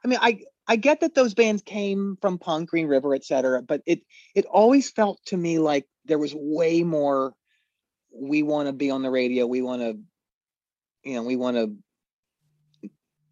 I 0.05 0.09
mean 0.09 0.19
I 0.21 0.43
I 0.69 0.77
get 0.77 1.01
that 1.01 1.15
those 1.15 1.35
bands 1.35 1.63
came 1.63 2.17
from 2.21 2.39
punk, 2.39 2.71
Green 2.71 2.87
River, 2.87 3.15
et 3.15 3.25
cetera, 3.25 3.63
but 3.63 3.83
it 3.87 4.03
it 4.35 4.47
always 4.47 4.91
felt 4.91 5.21
to 5.27 5.37
me 5.37 5.59
like 5.59 5.87
there 6.05 6.19
was 6.19 6.35
way 6.35 6.83
more 6.83 7.35
we 8.13 8.43
want 8.43 8.69
to 8.69 8.73
be 8.73 8.91
on 8.91 9.03
the 9.03 9.11
radio. 9.11 9.47
We 9.47 9.63
want 9.63 9.83
to, 9.83 10.01
you 11.05 11.15
know, 11.15 11.23
we 11.23 11.37
want 11.37 11.57
to, 11.57 11.77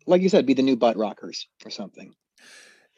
like 0.06 0.22
you 0.22 0.28
said, 0.28 0.46
be 0.46 0.54
the 0.54 0.62
new 0.62 0.76
butt 0.76 0.96
rockers 0.96 1.48
or 1.64 1.70
something. 1.70 2.14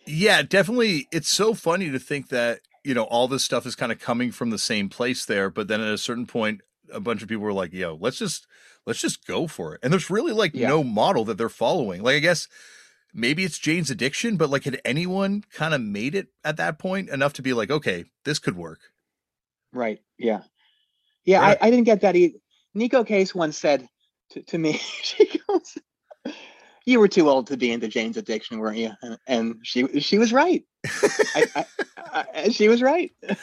Yeah, 0.06 0.42
definitely. 0.42 1.08
It's 1.12 1.28
so 1.28 1.54
funny 1.54 1.90
to 1.90 1.98
think 1.98 2.28
that, 2.28 2.60
you 2.84 2.94
know, 2.94 3.04
all 3.04 3.28
this 3.28 3.44
stuff 3.44 3.66
is 3.66 3.76
kind 3.76 3.92
of 3.92 3.98
coming 3.98 4.32
from 4.32 4.50
the 4.50 4.58
same 4.58 4.88
place 4.88 5.24
there, 5.24 5.50
but 5.50 5.68
then 5.68 5.80
at 5.80 5.92
a 5.92 5.98
certain 5.98 6.26
point 6.26 6.62
a 6.92 7.00
bunch 7.00 7.22
of 7.22 7.28
people 7.28 7.44
were 7.44 7.52
like, 7.52 7.72
"Yo, 7.72 7.96
let's 8.00 8.18
just 8.18 8.46
let's 8.86 9.00
just 9.00 9.26
go 9.26 9.46
for 9.46 9.74
it." 9.74 9.80
And 9.82 9.92
there's 9.92 10.10
really 10.10 10.32
like 10.32 10.54
Yeah. 10.54 10.68
no 10.68 10.82
model 10.82 11.24
that 11.26 11.38
they're 11.38 11.48
following. 11.48 12.02
Like 12.02 12.16
I 12.16 12.20
guess 12.20 12.48
maybe 13.12 13.44
it's 13.44 13.58
Jane's 13.58 13.90
addiction, 13.90 14.36
but 14.36 14.50
like 14.50 14.64
had 14.64 14.80
anyone 14.84 15.44
kind 15.52 15.74
of 15.74 15.80
made 15.80 16.14
it 16.14 16.28
at 16.44 16.56
that 16.56 16.78
point 16.78 17.08
enough 17.08 17.32
to 17.34 17.42
be 17.42 17.52
like, 17.52 17.70
"Okay, 17.70 18.04
this 18.24 18.38
could 18.38 18.56
work." 18.56 18.80
Right. 19.72 20.00
Yeah. 20.18 20.42
Yeah. 21.24 21.42
I, 21.42 21.58
I 21.60 21.70
didn't 21.70 21.84
get 21.84 22.00
that 22.00 22.16
either. 22.16 22.38
Neko 22.76 23.06
Case 23.06 23.34
once 23.34 23.56
said 23.56 23.88
to, 24.30 24.42
to 24.42 24.58
me, 24.58 24.72
she 25.02 25.26
goes, 25.48 25.78
you 26.86 26.98
were 27.00 27.08
too 27.08 27.28
old 27.28 27.46
to 27.48 27.56
be 27.56 27.70
into 27.72 27.88
Jane's 27.88 28.16
addiction, 28.16 28.58
weren't 28.58 28.78
you? 28.78 28.92
And, 29.02 29.18
and 29.26 29.56
she, 29.62 30.00
she 30.00 30.18
was 30.18 30.32
right. 30.32 30.64
I, 31.34 31.44
I, 31.54 32.24
I, 32.34 32.48
she 32.48 32.68
was 32.68 32.82
right. 32.82 33.12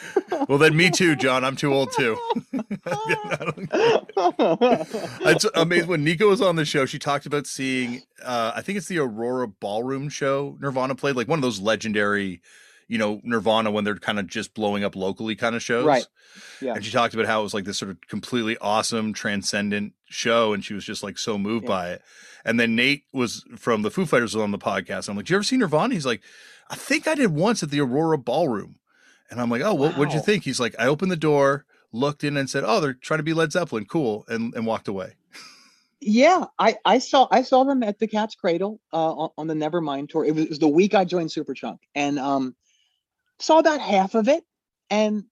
Well, 0.48 0.58
then 0.58 0.76
me 0.76 0.88
too, 0.90 1.16
John. 1.16 1.44
I'm 1.44 1.56
too 1.56 1.74
old 1.74 1.92
too. 1.92 2.16
It's 5.20 5.46
amazing 5.54 5.88
when 5.88 6.04
Neko 6.04 6.28
was 6.28 6.40
on 6.40 6.56
the 6.56 6.64
show. 6.64 6.86
She 6.86 6.98
talked 6.98 7.26
about 7.26 7.46
seeing, 7.46 8.02
uh, 8.24 8.52
I 8.54 8.62
think 8.62 8.78
it's 8.78 8.86
the 8.88 8.98
Aurora 8.98 9.48
Ballroom 9.48 10.08
show 10.08 10.56
Nirvana 10.60 10.94
played, 10.94 11.16
like 11.16 11.28
one 11.28 11.38
of 11.38 11.42
those 11.42 11.60
legendary, 11.60 12.40
you 12.88 12.98
know, 12.98 13.20
Nirvana 13.22 13.70
when 13.70 13.84
they're 13.84 13.96
kind 13.96 14.18
of 14.18 14.26
just 14.26 14.54
blowing 14.54 14.82
up 14.82 14.96
locally 14.96 15.36
kind 15.36 15.54
of 15.54 15.62
shows. 15.62 15.84
Right. 15.84 16.06
Yeah. 16.60 16.74
And 16.74 16.84
she 16.84 16.90
talked 16.90 17.14
about 17.14 17.26
how 17.26 17.40
it 17.40 17.42
was 17.44 17.54
like 17.54 17.64
this 17.64 17.78
sort 17.78 17.90
of 17.90 18.00
completely 18.08 18.56
awesome, 18.60 19.12
transcendent 19.12 19.92
show, 20.08 20.52
and 20.52 20.64
she 20.64 20.74
was 20.74 20.84
just 20.84 21.02
like 21.02 21.18
so 21.18 21.38
moved 21.38 21.64
Yeah. 21.64 21.68
by 21.68 21.90
it. 21.90 22.02
And 22.44 22.58
then 22.58 22.74
Nate 22.74 23.04
was 23.12 23.44
from 23.56 23.82
the 23.82 23.90
Foo 23.90 24.06
Fighters 24.06 24.34
was 24.34 24.42
on 24.42 24.50
the 24.52 24.58
podcast. 24.58 25.08
I'm 25.08 25.16
like, 25.16 25.26
"Do 25.26 25.32
you 25.34 25.36
ever 25.36 25.44
see 25.44 25.56
Nirvana?" 25.56 25.92
He's 25.94 26.06
like, 26.06 26.22
"I 26.70 26.76
think 26.76 27.06
I 27.06 27.14
did 27.14 27.32
once 27.34 27.62
at 27.62 27.70
the 27.70 27.80
Aurora 27.80 28.16
Ballroom." 28.18 28.76
And 29.30 29.40
I'm 29.40 29.50
like, 29.50 29.60
"Oh, 29.62 29.74
what, 29.74 29.98
what'd 29.98 30.14
you 30.14 30.20
think?" 30.20 30.44
He's 30.44 30.58
like, 30.60 30.74
"I 30.78 30.86
opened 30.86 31.10
the 31.10 31.16
door, 31.16 31.66
looked 31.92 32.24
in, 32.24 32.36
and 32.38 32.48
said, 32.48 32.64
"Oh, 32.66 32.80
they're 32.80 32.94
trying 32.94 33.18
to 33.18 33.24
be 33.24 33.34
Led 33.34 33.52
Zeppelin, 33.52 33.84
cool," 33.84 34.24
and 34.28 34.54
and 34.54 34.64
walked 34.64 34.88
away. 34.88 35.16
Yeah, 36.00 36.44
I, 36.58 36.76
I 36.84 36.98
saw 37.00 37.26
I 37.30 37.42
saw 37.42 37.64
them 37.64 37.82
at 37.82 37.98
the 37.98 38.06
Cat's 38.06 38.36
Cradle 38.36 38.80
uh, 38.92 39.12
on, 39.12 39.30
on 39.36 39.46
the 39.48 39.54
Nevermind 39.54 40.08
tour. 40.08 40.24
It 40.24 40.34
was, 40.34 40.44
it 40.44 40.48
was 40.50 40.58
the 40.60 40.68
week 40.68 40.94
I 40.94 41.04
joined 41.04 41.30
Superchunk, 41.30 41.78
and 41.94 42.18
um, 42.20 42.54
saw 43.40 43.58
about 43.58 43.80
half 43.80 44.14
of 44.14 44.28
it, 44.28 44.44
and 44.90 45.24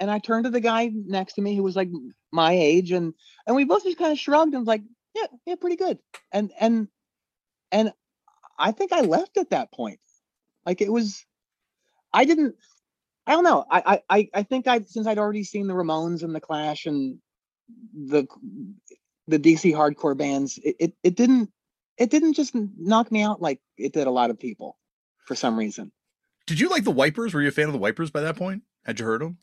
and 0.00 0.10
I 0.10 0.18
turned 0.18 0.44
to 0.44 0.50
the 0.50 0.60
guy 0.60 0.90
next 0.92 1.34
to 1.34 1.42
me 1.42 1.54
who 1.56 1.62
was 1.62 1.76
like 1.76 1.88
my 2.32 2.52
age, 2.52 2.92
and 2.92 3.14
and 3.46 3.56
we 3.56 3.64
both 3.64 3.84
just 3.84 3.98
kind 3.98 4.12
of 4.12 4.18
shrugged 4.18 4.54
and 4.54 4.62
was 4.62 4.68
like, 4.68 4.82
yeah, 5.14 5.26
yeah, 5.46 5.54
pretty 5.56 5.76
good, 5.76 5.98
and 6.32 6.52
and 6.58 6.88
and 7.70 7.92
I 8.58 8.72
think 8.72 8.92
I 8.92 9.00
left 9.02 9.36
at 9.36 9.50
that 9.50 9.72
point. 9.72 10.00
Like 10.64 10.80
it 10.80 10.92
was, 10.92 11.24
I 12.12 12.24
didn't, 12.24 12.54
I 13.26 13.32
don't 13.32 13.44
know. 13.44 13.64
I 13.70 14.00
I 14.08 14.28
I- 14.34 14.42
think 14.42 14.66
I 14.66 14.80
since 14.82 15.06
I'd 15.06 15.18
already 15.18 15.44
seen 15.44 15.66
the 15.66 15.74
Ramones 15.74 16.22
and 16.22 16.34
the 16.34 16.40
Clash 16.40 16.86
and 16.86 17.18
the 17.94 18.26
the 19.28 19.38
DC 19.38 19.72
hardcore 19.72 20.16
bands, 20.16 20.58
it, 20.64 20.76
it 20.78 20.92
it 21.02 21.16
didn't 21.16 21.50
it 21.98 22.10
didn't 22.10 22.34
just 22.34 22.54
knock 22.54 23.12
me 23.12 23.22
out 23.22 23.40
like 23.40 23.60
it 23.76 23.92
did 23.92 24.06
a 24.06 24.10
lot 24.10 24.30
of 24.30 24.38
people 24.38 24.76
for 25.26 25.34
some 25.34 25.56
reason. 25.58 25.92
Did 26.52 26.60
you 26.60 26.68
like 26.68 26.84
the 26.84 26.90
Wipers? 26.90 27.32
Were 27.32 27.40
you 27.40 27.48
a 27.48 27.50
fan 27.50 27.64
of 27.64 27.72
the 27.72 27.78
Wipers 27.78 28.10
by 28.10 28.20
that 28.20 28.36
point? 28.36 28.62
Had 28.84 29.00
you 29.00 29.06
heard 29.06 29.22
them? 29.22 29.38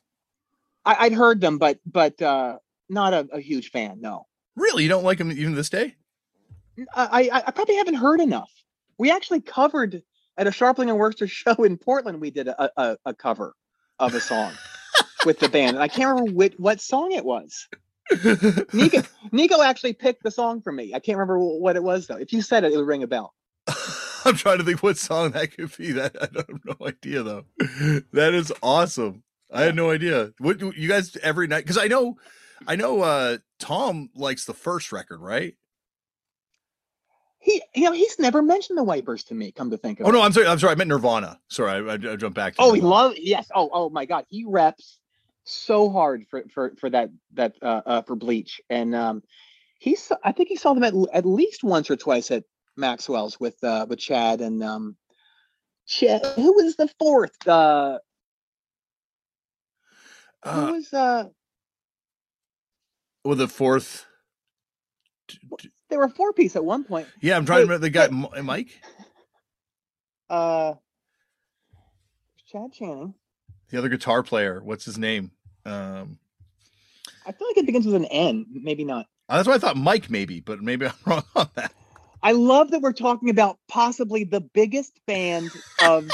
I, 0.86 1.05
I'd 1.05 1.14
heard 1.14 1.41
them, 1.41 1.57
but 1.57 1.80
but 1.84 2.22
uh, 2.22 2.60
not 2.88 3.16
a, 3.16 3.28
a 3.34 3.39
huge 3.39 3.72
fan. 3.72 3.99
No, 3.99 4.28
Really, 4.55 4.84
you 4.84 4.89
don't 4.89 5.03
like 5.03 5.18
them 5.18 5.32
even 5.32 5.55
this 5.55 5.72
day? 5.72 5.95
I, 6.95 7.32
I 7.34 7.43
I 7.47 7.51
probably 7.51 7.78
haven't 7.78 7.95
heard 7.95 8.22
enough. 8.22 8.51
We 8.99 9.10
actually 9.10 9.41
covered 9.41 10.03
at 10.38 10.45
a 10.45 10.51
Scharpling 10.51 10.91
and 10.91 10.99
Wurster 10.99 11.28
show 11.32 11.55
in 11.64 11.78
Portland. 11.78 12.22
We 12.22 12.30
did 12.30 12.47
a 12.47 12.70
a, 12.80 12.97
a 13.05 13.14
cover 13.16 13.55
of 13.97 14.14
a 14.14 14.20
song 14.20 14.53
with 15.26 15.39
the 15.39 15.49
band, 15.49 15.78
and 15.78 15.84
I 15.84 15.88
can't 15.88 16.10
remember 16.10 16.32
what 16.32 16.60
what 16.60 16.80
song 16.80 17.12
it 17.14 17.26
was. 17.26 17.68
Neko 18.12 19.10
Neko 19.34 19.66
actually 19.66 19.93
picked 19.93 20.22
the 20.22 20.30
song 20.30 20.62
for 20.62 20.72
me. 20.72 20.93
I 20.93 20.99
can't 20.99 21.18
remember 21.18 21.39
what 21.39 21.76
it 21.76 21.82
was 21.82 22.05
though. 22.05 22.18
If 22.18 22.34
you 22.34 22.43
said 22.43 22.64
it, 22.66 22.72
it 22.72 22.78
would 22.78 22.86
ring 22.86 23.01
a 23.01 23.07
bell. 23.07 23.34
I'm 24.30 24.36
trying 24.36 24.59
to 24.59 24.63
think 24.63 24.84
what 24.84 24.97
song 24.97 25.32
that 25.32 25.55
could 25.55 25.75
be. 25.77 25.91
That 25.93 26.15
I 26.21 26.27
don't 26.27 26.49
have 26.49 26.65
no 26.80 26.88
idea 26.88 27.23
though. 27.23 27.45
That 28.13 28.34
is 28.34 28.53
awesome. 28.61 29.23
I 29.51 29.63
had 29.63 29.75
no 29.75 29.89
idea. 29.91 30.32
What 30.38 30.61
you 30.61 30.88
guys 30.88 31.17
every 31.23 31.47
night? 31.47 31.63
Because 31.63 31.77
I 31.77 31.88
know, 31.88 32.17
I 32.67 32.75
know. 32.75 33.01
uh 33.01 33.38
Tom 33.57 34.09
likes 34.15 34.45
the 34.45 34.53
first 34.53 34.91
record, 34.91 35.19
right? 35.19 35.55
He 37.39 37.61
you 37.73 37.84
know 37.86 37.93
he's 37.93 38.19
never 38.19 38.41
mentioned 38.41 38.77
the 38.77 38.84
Wipers 38.84 39.23
to 39.25 39.34
me. 39.34 39.51
Come 39.51 39.71
to 39.71 39.77
think 39.77 39.99
of 39.99 40.05
Oh 40.05 40.09
it. 40.09 40.13
no, 40.13 40.21
I'm 40.21 40.32
sorry. 40.32 40.47
I'm 40.47 40.59
sorry. 40.59 40.73
I 40.73 40.75
meant 40.75 40.89
Nirvana. 40.89 41.39
Sorry, 41.47 41.71
I, 41.71 41.93
I, 41.93 41.93
I 41.93 42.15
jumped 42.15 42.36
back. 42.36 42.55
Oh, 42.59 42.73
he 42.73 42.82
loves 42.82 43.17
yes. 43.17 43.47
Oh, 43.55 43.69
oh 43.73 43.89
my 43.89 44.05
God, 44.05 44.25
he 44.30 44.45
reps 44.47 44.99
so 45.45 45.89
hard 45.89 46.25
for 46.30 46.43
for 46.53 46.73
for 46.80 46.89
that 46.89 47.09
that 47.34 47.55
uh, 47.61 47.82
uh 47.86 48.01
for 48.03 48.15
Bleach, 48.15 48.61
and 48.69 48.93
um, 48.93 49.23
he's 49.80 50.11
I 50.23 50.32
think 50.34 50.49
he 50.49 50.57
saw 50.57 50.73
them 50.73 50.84
at 50.84 50.93
at 51.13 51.25
least 51.25 51.63
once 51.63 51.89
or 51.89 51.95
twice 51.95 52.30
at 52.30 52.43
Maxwell's 52.80 53.39
with 53.39 53.61
uh 53.63 53.86
with 53.88 53.99
Chad 53.99 54.41
and 54.41 54.63
um, 54.63 54.95
Chad. 55.88 56.25
Who 56.36 56.53
was 56.53 56.75
the 56.75 56.88
fourth? 56.99 57.47
Uh, 57.47 57.99
who 60.45 60.49
Uh, 60.49 60.71
was 60.71 60.93
uh? 60.93 61.23
with 63.25 63.38
the 63.39 63.47
fourth. 63.47 64.05
There 65.89 65.99
were 65.99 66.09
four 66.09 66.34
piece 66.34 66.55
at 66.55 66.63
one 66.65 66.84
point. 66.84 67.07
Yeah, 67.21 67.36
I'm 67.38 67.45
trying 67.45 67.59
to 67.59 67.63
remember 67.63 67.80
the 67.86 67.89
guy. 67.89 68.05
M- 68.05 68.45
Mike. 68.45 68.80
Uh, 70.30 70.73
Chad 72.47 72.71
Channing. 72.73 73.13
The 73.69 73.77
other 73.77 73.89
guitar 73.89 74.23
player. 74.23 74.61
What's 74.63 74.86
his 74.86 74.97
name? 74.97 75.32
Um, 75.65 76.17
I 77.25 77.32
feel 77.32 77.47
like 77.47 77.57
it 77.57 77.65
begins 77.67 77.86
with 77.86 77.95
an 77.95 78.05
N. 78.05 78.45
Maybe 78.51 78.84
not. 78.84 79.05
that's 79.27 79.47
why 79.47 79.55
I 79.55 79.57
thought 79.59 79.77
Mike, 79.77 80.09
maybe, 80.09 80.39
but 80.39 80.61
maybe 80.61 80.86
I'm 80.88 80.93
wrong 81.05 81.23
on 81.36 81.49
that. 81.55 81.73
I 82.22 82.34
love 82.34 82.72
that 82.72 82.82
we're 82.82 82.93
talking 82.93 83.30
about 83.30 83.57
possibly 83.67 84.24
the 84.24 84.41
biggest 84.41 84.93
band 85.05 85.51
of 85.86 86.09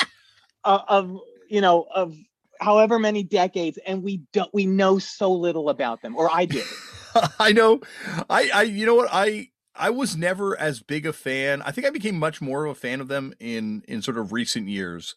uh, 0.64 0.80
of 0.88 1.20
you 1.50 1.62
know 1.62 1.88
of 1.94 2.16
however 2.60 3.00
many 3.00 3.24
decades, 3.24 3.80
and 3.86 4.04
we 4.04 4.22
don't 4.34 4.54
we 4.54 4.66
know 4.66 5.00
so 5.00 5.32
little 5.32 5.70
about 5.70 6.02
them, 6.02 6.16
or 6.16 6.30
I 6.32 6.46
do. 6.46 6.64
I 7.40 7.52
know. 7.52 7.82
I, 8.30 8.50
I, 8.54 8.62
you 8.64 8.86
know 8.86 8.96
what? 8.96 9.10
I, 9.12 9.50
I 9.76 9.90
was 9.90 10.16
never 10.16 10.58
as 10.60 10.82
big 10.82 11.06
a 11.06 11.14
fan. 11.14 11.62
I 11.62 11.72
think 11.72 11.88
I 11.88 11.90
became 11.90 12.18
much 12.18 12.42
more 12.42 12.66
of 12.66 12.72
a 12.72 12.80
fan 12.80 13.02
of 13.02 13.08
them 13.08 13.34
in, 13.40 13.84
in 13.88 14.02
sort 14.02 14.18
of 14.18 14.32
recent 14.32 14.68
years 14.68 15.16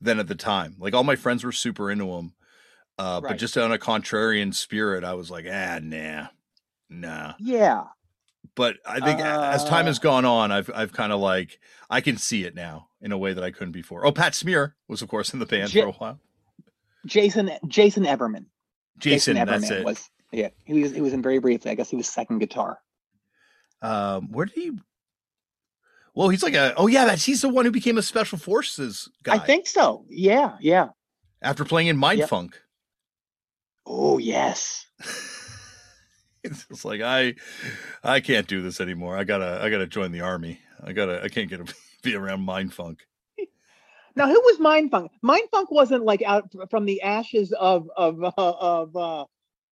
than 0.00 0.18
at 0.18 0.28
the 0.28 0.34
time. 0.34 0.76
Like 0.78 0.94
all 0.94 1.04
my 1.04 1.16
friends 1.16 1.44
were 1.44 1.52
super 1.52 1.90
into 1.90 2.06
them. 2.06 2.34
Uh, 2.98 3.20
but 3.20 3.36
just 3.36 3.58
on 3.58 3.72
a 3.72 3.78
contrarian 3.78 4.54
spirit, 4.54 5.04
I 5.04 5.14
was 5.14 5.30
like, 5.30 5.44
ah, 5.50 5.78
nah, 5.82 6.28
nah. 6.88 7.34
Yeah, 7.38 7.84
But 8.56 8.78
I 8.84 8.98
think 9.00 9.20
a- 9.20 9.24
as 9.52 9.64
time 9.64 9.84
Uh. 9.84 9.88
has 9.88 9.98
gone 10.00 10.24
on, 10.24 10.50
I've, 10.50 10.70
I've 10.74 10.92
kind 10.92 11.12
of 11.12 11.20
like, 11.20 11.60
I 11.88 12.00
can 12.00 12.16
see 12.16 12.42
it 12.44 12.54
now 12.56 12.88
in 13.00 13.12
a 13.12 13.18
way 13.18 13.32
that 13.34 13.44
I 13.44 13.50
couldn't 13.52 13.72
before. 13.72 14.04
Oh, 14.04 14.10
Pat 14.12 14.34
Smear 14.34 14.74
was 14.88 15.02
of 15.02 15.08
course 15.08 15.32
in 15.32 15.38
the 15.38 15.46
band 15.46 15.72
Ja- 15.72 15.82
for 15.82 15.88
a 15.88 15.92
while. 15.92 16.20
Jason 17.06 17.50
Jason 17.68 18.04
Everman. 18.04 18.46
Jason, 18.98 19.36
Everman 19.36 19.46
that's 19.60 19.70
it. 19.70 19.84
was 19.84 20.10
yeah. 20.32 20.48
He 20.64 20.82
was 20.82 20.92
he 20.92 21.00
was 21.02 21.12
in 21.12 21.22
very 21.22 21.38
briefly. 21.38 21.70
I 21.70 21.74
guess 21.74 21.88
he 21.90 21.96
was 21.96 22.08
second 22.08 22.38
guitar. 22.40 22.78
Um, 23.82 24.32
where 24.32 24.46
did 24.46 24.54
he? 24.54 24.72
Well, 26.14 26.30
he's 26.30 26.42
like 26.42 26.54
a. 26.54 26.74
Oh 26.76 26.86
yeah, 26.86 27.04
that's 27.04 27.24
he's 27.24 27.42
the 27.42 27.48
one 27.50 27.66
who 27.66 27.70
became 27.70 27.98
a 27.98 28.02
special 28.02 28.38
forces 28.38 29.08
guy. 29.22 29.34
I 29.34 29.38
think 29.38 29.66
so. 29.66 30.06
Yeah, 30.08 30.56
yeah. 30.60 30.88
after 31.42 31.64
playing 31.64 31.88
in 31.88 31.98
Mindfunk. 31.98 32.18
Yep. 32.18 32.28
Funk. 32.30 32.62
Oh 33.84 34.16
yes. 34.18 34.86
it's 36.50 36.64
just 36.66 36.84
like 36.84 37.00
I, 37.00 37.34
I 38.02 38.20
can't 38.20 38.46
do 38.46 38.62
this 38.62 38.80
anymore. 38.80 39.16
I 39.16 39.24
gotta, 39.24 39.60
I 39.62 39.70
gotta 39.70 39.86
join 39.86 40.12
the 40.12 40.20
army. 40.20 40.60
I 40.82 40.92
gotta, 40.92 41.22
I 41.22 41.28
can't 41.28 41.50
get 41.50 41.60
a, 41.60 41.66
be 42.02 42.14
around 42.14 42.46
Mindfunk. 42.46 42.98
Now, 44.16 44.28
who 44.28 44.40
was 44.40 44.58
Mindfunk? 44.58 45.10
Mind 45.20 45.48
funk 45.50 45.70
wasn't 45.70 46.04
like 46.04 46.22
out 46.22 46.50
from 46.70 46.86
the 46.86 47.02
ashes 47.02 47.52
of 47.52 47.90
of 47.96 48.24
uh, 48.24 48.30
of 48.36 48.96
uh, 48.96 49.24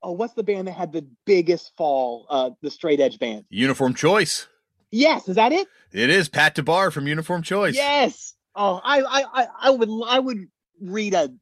oh, 0.02 0.12
what's 0.12 0.34
the 0.34 0.42
band 0.42 0.68
that 0.68 0.72
had 0.72 0.92
the 0.92 1.06
biggest 1.24 1.74
fall? 1.78 2.26
Uh, 2.28 2.50
the 2.60 2.70
Straight 2.70 3.00
Edge 3.00 3.18
band. 3.18 3.46
Uniform 3.48 3.94
Choice. 3.94 4.46
Yes, 4.90 5.28
is 5.28 5.36
that 5.36 5.52
it? 5.52 5.66
It 5.92 6.10
is 6.10 6.28
Pat 6.28 6.54
Dubar 6.54 6.92
from 6.92 7.08
Uniform 7.08 7.42
Choice. 7.42 7.74
Yes. 7.74 8.34
Oh, 8.54 8.80
I 8.84 9.00
I 9.00 9.24
I, 9.32 9.46
I 9.62 9.70
would 9.70 9.88
I 10.06 10.18
would 10.18 10.46
read 10.78 11.14
a 11.14 11.32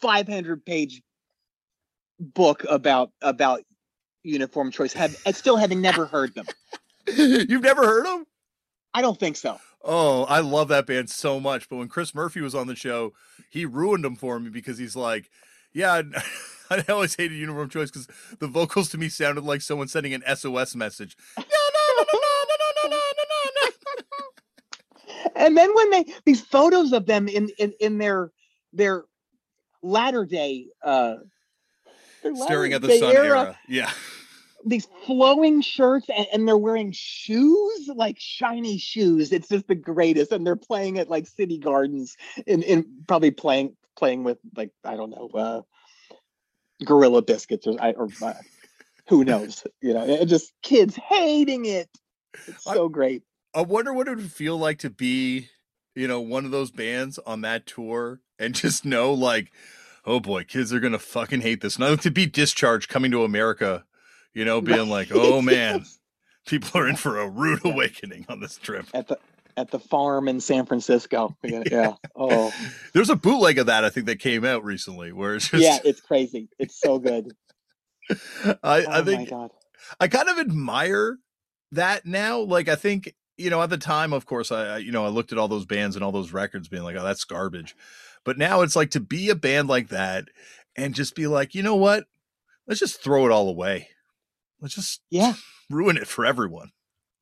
500 0.00 0.64
page 0.64 1.02
book 2.18 2.64
about 2.68 3.12
about 3.20 3.60
uniform 4.22 4.70
choice. 4.70 4.92
Have 4.92 5.16
still 5.32 5.56
having 5.56 5.80
never 5.80 6.06
heard 6.06 6.34
them. 6.34 6.46
You've 7.06 7.62
never 7.62 7.84
heard 7.84 8.06
them? 8.06 8.26
I 8.94 9.02
don't 9.02 9.18
think 9.18 9.36
so. 9.36 9.58
Oh, 9.82 10.24
I 10.24 10.40
love 10.40 10.68
that 10.68 10.86
band 10.86 11.10
so 11.10 11.40
much. 11.40 11.68
But 11.68 11.76
when 11.76 11.88
Chris 11.88 12.14
Murphy 12.14 12.40
was 12.40 12.54
on 12.54 12.66
the 12.66 12.76
show, 12.76 13.12
he 13.48 13.64
ruined 13.64 14.04
them 14.04 14.16
for 14.16 14.38
me 14.38 14.50
because 14.50 14.78
he's 14.78 14.96
like, 14.96 15.30
yeah, 15.72 16.02
I 16.70 16.84
always 16.88 17.14
hated 17.14 17.36
Uniform 17.36 17.68
Choice 17.68 17.90
because 17.90 18.08
the 18.38 18.46
vocals 18.46 18.90
to 18.90 18.98
me 18.98 19.08
sounded 19.08 19.44
like 19.44 19.62
someone 19.62 19.88
sending 19.88 20.14
an 20.14 20.22
SOS 20.36 20.74
message. 20.74 21.16
No, 21.38 21.44
no, 21.44 21.94
no, 21.96 22.04
no, 22.12 22.18
no, 22.18 22.88
no, 22.88 22.88
no, 22.88 22.98
no, 22.98 23.24
no, 23.30 24.02
no. 24.02 25.32
And 25.36 25.56
then 25.56 25.74
when 25.74 25.90
they 25.90 26.04
these 26.24 26.40
photos 26.40 26.92
of 26.92 27.06
them 27.06 27.28
in 27.28 27.48
in 27.58 27.72
in 27.80 27.98
their 27.98 28.30
their 28.72 29.04
latter 29.82 30.24
day 30.26 30.66
uh 30.82 31.14
Staring 32.34 32.72
at 32.72 32.82
the 32.82 32.98
sun 32.98 33.14
era. 33.16 33.58
Yeah. 33.68 33.90
these 34.64 34.86
flowing 35.06 35.62
shirts 35.62 36.06
and, 36.14 36.26
and 36.32 36.46
they're 36.48 36.58
wearing 36.58 36.92
shoes 36.92 37.88
like 37.94 38.16
shiny 38.18 38.76
shoes. 38.78 39.32
It's 39.32 39.48
just 39.48 39.66
the 39.68 39.74
greatest. 39.74 40.32
And 40.32 40.46
they're 40.46 40.56
playing 40.56 40.98
at 40.98 41.08
like 41.08 41.26
city 41.26 41.58
gardens 41.58 42.16
in 42.46 42.62
in 42.62 42.86
probably 43.08 43.30
playing 43.30 43.76
playing 43.96 44.24
with 44.24 44.38
like 44.56 44.70
i 44.84 44.96
don't 44.96 45.10
know 45.10 45.28
uh 45.34 45.60
gorilla 46.86 47.20
biscuits 47.20 47.66
or 47.66 47.76
i 47.82 47.90
or 47.92 48.08
uh, 48.22 48.32
who 49.08 49.24
knows? 49.24 49.64
You 49.82 49.94
know 49.94 50.02
and 50.04 50.28
just 50.28 50.52
kids 50.62 50.96
hating 50.96 51.66
it. 51.66 51.88
It's 52.46 52.66
I- 52.66 52.74
so 52.74 52.88
great. 52.88 53.22
I 53.52 53.62
wonder 53.62 53.92
what 53.92 54.06
it 54.06 54.14
would 54.16 54.30
feel 54.30 54.56
like 54.56 54.78
to 54.78 54.90
be, 54.90 55.48
you 55.96 56.06
know, 56.06 56.20
one 56.20 56.44
of 56.44 56.52
those 56.52 56.70
bands 56.70 57.18
on 57.26 57.40
that 57.40 57.66
tour 57.66 58.20
and 58.38 58.54
just 58.54 58.84
know 58.84 59.12
like, 59.12 59.50
oh 60.04 60.20
boy, 60.20 60.44
kids 60.44 60.72
are 60.72 60.80
gonna 60.80 60.98
fucking 60.98 61.40
hate 61.42 61.60
this. 61.60 61.78
Not 61.78 62.02
to 62.02 62.10
be 62.10 62.26
discharged 62.26 62.88
coming 62.88 63.10
to 63.12 63.24
America, 63.24 63.84
you 64.34 64.44
know, 64.44 64.60
being 64.60 64.88
like, 64.88 65.08
oh 65.12 65.40
man, 65.42 65.84
people 66.46 66.80
are 66.80 66.88
in 66.88 66.96
for 66.96 67.18
a 67.18 67.28
rude 67.28 67.64
awakening 67.64 68.26
on 68.28 68.40
this 68.40 68.56
trip. 68.56 68.86
at 68.94 69.08
the 69.08 69.18
at 69.56 69.70
the 69.70 69.78
farm 69.80 70.28
in 70.28 70.40
San 70.40 70.64
Francisco. 70.66 71.36
Yeah. 71.44 71.62
yeah. 71.70 71.92
Oh, 72.16 72.52
There's 72.94 73.10
a 73.10 73.16
bootleg 73.16 73.58
of 73.58 73.66
that 73.66 73.84
I 73.84 73.90
think 73.90 74.06
that 74.06 74.18
came 74.20 74.44
out 74.44 74.64
recently 74.64 75.12
where 75.12 75.34
it's 75.34 75.48
just 75.48 75.62
yeah. 75.62 75.78
It's 75.84 76.00
crazy. 76.00 76.48
It's 76.58 76.78
so 76.80 76.98
good. 76.98 77.32
I, 78.10 78.14
Oh 78.62 78.64
I 78.64 78.84
my 78.86 79.02
think 79.02 79.30
god. 79.30 79.50
I 79.98 80.08
kind 80.08 80.28
of 80.28 80.38
admire 80.38 81.18
that 81.72 82.06
now. 82.06 82.40
Like 82.40 82.68
I 82.68 82.76
think 82.76 83.12
you 83.36 83.50
know 83.50 83.62
at 83.62 83.70
the 83.70 83.78
time, 83.78 84.12
of 84.12 84.26
course, 84.26 84.52
I 84.52 84.74
I- 84.74 84.78
you 84.78 84.92
know 84.92 85.04
I 85.04 85.08
looked 85.08 85.32
at 85.32 85.38
all 85.38 85.48
those 85.48 85.66
bands 85.66 85.96
and 85.96 86.04
all 86.04 86.12
those 86.12 86.32
records, 86.32 86.68
being 86.68 86.82
like, 86.82 86.96
oh, 86.96 87.02
that's 87.04 87.24
garbage. 87.24 87.74
But 88.24 88.38
now 88.38 88.60
it's 88.62 88.76
like 88.76 88.90
to 88.90 89.00
be 89.00 89.30
a 89.30 89.34
band 89.34 89.68
like 89.68 89.88
that 89.88 90.24
and 90.76 90.94
just 90.94 91.14
be 91.14 91.26
like, 91.26 91.54
you 91.54 91.62
know 91.62 91.76
what? 91.76 92.04
Let's 92.66 92.80
just 92.80 93.02
throw 93.02 93.26
it 93.26 93.32
all 93.32 93.48
away. 93.48 93.88
Let's 94.60 94.74
just 94.74 95.00
Yeah. 95.10 95.34
ruin 95.70 95.96
it 95.96 96.06
for 96.06 96.26
everyone. 96.26 96.70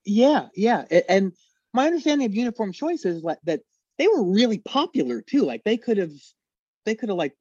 Yeah. 0.05 0.49
Yeah. 0.55 0.85
And 1.09 1.33
my 1.73 1.87
understanding 1.87 2.27
of 2.27 2.35
Uniform 2.35 2.73
Choice 2.73 3.05
is 3.05 3.23
like 3.23 3.39
that 3.45 3.61
they 3.99 4.09
were 4.09 4.25
really 4.25 4.59
popular 4.59 5.23
too. 5.23 5.43
Like 5.43 5.65
they 5.65 5.77
could 5.77 5.99
have, 5.99 6.13
they 6.85 6.95
could 6.95 7.09
have 7.09 7.19
like 7.19 7.35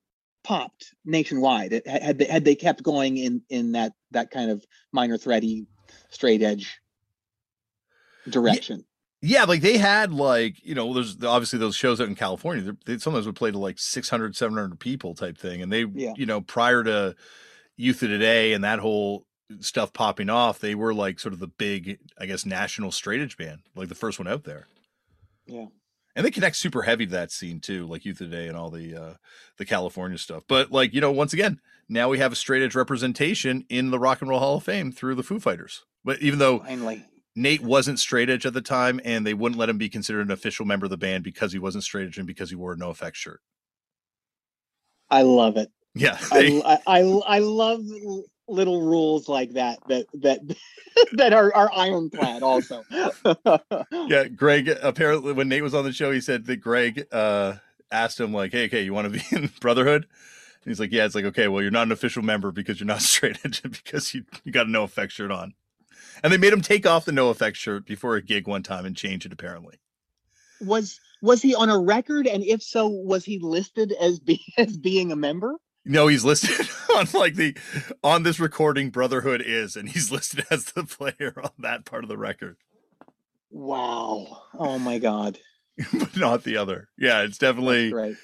popped 0.44 0.94
nationwide 1.04 1.82
had 1.86 2.20
they, 2.20 2.26
had 2.26 2.46
they 2.46 2.56
kept 2.56 2.82
going 2.82 3.18
in 3.18 3.42
in 3.50 3.74
that 3.74 3.92
that 4.12 4.32
kind 4.32 4.50
of 4.50 4.64
minor 4.94 5.18
thready, 5.18 5.66
straight 6.10 6.42
edge 6.42 6.80
direction. 8.30 8.86
Yeah, 9.22 9.46
like 9.46 9.62
they 9.62 9.78
had 9.78 10.12
like, 10.14 10.64
you 10.64 10.76
know, 10.76 10.94
there's 10.94 11.24
obviously 11.24 11.58
those 11.58 11.76
shows 11.76 12.00
out 12.00 12.08
in 12.08 12.16
California. 12.16 12.76
They, 12.86 12.98
sometimes 13.00 13.26
would 13.26 13.36
play 13.36 13.50
to 13.52 13.58
like 13.58 13.80
600, 13.80 14.36
700 14.36 14.80
people 14.80 15.16
type 15.16 15.38
thing. 15.38 15.62
And 15.62 15.72
they, 15.72 15.86
Yeah. 15.86 16.14
you 16.16 16.26
know, 16.28 16.42
prior 16.42 16.84
to 16.84 17.16
Youth 17.78 18.04
of 18.04 18.10
Today 18.10 18.54
and 18.54 18.64
that 18.64 18.80
whole 18.80 19.26
stuff 19.60 19.92
popping 19.92 20.30
off, 20.30 20.60
they 20.60 20.76
were 20.76 20.94
like 20.94 21.20
sort 21.20 21.34
of 21.34 21.40
the 21.40 21.48
big, 21.48 21.98
I 22.20 22.26
guess, 22.28 22.46
national 22.46 22.92
straight 22.92 23.22
edge 23.22 23.38
band, 23.38 23.62
like 23.76 23.90
the 23.90 23.96
first 23.96 24.20
one 24.20 24.28
out 24.28 24.44
there. 24.44 24.68
Yeah. 25.48 25.66
And 26.16 26.26
they 26.26 26.32
connect 26.32 26.56
super 26.56 26.82
heavy 26.84 27.06
to 27.06 27.12
that 27.14 27.32
scene 27.32 27.60
too, 27.60 27.86
like 27.88 28.04
Youth 28.06 28.22
of 28.22 28.30
Today 28.30 28.48
and 28.48 28.58
all 28.58 28.70
the 28.70 28.96
uh 28.96 29.14
the 29.58 29.66
California 29.66 30.18
stuff. 30.20 30.44
But 30.48 30.72
like, 30.72 30.94
you 30.94 31.02
know, 31.02 31.12
once 31.12 31.34
again, 31.34 31.60
now 31.90 32.10
we 32.10 32.20
have 32.20 32.32
a 32.32 32.36
straight 32.36 32.62
edge 32.64 32.76
representation 32.76 33.66
in 33.70 33.90
the 33.92 34.00
Rock 34.00 34.22
and 34.22 34.30
Roll 34.30 34.40
Hall 34.40 34.58
of 34.58 34.64
Fame 34.64 34.92
through 34.92 35.16
the 35.16 35.24
Foo 35.24 35.40
Fighters. 35.40 35.86
But 36.04 36.22
even 36.22 36.38
though 36.40 36.60
Finally. 36.60 37.06
Nate 37.38 37.62
wasn't 37.62 38.00
straight 38.00 38.32
edge 38.32 38.48
at 38.48 38.54
the 38.54 38.62
time, 38.62 39.00
and 39.06 39.26
they 39.26 39.36
wouldn't 39.36 39.60
let 39.60 39.70
him 39.70 39.78
be 39.78 39.90
considered 39.90 40.26
an 40.26 40.32
official 40.32 40.66
member 40.66 40.88
of 40.88 40.90
the 40.90 40.98
band 40.98 41.24
because 41.24 41.54
he 41.54 41.60
wasn't 41.60 41.84
straight 41.84 42.08
edge 42.08 42.18
and 42.18 42.26
because 42.26 42.50
he 42.50 42.56
wore 42.56 42.74
a 42.74 42.76
NOFX 42.76 43.14
shirt. 43.14 43.42
I 45.12 45.22
love 45.22 45.56
it. 45.56 45.72
Yeah, 45.94 46.18
I, 46.32 46.80
I, 46.88 47.00
I, 47.00 47.00
I 47.00 47.40
love 47.40 47.82
little 48.48 48.82
rules 48.82 49.30
like 49.30 49.52
that 49.52 49.78
that 49.88 50.06
that 50.16 50.40
that 51.14 51.32
are, 51.34 51.54
are 51.54 51.72
ironclad 51.74 52.42
also. 52.42 52.84
yeah. 52.90 54.24
Greg 54.26 54.70
apparently 54.82 55.34
when 55.34 55.48
Nate 55.48 55.64
was 55.64 55.76
on 55.76 55.84
the 55.84 55.94
show, 55.94 56.12
he 56.12 56.22
said 56.22 56.46
that 56.48 56.58
Greg 56.58 57.06
uh, 57.12 57.54
asked 57.92 58.20
him 58.20 58.34
like, 58.34 58.52
"Hey, 58.52 58.66
okay, 58.66 58.82
you 58.82 58.96
want 58.96 59.14
to 59.14 59.20
be 59.20 59.36
in 59.36 59.52
Brotherhood?" 59.62 60.08
And 60.64 60.72
he's 60.72 60.80
like, 60.80 60.92
"Yeah." 60.92 61.06
It's 61.06 61.16
like, 61.16 61.26
okay, 61.26 61.48
well, 61.48 61.62
you're 61.62 61.72
not 61.72 61.86
an 61.88 61.92
official 61.92 62.24
member 62.24 62.52
because 62.52 62.80
you're 62.80 62.88
not 62.88 63.02
straight 63.02 63.38
edge 63.46 63.62
because 63.62 64.14
you 64.16 64.24
you 64.44 64.52
got 64.52 64.66
a 64.66 64.70
NOFX 64.70 65.12
shirt 65.12 65.32
on. 65.32 65.54
And 66.24 66.32
they 66.34 66.38
made 66.38 66.54
him 66.54 66.62
take 66.62 66.86
off 66.86 67.06
the 67.06 67.12
NOFX 67.12 67.56
shirt 67.56 67.86
before 67.86 68.16
a 68.16 68.22
gig 68.22 68.48
one 68.48 68.64
time 68.64 68.86
and 68.86 68.96
change 68.96 69.26
it. 69.26 69.34
Apparently, 69.34 69.80
was 70.62 71.00
was 71.22 71.42
he 71.42 71.54
on 71.56 71.70
a 71.70 71.80
record 71.80 72.28
and 72.28 72.44
if 72.44 72.62
so 72.62 72.88
was 72.88 73.26
he 73.26 73.40
listed 73.40 73.94
as 74.02 74.20
being 74.20 74.40
as 74.58 74.78
being 74.78 75.12
a 75.12 75.16
member? 75.16 75.56
No, 75.86 76.08
he's 76.08 76.26
listed 76.26 76.68
on 76.96 77.08
like 77.14 77.36
the 77.36 77.56
on 78.04 78.24
this 78.24 78.40
recording 78.40 78.90
Brotherhood 78.90 79.42
is, 79.46 79.76
and 79.76 79.88
he's 79.90 80.12
listed 80.18 80.46
as 80.52 80.66
the 80.66 80.84
player 80.84 81.34
on 81.42 81.52
that 81.60 81.86
part 81.86 82.04
of 82.04 82.10
the 82.10 82.18
record, 82.18 82.58
Wow. 83.50 84.44
Oh 84.54 84.78
my 84.80 85.00
god. 85.00 85.40
but 85.94 86.18
not 86.18 86.44
the 86.44 86.58
other. 86.58 86.90
Yeah, 86.98 87.22
it's 87.22 87.38
definitely 87.38 87.94
Right. 87.94 88.16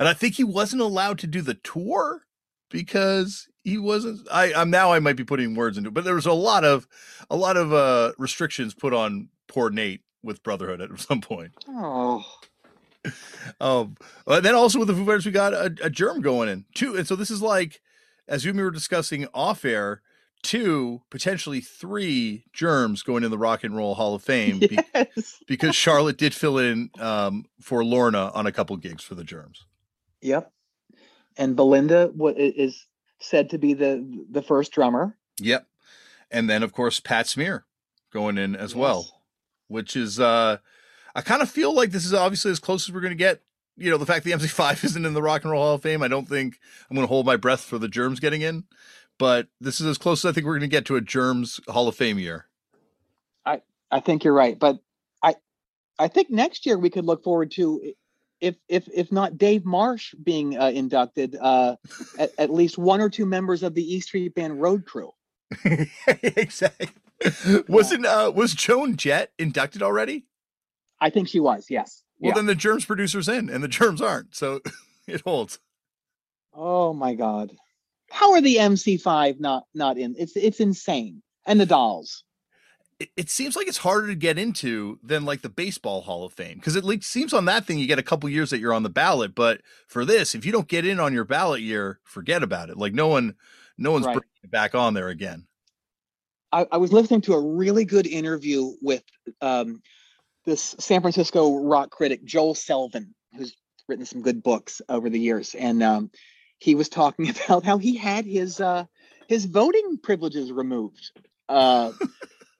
and 0.00 0.08
I 0.08 0.14
think 0.14 0.34
he 0.34 0.44
wasn't 0.44 0.82
allowed 0.82 1.18
to 1.20 1.26
do 1.26 1.42
the 1.42 1.54
tour 1.54 2.22
because 2.70 3.48
he 3.64 3.78
wasn't 3.78 4.26
I 4.30 4.52
I'm 4.54 4.70
now 4.70 4.92
I 4.92 4.98
might 4.98 5.16
be 5.16 5.24
putting 5.24 5.54
words 5.54 5.78
into 5.78 5.88
it, 5.88 5.94
but 5.94 6.04
there 6.04 6.14
was 6.14 6.26
a 6.26 6.32
lot 6.32 6.64
of 6.64 6.86
a 7.30 7.36
lot 7.36 7.56
of 7.56 7.72
uh 7.72 8.12
restrictions 8.18 8.74
put 8.74 8.92
on 8.92 9.28
poor 9.48 9.70
Nate 9.70 10.02
with 10.22 10.42
Brotherhood 10.42 10.80
at 10.80 10.98
some 11.00 11.20
point. 11.20 11.52
Oh. 11.68 12.24
Um, 13.60 13.96
and 14.28 14.44
then 14.44 14.54
also 14.54 14.78
with 14.78 14.86
the 14.86 14.94
Foo 14.94 15.04
Fighters, 15.04 15.26
we 15.26 15.32
got 15.32 15.52
a, 15.52 15.74
a 15.82 15.90
germ 15.90 16.20
going 16.20 16.48
in 16.48 16.64
too. 16.74 16.96
And 16.96 17.06
so 17.06 17.16
this 17.16 17.30
is 17.30 17.42
like, 17.42 17.80
as 18.28 18.44
you 18.44 18.50
and 18.50 18.58
me 18.58 18.62
were 18.62 18.70
discussing 18.70 19.26
off 19.34 19.64
air, 19.64 20.02
two, 20.42 21.02
potentially 21.10 21.60
three 21.60 22.44
germs 22.52 23.02
going 23.02 23.24
in 23.24 23.30
the 23.30 23.38
Rock 23.38 23.64
and 23.64 23.76
Roll 23.76 23.94
Hall 23.94 24.14
of 24.14 24.22
Fame 24.24 24.60
be- 24.60 24.78
because 25.46 25.74
Charlotte 25.74 26.16
did 26.16 26.34
fill 26.34 26.58
in 26.58 26.90
um, 27.00 27.46
for 27.60 27.84
Lorna 27.84 28.30
on 28.34 28.46
a 28.46 28.52
couple 28.52 28.76
gigs 28.76 29.02
for 29.02 29.14
the 29.14 29.24
germs. 29.24 29.66
Yep. 30.20 30.52
And 31.36 31.56
Belinda 31.56 32.10
what 32.14 32.38
is 32.38 32.86
said 33.22 33.50
to 33.50 33.58
be 33.58 33.74
the 33.74 34.24
the 34.30 34.42
first 34.42 34.72
drummer. 34.72 35.16
Yep. 35.40 35.66
And 36.30 36.48
then, 36.48 36.62
of 36.62 36.72
course, 36.72 36.98
Pat 36.98 37.26
Smear 37.26 37.64
going 38.10 38.38
in 38.38 38.56
as 38.56 38.74
well, 38.74 39.22
which 39.68 39.94
is, 39.96 40.18
uh, 40.18 40.58
I 41.14 41.20
kind 41.20 41.42
of 41.42 41.50
feel 41.50 41.74
like 41.74 41.90
this 41.90 42.06
is 42.06 42.14
obviously 42.14 42.50
as 42.50 42.58
close 42.58 42.88
as 42.88 42.94
we're 42.94 43.00
going 43.00 43.12
to 43.12 43.16
get. 43.16 43.42
You 43.76 43.90
know, 43.90 43.98
the 43.98 44.06
fact 44.06 44.24
the 44.24 44.32
MC5 44.32 44.84
isn't 44.84 45.04
in 45.04 45.14
the 45.14 45.22
Rock 45.22 45.44
and 45.44 45.52
Roll 45.52 45.62
Hall 45.62 45.74
of 45.74 45.82
Fame, 45.82 46.02
I 46.02 46.08
don't 46.08 46.28
think 46.28 46.58
I'm 46.90 46.96
going 46.96 47.06
to 47.06 47.12
hold 47.12 47.26
my 47.26 47.36
breath 47.36 47.60
for 47.60 47.78
the 47.78 47.88
Germs 47.88 48.20
getting 48.20 48.42
in, 48.42 48.64
but 49.18 49.48
this 49.60 49.80
is 49.80 49.86
as 49.86 49.98
close 49.98 50.24
as 50.24 50.30
I 50.30 50.32
think 50.32 50.46
we're 50.46 50.54
going 50.58 50.68
to 50.68 50.74
get 50.74 50.86
to 50.86 50.96
a 50.96 51.00
Germs 51.00 51.60
Hall 51.68 51.88
of 51.88 51.96
Fame 51.96 52.18
year. 52.18 52.46
I 53.44 53.60
I 53.90 54.00
think 54.00 54.24
you're 54.24 54.34
right, 54.34 54.58
but 54.58 54.78
I 55.22 55.36
I 55.98 56.08
think 56.08 56.30
next 56.30 56.66
year 56.66 56.78
we 56.78 56.90
could 56.90 57.04
look 57.04 57.24
forward 57.24 57.50
to 57.52 57.92
if 58.42 58.56
if 58.68 58.86
if 58.92 59.10
not 59.10 59.38
Dave 59.38 59.64
Marsh 59.64 60.14
being 60.22 60.58
uh, 60.58 60.66
inducted, 60.66 61.36
uh, 61.40 61.76
at, 62.18 62.32
at 62.36 62.50
least 62.50 62.76
one 62.76 63.00
or 63.00 63.08
two 63.08 63.24
members 63.24 63.62
of 63.62 63.74
the 63.74 63.94
E 63.94 64.00
Street 64.00 64.34
Band 64.34 64.60
Road 64.60 64.84
Crew. 64.84 65.12
exactly. 66.22 66.88
Wasn't 67.68 68.04
uh 68.04 68.32
was 68.34 68.52
Joan 68.54 68.96
Jett 68.96 69.32
inducted 69.38 69.82
already? 69.82 70.26
I 71.00 71.10
think 71.10 71.28
she 71.28 71.40
was. 71.40 71.66
Yes. 71.70 72.02
Well, 72.18 72.30
Yeah. 72.30 72.34
then 72.34 72.46
the 72.46 72.54
Germs 72.54 72.84
producer's 72.84 73.28
in, 73.28 73.48
and 73.48 73.62
the 73.62 73.68
Germs 73.68 74.02
aren't, 74.02 74.34
so 74.34 74.60
it 75.06 75.20
holds. 75.22 75.58
Oh 76.52 76.92
my 76.92 77.14
God. 77.14 77.52
How 78.10 78.32
are 78.32 78.40
the 78.40 78.56
MC5 78.56 79.40
not 79.40 79.64
not 79.74 79.98
in? 79.98 80.16
It's 80.18 80.36
it's 80.36 80.60
insane. 80.60 81.22
And 81.46 81.60
the 81.60 81.66
dolls. 81.66 82.24
It, 83.02 83.10
it 83.16 83.30
seems 83.30 83.56
like 83.56 83.66
it's 83.66 83.78
harder 83.78 84.06
to 84.06 84.14
get 84.14 84.38
into 84.38 84.98
than 85.02 85.24
like 85.24 85.42
the 85.42 85.48
baseball 85.48 86.02
hall 86.02 86.24
of 86.24 86.32
fame 86.32 86.56
because 86.56 86.76
it 86.76 86.84
like, 86.84 87.02
seems 87.02 87.32
on 87.32 87.44
that 87.46 87.64
thing 87.64 87.78
you 87.78 87.86
get 87.86 87.98
a 87.98 88.02
couple 88.02 88.28
years 88.28 88.50
that 88.50 88.60
you're 88.60 88.72
on 88.72 88.82
the 88.82 88.90
ballot 88.90 89.34
but 89.34 89.60
for 89.88 90.04
this 90.04 90.34
if 90.34 90.46
you 90.46 90.52
don't 90.52 90.68
get 90.68 90.86
in 90.86 91.00
on 91.00 91.12
your 91.12 91.24
ballot 91.24 91.60
year 91.60 91.98
forget 92.04 92.42
about 92.42 92.70
it 92.70 92.76
like 92.76 92.94
no 92.94 93.08
one 93.08 93.34
no 93.76 93.90
one's 93.90 94.06
Right. 94.06 94.14
bringing 94.14 94.28
it 94.44 94.50
back 94.50 94.74
on 94.74 94.94
there 94.94 95.08
again 95.08 95.46
I, 96.52 96.66
I 96.70 96.76
was 96.76 96.92
listening 96.92 97.22
to 97.22 97.34
a 97.34 97.40
really 97.40 97.84
good 97.84 98.06
interview 98.06 98.72
with 98.82 99.02
um, 99.40 99.82
this 100.44 100.76
San 100.78 101.00
Francisco 101.00 101.56
rock 101.56 101.90
critic 101.90 102.24
Joel 102.24 102.54
Selvin, 102.54 103.08
who's 103.34 103.56
written 103.88 104.04
some 104.04 104.20
good 104.20 104.42
books 104.42 104.82
over 104.88 105.08
the 105.08 105.18
years, 105.18 105.54
and 105.54 105.82
um, 105.82 106.10
he 106.58 106.74
was 106.74 106.90
talking 106.90 107.30
about 107.46 107.64
how 107.64 107.78
he 107.78 107.96
had 107.96 108.26
his 108.26 108.60
uh, 108.60 108.84
his 109.28 109.46
voting 109.46 109.98
privileges 110.02 110.52
removed 110.52 111.10
uh, 111.48 111.92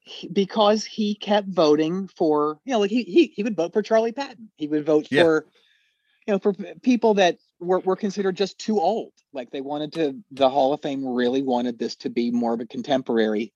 he- 0.05 0.29
because 0.29 0.85
he 0.85 1.15
kept 1.15 1.49
voting 1.49 2.09
for 2.09 2.59
you 2.65 2.73
know 2.73 2.81
like 2.81 2.91
he 2.91 3.03
he 3.05 3.27
he 3.35 3.43
would 3.43 3.57
vote 3.57 3.73
for 3.73 3.83
Charlie 3.83 4.13
Patton, 4.13 4.51
he 4.57 4.67
would 4.69 4.85
vote 4.85 5.07
Yeah. 5.11 5.23
for 5.23 5.47
you 6.27 6.35
know 6.35 6.39
for 6.39 6.53
people 6.83 7.15
that 7.15 7.39
were, 7.61 7.81
were 7.81 7.97
considered 7.97 8.37
just 8.37 8.59
too 8.59 8.81
old. 8.81 9.13
Like 9.33 9.51
they 9.51 9.61
wanted 9.61 9.93
to 9.95 10.17
the 10.33 10.51
hall 10.51 10.73
of 10.73 10.83
fame 10.83 11.07
really 11.07 11.43
wanted 11.43 11.79
this 11.79 11.97
to 11.97 12.11
be 12.11 12.31
more 12.31 12.55
of 12.55 12.61
a 12.61 12.67
contemporary 12.67 13.53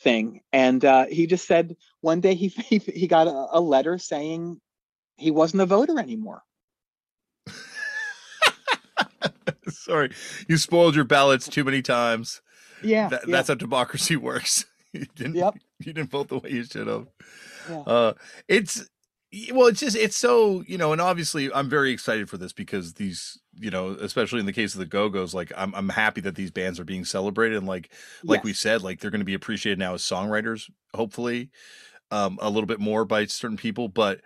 thing. 0.00 0.40
And 0.52 0.84
uh, 0.84 1.06
he 1.06 1.26
just 1.28 1.46
said 1.46 1.76
one 2.00 2.20
day 2.20 2.34
he 2.34 2.48
he, 2.68 2.78
he 2.78 3.06
got 3.06 3.26
a, 3.28 3.46
a 3.52 3.60
letter 3.60 3.98
saying 3.98 4.60
he 5.16 5.30
wasn't 5.30 5.62
a 5.62 5.66
voter 5.66 5.98
anymore. 6.00 6.42
Sorry. 9.68 10.10
You 10.48 10.56
spoiled 10.58 10.94
your 10.94 11.04
ballots 11.04 11.48
too 11.48 11.64
many 11.64 11.82
times. 11.82 12.40
Yeah, 12.82 13.08
That- 13.08 13.26
yeah, 13.28 13.32
that's 13.36 13.48
how 13.48 13.54
democracy 13.54 14.16
works 14.30 14.64
you 15.00 15.06
didn't 15.14 15.34
Yep. 15.34 15.54
you 15.80 15.92
didn't 15.92 16.10
vote 16.10 16.28
the 16.28 16.38
way 16.38 16.50
you 16.50 16.64
should 16.64 16.86
have 16.86 17.06
yeah. 17.68 17.78
uh 17.80 18.12
it's 18.48 18.88
well 19.52 19.66
it's 19.66 19.80
just 19.80 19.96
it's 19.96 20.16
so 20.16 20.62
you 20.66 20.78
know 20.78 20.92
and 20.92 21.00
obviously 21.00 21.52
i'm 21.52 21.68
very 21.68 21.90
excited 21.90 22.30
for 22.30 22.38
this 22.38 22.52
because 22.52 22.94
these 22.94 23.38
you 23.58 23.70
know 23.70 23.90
especially 24.00 24.40
in 24.40 24.46
the 24.46 24.52
case 24.52 24.74
of 24.74 24.78
the 24.78 24.86
go-go's 24.86 25.34
like 25.34 25.52
i'm, 25.56 25.74
I'm 25.74 25.88
happy 25.88 26.20
that 26.22 26.36
these 26.36 26.50
bands 26.50 26.78
are 26.78 26.84
being 26.84 27.04
celebrated 27.04 27.58
and 27.58 27.66
like 27.66 27.90
like 28.22 28.44
we 28.44 28.52
said 28.52 28.82
like 28.82 29.00
they're 29.00 29.10
going 29.10 29.20
to 29.20 29.24
be 29.24 29.34
appreciated 29.34 29.78
now 29.78 29.94
as 29.94 30.02
songwriters 30.02 30.70
hopefully 30.94 31.50
um 32.10 32.38
a 32.40 32.48
little 32.48 32.66
bit 32.66 32.80
more 32.80 33.04
by 33.04 33.26
certain 33.26 33.56
people 33.56 33.88
but 33.88 34.20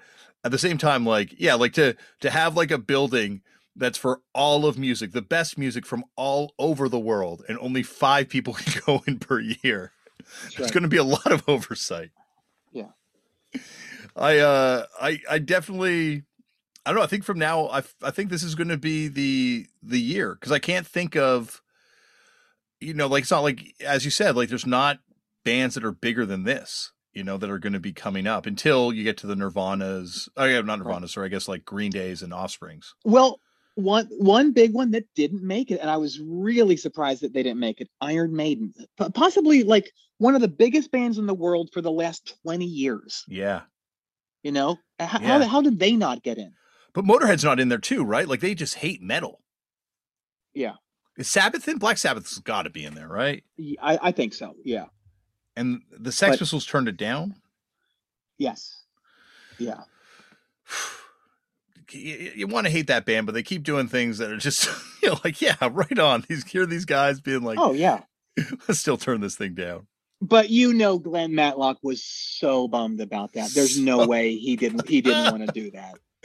at 0.45 0.51
the 0.51 0.59
same 0.59 0.77
time 0.77 1.07
like 1.07 1.35
yeah 1.39 1.55
like 1.55 1.73
to 1.73 1.97
to 2.21 2.31
have 2.31 2.57
like 2.57 2.71
a 2.71 2.79
building 2.79 3.41
that's 3.79 3.99
for 3.99 4.21
all 4.35 4.67
of 4.67 4.77
music, 4.77 5.13
the 5.13 5.23
best 5.23 5.57
music 5.57 5.87
from 5.87 6.05
all 6.17 6.53
over 6.59 6.89
the 6.89 6.99
world, 6.99 7.45
and 7.49 7.57
only 7.61 7.83
five 7.83 8.29
people 8.29 8.55
can 8.59 8.83
go 8.85 9.03
in 9.07 9.19
per 9.19 9.41
year. 9.41 9.93
There's 10.43 10.61
right. 10.61 10.73
going 10.73 10.83
to 10.83 10.89
be 10.89 10.97
a 10.97 11.05
lot 11.05 11.31
of 11.31 11.43
oversight. 11.49 12.11
Yeah. 12.73 12.89
I 14.17 14.39
uh 14.39 14.87
I 15.01 15.21
I 15.31 15.39
definitely 15.39 16.25
I 16.85 16.91
don't 16.91 16.99
know. 16.99 17.05
I 17.05 17.09
think 17.09 17.25
from 17.25 17.39
now 17.39 17.69
I 17.69 17.83
I 18.03 18.11
think 18.11 18.31
this 18.31 18.43
is 18.43 18.55
going 18.55 18.69
to 18.69 18.79
be 18.79 19.09
the 19.09 19.67
the 19.83 20.01
year 20.01 20.35
because 20.35 20.53
I 20.53 20.59
can't 20.59 20.87
think 20.87 21.17
of 21.17 21.63
you 22.81 22.95
know 22.95 23.07
like 23.07 23.23
it's 23.23 23.31
not 23.31 23.43
like 23.43 23.75
as 23.85 24.05
you 24.05 24.11
said 24.11 24.37
like 24.37 24.49
there's 24.49 24.67
not 24.67 24.99
bands 25.45 25.75
that 25.75 25.85
are 25.85 25.93
bigger 25.93 26.27
than 26.27 26.45
this 26.45 26.93
you 27.13 27.25
know 27.25 27.37
that 27.37 27.51
are 27.51 27.59
going 27.59 27.73
to 27.73 27.81
be 27.81 27.93
coming 27.93 28.27
up 28.27 28.47
until 28.47 28.93
you 28.93 29.03
get 29.03 29.17
to 29.19 29.27
the 29.27 29.35
Nirvanas. 29.35 30.29
Oh 30.37 30.45
yeah, 30.45 30.61
not 30.61 30.79
Nirvanas, 30.79 31.17
or 31.17 31.25
I 31.25 31.29
guess 31.29 31.49
like 31.49 31.65
Green 31.65 31.91
Days 31.91 32.23
and 32.23 32.33
Offsprings. 32.33 32.95
Well, 33.05 33.41
one 33.79 34.07
one 34.19 34.53
big 34.53 34.73
one 34.75 34.91
that 34.91 35.05
didn't 35.15 35.43
make 35.43 35.71
it, 35.71 35.81
and 35.81 35.89
I 35.89 35.97
was 35.97 36.21
really 36.21 36.77
surprised 36.77 37.23
that 37.23 37.33
they 37.33 37.43
didn't 37.45 37.61
make 37.61 37.81
it. 37.81 37.89
Iron 38.01 38.35
Maiden, 38.35 38.75
possibly 39.15 39.63
like 39.63 39.93
one 40.19 40.35
of 40.35 40.41
the 40.41 40.49
biggest 40.49 40.91
bands 40.91 41.17
in 41.19 41.27
the 41.27 41.35
world 41.35 41.71
for 41.73 41.81
the 41.81 41.91
last 41.93 42.37
twenty 42.43 42.65
years. 42.65 43.25
Yeah, 43.29 43.63
You 44.43 44.51
know, 44.53 44.79
how 44.99 45.21
Yeah. 45.21 45.45
how 45.45 45.61
did 45.63 45.79
they 45.79 45.95
not 45.95 46.23
get 46.25 46.39
in? 46.39 46.53
but 46.93 47.05
Motorhead's 47.05 47.45
not 47.45 47.61
in 47.61 47.69
there 47.69 47.79
too, 47.79 48.03
right? 48.05 48.27
Like 48.27 48.41
they 48.41 48.55
just 48.57 48.75
hate 48.77 49.01
metal. 49.01 49.41
Yeah, 50.55 50.75
Is 51.17 51.29
Sabbath 51.29 51.69
in? 51.69 51.79
Black 51.79 51.99
Sabbath's 51.99 52.39
got 52.39 52.63
to 52.63 52.71
be 52.71 52.85
in 52.85 52.95
there, 52.95 53.07
right? 53.07 53.45
I 53.81 54.11
think 54.11 54.35
so. 54.35 54.57
Yeah. 54.65 54.87
And 55.55 55.83
the 55.97 56.11
Sex 56.11 56.33
But- 56.33 56.39
Pistols 56.41 56.67
turned 56.67 56.89
it 56.89 56.97
down. 56.97 57.37
Yes. 58.39 58.83
Yeah. 59.59 59.83
you, 61.93 62.33
you 62.35 62.47
want 62.47 62.67
to 62.67 62.71
hate 62.71 62.87
that 62.89 63.05
band, 63.05 63.27
but 63.27 63.35
they 63.35 63.43
keep 63.43 63.63
doing 63.63 63.89
things 63.89 64.19
that 64.19 64.31
are 64.31 64.37
just 64.37 64.69
you 65.03 65.11
know 65.11 65.19
like 65.25 65.41
yeah, 65.41 65.57
right 65.71 65.99
on. 65.99 66.25
These 66.29 66.45
here, 66.45 66.67
these 66.67 66.85
guys 66.85 67.21
being 67.21 67.43
like, 67.43 67.59
Oh 67.59 67.73
yeah. 67.73 68.03
let's 68.69 68.79
still 68.79 68.97
turn 68.97 69.21
this 69.21 69.37
thing 69.37 69.55
down. 69.55 69.87
But 70.21 70.51
you 70.51 70.73
know, 70.73 70.99
Glenn 70.99 71.35
Matlock 71.35 71.79
was 71.83 72.03
so 72.03 72.67
bummed 72.67 73.01
about 73.01 73.33
that. 73.35 73.51
There's 73.55 73.79
no 73.79 74.07
way 74.07 74.35
he 74.35 74.57
didn't 74.57 74.89
he 74.89 75.01
didn't 75.01 75.33
want 75.33 75.47
to 75.47 75.53
do 75.53 75.71
that. 75.73 75.95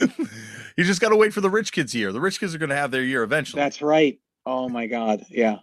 you 0.76 0.84
just 0.84 1.00
got 1.00 1.10
to 1.10 1.16
wait 1.16 1.32
for 1.32 1.40
the 1.40 1.50
rich 1.50 1.72
kids 1.72 1.94
year. 1.94 2.12
The 2.12 2.20
rich 2.20 2.40
kids 2.40 2.54
are 2.54 2.58
going 2.58 2.70
to 2.70 2.76
have 2.76 2.90
their 2.90 3.02
year 3.02 3.22
eventually, 3.22 3.62
That's 3.62 3.80
right. 3.80 4.18
Oh 4.44 4.68
my 4.68 4.86
God. 4.86 5.24
Yeah. 5.30 5.58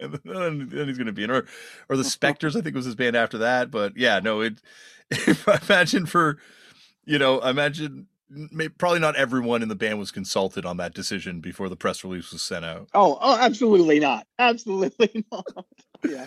and 0.00 0.14
then, 0.24 0.68
then 0.68 0.88
he's 0.88 0.96
going 0.96 1.06
to 1.06 1.12
be 1.12 1.24
in 1.24 1.30
or 1.30 1.46
or 1.88 1.96
the 1.96 2.04
Specters. 2.04 2.54
I 2.54 2.60
think 2.60 2.76
was 2.76 2.84
his 2.84 2.94
band 2.94 3.16
after 3.16 3.38
that. 3.38 3.70
But 3.70 3.96
yeah, 3.96 4.20
no, 4.20 4.40
it. 4.40 4.60
If 5.10 5.46
I 5.46 5.58
imagine 5.68 6.06
for, 6.06 6.38
you 7.04 7.18
know, 7.18 7.40
I 7.40 7.50
imagine 7.50 8.06
probably 8.78 8.98
not 9.00 9.16
everyone 9.16 9.62
in 9.62 9.68
the 9.68 9.74
band 9.74 9.98
was 9.98 10.10
consulted 10.10 10.64
on 10.64 10.76
that 10.78 10.94
decision 10.94 11.40
before 11.40 11.68
the 11.68 11.76
press 11.76 12.02
release 12.04 12.32
was 12.32 12.42
sent 12.42 12.64
out. 12.64 12.88
Oh, 12.94 13.18
oh, 13.20 13.38
absolutely 13.38 14.00
not. 14.00 14.26
Absolutely 14.38 15.24
not. 15.30 15.46
Yeah. 16.08 16.26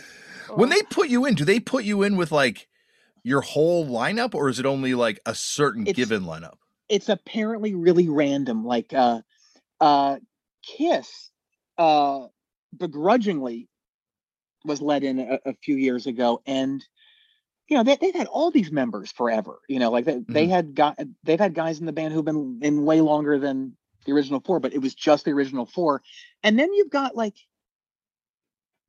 When 0.56 0.70
they 0.70 0.82
put 0.84 1.10
you 1.10 1.26
in, 1.26 1.36
do 1.36 1.44
they 1.46 1.60
put 1.60 1.84
you 1.86 2.04
in 2.04 2.16
with 2.18 2.32
like 2.32 2.68
your 3.24 3.42
whole 3.42 3.86
lineup, 3.88 4.36
or 4.36 4.50
is 4.50 4.60
it 4.60 4.66
only 4.66 4.94
like 4.94 5.20
a 5.26 5.34
certain 5.36 5.84
It's- 5.88 5.96
given 5.96 6.24
lineup? 6.24 6.56
it's 6.88 7.10
apparently 7.10 7.74
really 7.74 8.08
random. 8.10 8.64
Like 8.64 8.94
uh 8.94 9.22
uh 9.82 10.18
Kiss 10.64 11.32
uh 11.80 12.28
begrudgingly 12.78 13.68
was 14.66 14.82
let 14.82 15.04
in 15.04 15.20
a, 15.20 15.40
a 15.46 15.54
few 15.64 15.76
years 15.78 16.06
ago 16.06 16.42
and 16.46 16.86
you 17.68 17.78
know 17.78 17.84
they, 17.84 17.96
they've 17.96 18.16
had 18.16 18.28
all 18.28 18.52
these 18.52 18.72
members 18.72 19.12
forever 19.12 19.60
you 19.68 19.80
know 19.80 19.92
like 19.92 20.06
they, 20.06 20.20
they 20.28 20.48
Mhm. 20.48 20.50
had 20.50 20.76
got 20.76 21.00
they've 21.24 21.40
had 21.40 21.54
guys 21.54 21.80
in 21.80 21.86
the 21.86 21.94
band 21.94 22.14
who've 22.14 22.26
been 22.26 22.60
in 22.62 22.86
way 22.86 23.02
longer 23.02 23.40
than 23.40 23.76
the 24.06 24.12
original 24.14 24.40
four 24.40 24.60
but 24.60 24.74
it 24.74 24.80
was 24.82 24.94
just 24.96 25.26
the 25.26 25.32
original 25.32 25.66
four 25.66 26.02
and 26.44 26.58
then 26.60 26.74
you've 26.74 26.92
got 26.92 27.16
like 27.16 27.36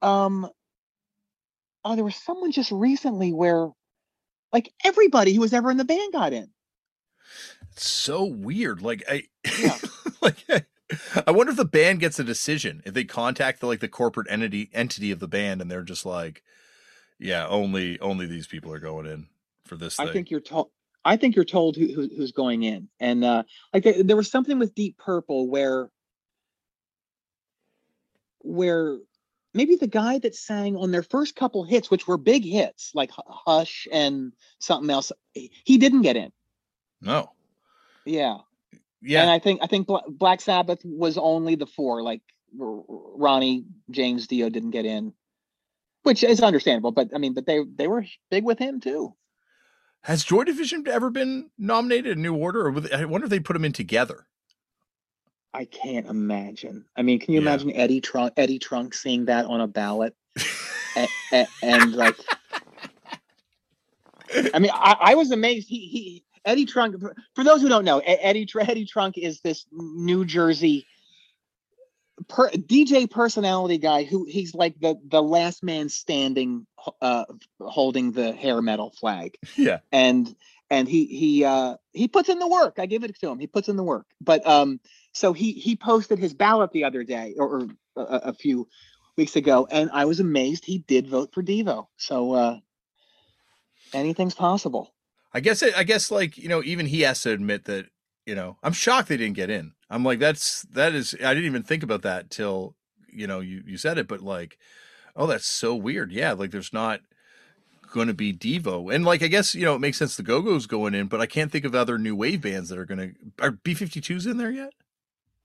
um 0.02 0.48
oh 1.84 1.94
there 1.94 2.04
was 2.04 2.16
someone 2.16 2.52
just 2.52 2.70
recently 2.70 3.32
where 3.32 3.68
like 4.52 4.72
everybody 4.84 5.32
who 5.34 5.40
was 5.40 5.52
ever 5.52 5.70
in 5.70 5.76
the 5.76 5.84
band 5.84 6.12
got 6.12 6.32
in 6.32 6.50
It's 7.72 7.88
so 7.88 8.24
weird. 8.24 8.80
Like 8.82 9.04
I, 9.08 9.24
Yeah. 9.58 9.78
like 10.22 10.44
I 11.26 11.30
wonder 11.30 11.50
if 11.50 11.56
the 11.56 11.64
band 11.64 12.00
gets 12.00 12.18
a 12.18 12.24
decision 12.24 12.82
if 12.86 12.94
they 12.94 13.04
contact 13.04 13.60
the 13.60 13.66
like 13.66 13.80
the 13.80 13.88
corporate 13.88 14.28
entity 14.30 14.70
entity 14.72 15.10
of 15.10 15.18
the 15.18 15.28
band, 15.28 15.60
and 15.60 15.70
they're 15.70 15.82
just 15.82 16.06
like, 16.06 16.42
yeah, 17.18 17.46
only 17.46 17.98
only 18.00 18.26
these 18.26 18.46
people 18.46 18.72
are 18.72 18.78
going 18.78 19.06
in 19.06 19.26
for 19.64 19.76
this 19.76 19.96
thing. 19.96 20.08
I 20.08 20.12
think 20.12 20.30
you're 20.30 20.40
told. 20.40 20.70
I 21.04 21.16
think 21.16 21.36
you're 21.36 21.44
told 21.44 21.76
who, 21.76 21.86
who 21.86 22.08
who's 22.16 22.32
going 22.32 22.64
in, 22.64 22.88
and 23.00 23.24
uh, 23.24 23.44
like 23.72 23.84
there, 23.84 24.02
there 24.02 24.16
was 24.16 24.30
something 24.30 24.58
with 24.58 24.74
Deep 24.74 24.98
Purple 24.98 25.48
where, 25.48 25.88
where 28.40 28.98
maybe 29.54 29.76
the 29.76 29.86
guy 29.86 30.18
that 30.18 30.34
sang 30.34 30.76
on 30.76 30.90
their 30.90 31.02
first 31.02 31.36
couple 31.36 31.64
hits, 31.64 31.90
which 31.90 32.06
were 32.06 32.18
big 32.18 32.44
hits 32.44 32.90
like 32.94 33.10
Hush 33.14 33.86
and 33.92 34.32
something 34.58 34.90
else, 34.90 35.12
he 35.32 35.78
didn't 35.78 36.02
get 36.02 36.16
in. 36.16 36.32
no, 37.00 37.30
Yeah, 38.04 38.38
Yeah. 39.00 39.22
and 39.22 39.30
I 39.30 39.38
think 39.38 39.60
I 39.62 39.66
think 39.68 39.88
Black 40.08 40.40
Sabbath 40.40 40.80
was 40.84 41.16
only 41.18 41.54
the 41.54 41.66
four. 41.66 42.02
Like 42.02 42.22
Ronnie 42.58 43.64
James 43.90 44.26
Dio 44.26 44.48
didn't 44.48 44.70
get 44.70 44.86
in, 44.86 45.12
which 46.06 46.22
is 46.22 46.40
understandable. 46.40 46.92
But 46.92 47.10
I 47.14 47.18
mean, 47.18 47.34
but 47.34 47.46
they 47.46 47.64
they 47.74 47.88
were 47.88 48.04
big 48.30 48.44
with 48.44 48.58
him 48.60 48.80
too. 48.80 49.14
has 50.04 50.22
Joy 50.24 50.44
Division 50.44 50.86
ever 50.88 51.10
been 51.10 51.50
nominated 51.58 52.16
a 52.16 52.20
New 52.20 52.36
Order, 52.36 52.68
or 52.68 52.82
I 52.94 53.04
wonder 53.06 53.24
if 53.24 53.30
they 53.30 53.40
put 53.40 53.54
them 53.54 53.64
in 53.64 53.72
together. 53.72 54.26
I 55.52 55.64
can't 55.64 56.06
imagine. 56.06 56.84
I 56.96 57.02
mean, 57.02 57.18
can 57.18 57.34
you 57.34 57.40
Yeah. 57.40 57.48
imagine 57.48 57.72
Eddie 57.72 58.00
Trunk 58.00 58.34
Eddie 58.36 58.60
Trunk 58.60 58.94
seeing 58.94 59.24
that 59.24 59.46
on 59.46 59.60
a 59.60 59.66
ballot 59.66 60.14
and, 60.96 61.08
and, 61.32 61.48
and 61.62 61.92
like 61.94 62.16
I 64.54 64.58
mean, 64.60 64.70
I, 64.72 64.96
I 65.00 65.14
was 65.16 65.32
amazed. 65.32 65.68
He 65.68 65.86
he 65.88 66.24
Eddie 66.44 66.66
Trunk 66.66 67.00
for, 67.34 67.42
those 67.42 67.60
who 67.62 67.68
don't 67.68 67.84
know, 67.84 67.98
Eddie 67.98 68.46
Eddie 68.54 68.84
Trunk 68.86 69.18
is 69.18 69.40
this 69.40 69.66
New 69.72 70.24
Jersey 70.24 70.86
per, 72.28 72.50
DJ 72.50 73.10
personality 73.10 73.78
guy 73.78 74.04
who 74.04 74.24
he's 74.24 74.54
like 74.54 74.78
the 74.80 74.96
the 75.08 75.22
last 75.22 75.62
man 75.62 75.88
standing 75.88 76.66
uh 77.00 77.24
holding 77.60 78.12
the 78.12 78.32
hair 78.32 78.60
metal 78.62 78.90
flag. 78.90 79.36
Yeah, 79.56 79.80
and 79.92 80.34
and 80.70 80.88
he 80.88 81.06
he 81.06 81.44
uh 81.44 81.76
he 81.92 82.08
puts 82.08 82.28
in 82.28 82.38
the 82.38 82.48
work. 82.48 82.78
I 82.78 82.86
give 82.86 83.04
it 83.04 83.18
to 83.20 83.28
him. 83.28 83.38
He 83.38 83.46
puts 83.46 83.68
in 83.68 83.76
the 83.76 83.82
work. 83.82 84.06
But 84.20 84.46
um 84.46 84.80
so 85.12 85.32
he 85.32 85.52
he 85.52 85.76
posted 85.76 86.18
his 86.18 86.34
ballot 86.34 86.72
the 86.72 86.84
other 86.84 87.04
day 87.04 87.34
or, 87.38 87.48
or 87.48 87.68
a, 87.96 88.02
a 88.28 88.32
few 88.32 88.68
weeks 89.16 89.34
ago 89.34 89.66
and 89.70 89.88
i 89.94 90.04
was 90.04 90.20
amazed 90.20 90.62
he 90.66 90.78
did 90.78 91.08
vote 91.08 91.32
for 91.32 91.42
devo. 91.42 91.86
So 91.96 92.32
uh 92.32 92.58
anything's 93.92 94.34
possible. 94.34 94.92
I 95.32 95.40
guess 95.40 95.62
it, 95.62 95.76
I 95.76 95.84
guess 95.84 96.10
like 96.10 96.36
you 96.38 96.48
know 96.48 96.62
even 96.62 96.86
he 96.86 97.02
has 97.02 97.22
to 97.22 97.30
admit 97.30 97.64
that 97.64 97.86
you 98.26 98.34
know 98.34 98.58
I'm 98.62 98.72
shocked 98.72 99.08
they 99.08 99.16
didn't 99.16 99.36
get 99.36 99.50
in. 99.50 99.72
I'm 99.90 100.04
like 100.04 100.18
that's 100.18 100.62
that 100.72 100.94
is 100.94 101.14
I 101.14 101.34
didn't 101.34 101.46
even 101.46 101.62
think 101.62 101.82
about 101.82 102.02
that 102.02 102.30
till 102.30 102.76
you 103.12 103.26
know 103.26 103.40
you 103.40 103.62
you 103.66 103.76
said 103.78 103.98
it, 103.98 104.08
but 104.08 104.20
like 104.20 104.58
oh 105.16 105.26
that's 105.26 105.46
so 105.46 105.74
weird. 105.74 106.12
Yeah, 106.12 106.32
like 106.32 106.50
there's 106.50 106.72
not 106.72 107.00
going 107.92 108.08
to 108.08 108.14
be 108.14 108.32
Devo, 108.34 108.94
and 108.94 109.04
like 109.04 109.22
I 109.22 109.28
guess 109.28 109.54
you 109.54 109.64
know 109.64 109.74
it 109.74 109.80
makes 109.80 109.98
sense 109.98 110.16
the 110.16 110.22
Go 110.22 110.42
Go's 110.42 110.66
going 110.66 110.94
in, 110.94 111.06
but 111.06 111.20
I 111.20 111.26
can't 111.26 111.50
think 111.52 111.64
of 111.64 111.74
other 111.74 111.98
new 111.98 112.16
wave 112.16 112.42
bands 112.42 112.68
that 112.68 112.78
are 112.78 112.84
going 112.86 112.98
to 113.38 113.44
are 113.44 113.52
B52s 113.52 114.26
in 114.30 114.36
there 114.38 114.50
yet. 114.50 114.72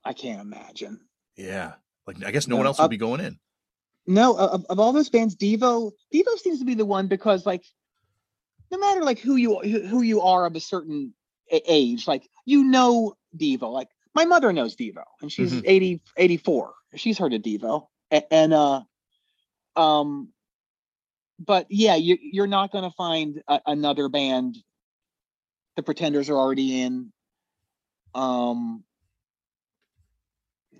i 0.05 0.13
can't 0.13 0.41
imagine 0.41 0.99
Yeah, 1.35 1.73
like 2.07 2.23
I 2.25 2.31
guess 2.31 2.47
no, 2.47 2.55
No, 2.55 2.57
one 2.57 2.67
else 2.67 2.81
will 2.81 2.85
uh, 2.85 2.89
be 2.89 2.97
going 2.97 3.21
in. 3.21 3.39
no 4.07 4.35
of, 4.37 4.65
of 4.69 4.79
all 4.79 4.93
those 4.93 5.09
bands 5.09 5.35
devo 5.35 5.91
devo 6.13 6.37
seems 6.37 6.59
to 6.59 6.65
be 6.65 6.73
the 6.75 6.85
one 6.85 7.07
because 7.07 7.45
like 7.45 7.63
no 8.71 8.77
matter 8.79 9.03
like 9.03 9.19
who 9.19 9.35
you 9.35 9.59
who 9.59 10.01
you 10.01 10.21
are 10.21 10.45
of 10.45 10.55
a 10.55 10.59
certain 10.59 11.13
age 11.51 12.07
like 12.07 12.27
you 12.45 12.63
know 12.63 13.13
devo 13.37 13.71
like 13.71 13.89
my 14.13 14.25
mother 14.25 14.51
knows 14.51 14.75
devo 14.75 15.03
and 15.21 15.31
she's 15.31 15.51
Mhm. 15.53 15.63
80 15.65 16.01
84 16.17 16.73
she's 16.95 17.17
heard 17.17 17.33
of 17.33 17.41
devo 17.41 17.87
A- 18.11 18.33
and 18.33 18.53
uh 18.53 18.81
um 19.75 20.29
but 21.39 21.65
yeah 21.69 21.95
you, 21.95 22.17
you're 22.21 22.47
not 22.47 22.71
going 22.71 22.83
to 22.83 22.95
find 22.95 23.41
a, 23.47 23.59
another 23.65 24.09
band 24.09 24.57
the 25.75 25.83
pretenders 25.83 26.29
are 26.29 26.37
already 26.37 26.81
in 26.81 27.11
um 28.13 28.83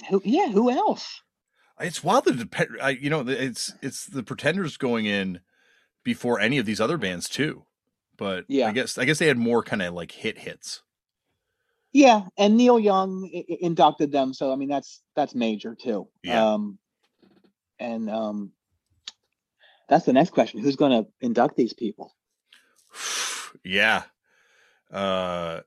who 0.10 0.22
yeah 0.26 0.48
who 0.50 0.70
else 0.70 1.22
It's 1.80 2.04
wild 2.04 2.26
that 2.26 2.38
depend. 2.38 2.70
You 3.02 3.10
know, 3.10 3.24
it's 3.28 3.74
it's 3.82 4.06
the 4.06 4.24
Pretenders 4.24 4.78
going 4.78 5.06
in 5.06 5.40
before 6.04 6.40
any 6.40 6.58
of 6.60 6.66
these 6.66 6.82
other 6.82 6.98
bands 6.98 7.28
too. 7.30 7.66
But 8.18 8.46
Yeah. 8.48 8.68
I 8.68 8.72
guess 8.72 8.98
I 8.98 9.06
guess 9.06 9.18
they 9.20 9.28
had 9.28 9.38
more 9.38 9.64
kind 9.64 9.82
of 9.82 9.94
like 9.94 10.12
hit 10.12 10.40
hits. 10.40 10.84
Yeah, 11.94 12.24
and 12.38 12.56
Neil 12.56 12.80
Young 12.80 13.30
i- 13.34 13.46
i- 13.50 13.58
inducted 13.62 14.12
them, 14.12 14.34
so 14.34 14.52
I 14.52 14.56
mean 14.56 14.70
that's 14.70 15.02
that's 15.16 15.36
major 15.36 15.76
too. 15.76 16.08
Yeah. 16.24 16.54
Um, 16.54 16.78
and 17.80 18.10
um, 18.10 18.52
that's 19.90 20.06
the 20.06 20.14
next 20.14 20.30
question: 20.32 20.62
Who's 20.62 20.76
going 20.78 21.04
to 21.04 21.10
induct 21.20 21.58
these 21.58 21.74
people? 21.74 22.14
yeah. 23.64 24.04
Uh, 24.92 25.62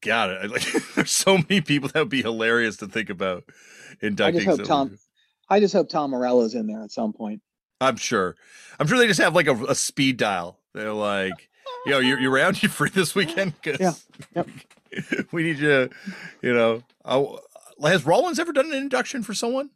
got 0.00 0.30
it. 0.30 0.50
Like, 0.50 0.62
there's 0.94 1.10
so 1.10 1.38
many 1.38 1.60
people 1.60 1.88
that 1.90 2.00
would 2.00 2.08
be 2.08 2.22
hilarious 2.22 2.78
to 2.78 2.86
think 2.86 3.10
about 3.10 3.44
inducting. 4.00 4.42
I 4.42 4.44
just 4.44 4.58
hope 4.58 4.66
someone. 4.66 4.88
Tom. 4.90 4.98
I 5.48 5.60
just 5.60 5.74
hope 5.74 5.88
Tom 5.88 6.10
Morello's 6.10 6.54
in 6.54 6.66
there 6.66 6.82
at 6.82 6.90
some 6.90 7.12
point. 7.12 7.40
I'm 7.80 7.96
sure. 7.96 8.34
I'm 8.80 8.86
sure 8.86 8.98
they 8.98 9.06
just 9.06 9.20
have 9.20 9.34
like 9.34 9.46
a, 9.46 9.54
a 9.66 9.74
speed 9.74 10.16
dial. 10.16 10.58
They're 10.74 10.92
like, 10.92 11.48
yo, 11.86 11.98
you're, 11.98 12.18
you're 12.18 12.32
around, 12.32 12.62
you 12.62 12.68
free 12.68 12.90
this 12.90 13.14
weekend? 13.14 13.54
Yeah. 13.64 13.92
Yep. 14.34 14.48
we 15.32 15.42
need 15.42 15.58
you, 15.58 15.90
you 16.42 16.54
know. 16.54 16.82
Has 17.82 18.06
Rollins 18.06 18.38
ever 18.38 18.52
done 18.52 18.66
an 18.66 18.74
induction 18.74 19.22
for 19.22 19.34
someone? 19.34 19.70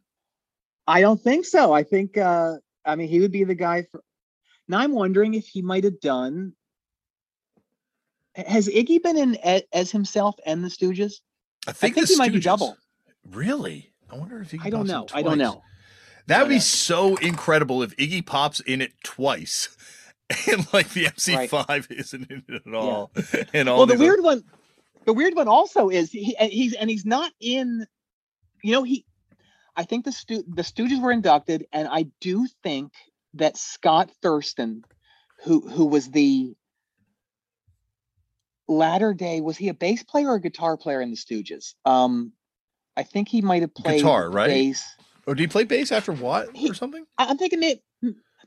I 0.87 1.01
don't 1.01 1.21
think 1.21 1.45
so. 1.45 1.73
I 1.73 1.83
think. 1.83 2.17
uh 2.17 2.57
I 2.83 2.95
mean, 2.95 3.09
he 3.09 3.19
would 3.19 3.31
be 3.31 3.43
the 3.43 3.55
guy 3.55 3.83
for. 3.83 4.01
Now 4.67 4.79
I'm 4.79 4.93
wondering 4.93 5.35
if 5.35 5.47
he 5.47 5.61
might 5.61 5.83
have 5.83 5.99
done. 5.99 6.53
Has 8.35 8.67
Iggy 8.67 9.03
been 9.03 9.17
in 9.17 9.37
as 9.73 9.91
himself 9.91 10.35
and 10.45 10.63
the 10.63 10.69
Stooges? 10.69 11.21
I 11.67 11.71
I 11.71 11.73
think, 11.73 11.95
think 11.95 12.07
the 12.07 12.13
he 12.13 12.17
might 12.17 12.33
be 12.33 12.39
double. 12.39 12.77
Really? 13.29 13.91
I 14.09 14.17
wonder 14.17 14.41
if 14.41 14.51
he. 14.51 14.59
I 14.63 14.69
don't 14.69 14.87
know. 14.87 15.05
I 15.13 15.21
don't 15.21 15.37
know. 15.37 15.61
That 16.27 16.41
would 16.43 16.49
be 16.49 16.59
so 16.59 17.17
incredible 17.17 17.83
if 17.83 17.95
Iggy 17.97 18.25
pops 18.25 18.59
in 18.61 18.81
it 18.81 18.93
twice, 19.03 19.75
and 20.51 20.73
like 20.73 20.89
the 20.89 21.05
MC5 21.05 21.91
isn't 21.91 22.31
in 22.31 22.43
it 22.47 22.61
at 22.65 22.73
all. 22.73 23.11
And 23.53 23.69
all 23.69 23.77
well, 23.79 23.85
the 23.85 23.97
weird 23.97 24.21
one, 24.21 24.43
the 25.05 25.13
weird 25.13 25.35
one 25.35 25.47
also 25.47 25.89
is 25.89 26.11
he 26.11 26.35
and 26.37 26.51
he's 26.51 26.73
and 26.73 26.89
he's 26.89 27.05
not 27.05 27.31
in. 27.39 27.85
You 28.63 28.73
know, 28.73 28.83
he. 28.83 29.05
I 29.75 29.83
think 29.83 30.05
the 30.05 30.11
stu- 30.11 30.43
the 30.47 30.61
Stooges 30.61 31.01
were 31.01 31.11
inducted, 31.11 31.65
and 31.71 31.87
I 31.87 32.07
do 32.19 32.47
think 32.61 32.91
that 33.35 33.57
Scott 33.57 34.11
Thurston, 34.21 34.83
who 35.43 35.61
who 35.61 35.85
was 35.85 36.09
the 36.09 36.53
latter 38.67 39.13
day, 39.13 39.41
was 39.41 39.57
he 39.57 39.69
a 39.69 39.73
bass 39.73 40.03
player 40.03 40.29
or 40.29 40.35
a 40.35 40.41
guitar 40.41 40.77
player 40.77 41.01
in 41.01 41.09
the 41.09 41.17
Stooges? 41.17 41.73
Um, 41.85 42.33
I 42.95 43.03
think 43.03 43.29
he 43.29 43.41
might 43.41 43.61
have 43.61 43.73
played 43.73 43.97
Guitar, 43.99 44.29
right? 44.29 44.47
Bass. 44.47 44.83
Oh, 45.27 45.33
did 45.33 45.41
he 45.41 45.47
play 45.47 45.63
bass 45.63 45.91
after 45.91 46.11
what 46.11 46.55
He- 46.55 46.69
or 46.69 46.73
something? 46.73 47.05
I'm 47.17 47.37
thinking 47.37 47.63
it. 47.63 47.83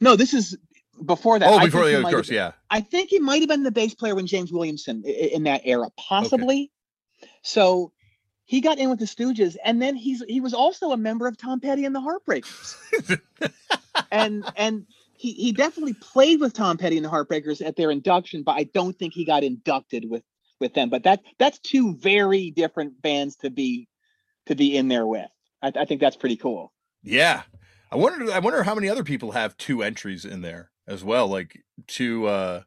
No, 0.01 0.17
this 0.17 0.35
is 0.35 0.57
before 1.05 1.39
that. 1.39 1.49
Oh, 1.49 1.57
I 1.57 1.67
before 1.67 1.83
think 1.83 1.87
he 1.87 1.93
yeah, 1.93 1.97
of 1.99 2.03
might 2.05 2.13
course, 2.13 2.29
have- 2.29 2.35
yeah. 2.35 2.53
I 2.71 2.81
think 2.81 3.11
he 3.11 3.19
might 3.19 3.41
have 3.41 3.49
been 3.49 3.63
the 3.63 3.71
bass 3.71 3.95
player 3.95 4.15
when 4.15 4.27
James 4.27 4.53
Williamson 4.53 5.05
in 5.05 5.45
that 5.45 5.63
era, 5.65 5.89
possibly. 5.97 6.71
So 7.43 7.93
he 8.45 8.61
got 8.61 8.79
in 8.79 8.91
with 8.91 8.99
the 8.99 9.07
Stooges, 9.07 9.57
and 9.65 9.81
then 9.81 9.97
he's 9.97 10.23
he 10.29 10.41
was 10.41 10.55
also 10.55 10.93
a 10.93 10.97
member 10.97 11.27
of 11.27 11.37
Tom 11.37 11.61
Petty 11.61 11.85
and 11.85 11.95
the 11.95 12.01
Heartbreakers, 12.01 13.51
and 14.11 14.45
and 14.57 14.87
he 15.17 15.33
he 15.33 15.53
definitely 15.53 15.95
played 15.95 16.41
with 16.41 16.53
Tom 16.53 16.77
Petty 16.77 16.97
and 16.97 17.05
the 17.05 17.11
Heartbreakers 17.11 17.65
at 17.65 17.77
their 17.77 17.91
induction, 17.91 18.43
but 18.43 18.53
I 18.53 18.65
don't 18.65 18.97
think 18.99 19.15
he 19.15 19.25
got 19.25 19.45
inducted 19.45 20.09
with 20.09 20.23
with 20.61 20.75
them. 20.75 20.91
But 20.91 21.05
that 21.05 21.21
that's 21.39 21.59
two 21.59 21.97
very 21.97 22.51
different 22.51 23.01
bands 23.01 23.37
to 23.37 23.51
be 23.51 23.89
to 24.47 24.55
be 24.55 24.77
in 24.77 24.89
there 24.89 25.07
with. 25.07 25.29
I, 25.63 25.73
I 25.75 25.85
think 25.87 26.01
that's 26.01 26.17
pretty 26.17 26.37
cool. 26.37 26.73
Yeah. 27.03 27.43
I 27.91 27.97
wonder 27.97 28.31
I 28.33 28.41
wonder 28.41 28.63
how 28.63 28.75
many 28.75 28.89
other 28.89 29.05
people 29.05 29.33
have 29.33 29.57
two 29.57 29.83
entries 29.83 30.25
in 30.25 30.41
there 30.43 30.71
as 30.87 31.05
well, 31.05 31.29
like 31.29 31.65
two 31.87 32.27
uh 32.27 32.63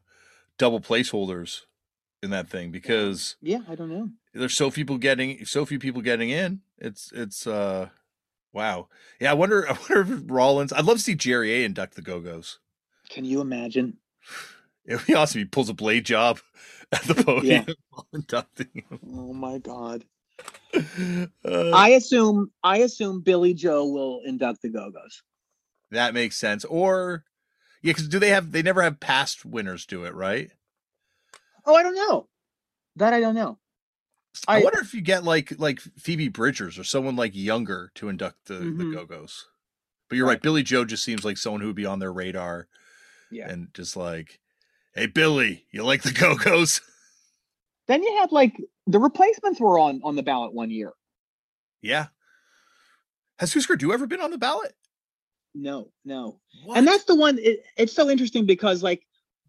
double 0.58 0.80
placeholders 0.80 1.62
in 2.22 2.30
that 2.30 2.48
thing 2.48 2.70
because 2.70 3.36
Yeah, 3.40 3.60
I 3.68 3.74
don't 3.74 3.90
know. 3.90 4.10
there's 4.34 4.54
so 4.54 4.70
few 4.70 4.84
people 4.84 4.98
getting 4.98 5.44
so 5.44 5.64
few 5.64 5.78
people 5.78 6.02
getting 6.02 6.30
in. 6.30 6.60
It's 6.78 7.12
it's 7.14 7.46
uh 7.46 7.88
wow. 8.52 8.88
Yeah, 9.20 9.30
I 9.30 9.34
wonder 9.34 9.66
I 9.70 9.72
wonder 9.72 10.14
if 10.14 10.22
Rollins 10.26 10.72
I'd 10.72 10.84
love 10.84 10.98
to 10.98 11.02
see 11.02 11.14
Jerry 11.14 11.62
A 11.62 11.64
induct 11.64 11.94
the 11.96 12.02
Go-Go's. 12.02 12.58
Can 13.10 13.24
you 13.24 13.40
imagine? 13.40 13.98
It 14.86 14.96
would 14.96 15.06
be 15.06 15.14
awesome 15.14 15.40
he 15.40 15.44
pulls 15.44 15.68
a 15.68 15.74
blade 15.74 16.06
job 16.06 16.40
at 16.92 17.02
the 17.02 17.14
podium 17.14 17.66
while 17.90 18.06
inducting 18.14 18.84
Oh 19.06 19.34
my 19.34 19.58
god. 19.58 20.04
Uh, 20.74 21.26
I 21.74 21.90
assume 21.90 22.50
I 22.62 22.78
assume 22.78 23.20
Billie 23.20 23.54
Joe 23.54 23.86
will 23.86 24.22
induct 24.24 24.62
the 24.62 24.70
Go 24.70 24.90
Go's. 24.90 25.22
that 25.90 26.14
makes 26.14 26.36
sense. 26.36 26.64
Or 26.64 27.24
yeah, 27.82 27.90
because 27.92 28.08
do 28.08 28.18
they 28.18 28.30
have 28.30 28.52
they 28.52 28.62
never 28.62 28.82
have 28.82 29.00
past 29.00 29.44
winners 29.44 29.86
do 29.86 30.04
it, 30.04 30.14
right? 30.14 30.50
Oh, 31.64 31.74
I 31.74 31.82
don't 31.82 31.94
know. 31.94 32.28
That 32.96 33.12
I 33.12 33.20
don't 33.20 33.34
know. 33.34 33.58
I, 34.46 34.58
I- 34.60 34.62
wonder 34.64 34.80
if 34.80 34.94
you 34.94 35.00
get 35.00 35.24
like 35.24 35.58
like 35.58 35.80
Phoebe 35.80 36.28
Bridgers 36.28 36.78
or 36.78 36.84
someone 36.84 37.16
like 37.16 37.34
younger 37.34 37.90
to 37.96 38.08
induct 38.08 38.46
the, 38.46 38.54
the 38.54 38.64
Mhm. 38.84 38.94
Go 38.94 39.06
Go's. 39.06 39.46
But 40.08 40.16
you're 40.16 40.26
right. 40.26 40.40
Billie 40.40 40.62
Joe 40.62 40.84
just 40.84 41.04
seems 41.04 41.24
like 41.24 41.36
someone 41.36 41.60
who 41.60 41.66
would 41.68 41.76
be 41.76 41.84
on 41.86 41.98
their 41.98 42.12
radar 42.12 42.66
Yeah. 43.30 43.50
and 43.50 43.68
just 43.74 43.94
like, 43.96 44.40
hey 44.94 45.06
Billy, 45.06 45.66
you 45.70 45.84
like 45.84 46.02
the 46.02 46.12
Go 46.18 46.34
Go's? 46.36 46.80
Then 47.88 48.02
you 48.02 48.16
had 48.18 48.32
like 48.32 48.56
the 48.86 48.98
replacements 48.98 49.60
were 49.60 49.78
on 49.78 50.00
on 50.04 50.16
the 50.16 50.22
ballot 50.22 50.52
one 50.54 50.70
year. 50.70 50.92
yeah. 51.82 52.06
Has 53.38 53.54
Husker 53.54 53.76
Du 53.76 53.92
ever 53.92 54.06
been 54.08 54.20
on 54.20 54.32
the 54.32 54.38
ballot? 54.38 54.74
No, 55.54 55.90
no. 56.04 56.40
What? 56.64 56.78
And 56.78 56.86
that's 56.86 57.04
the 57.04 57.14
one. 57.14 57.38
It, 57.38 57.64
it's 57.76 57.92
so 57.92 58.08
interesting 58.08 58.46
because 58.46 58.82
like 58.82 59.06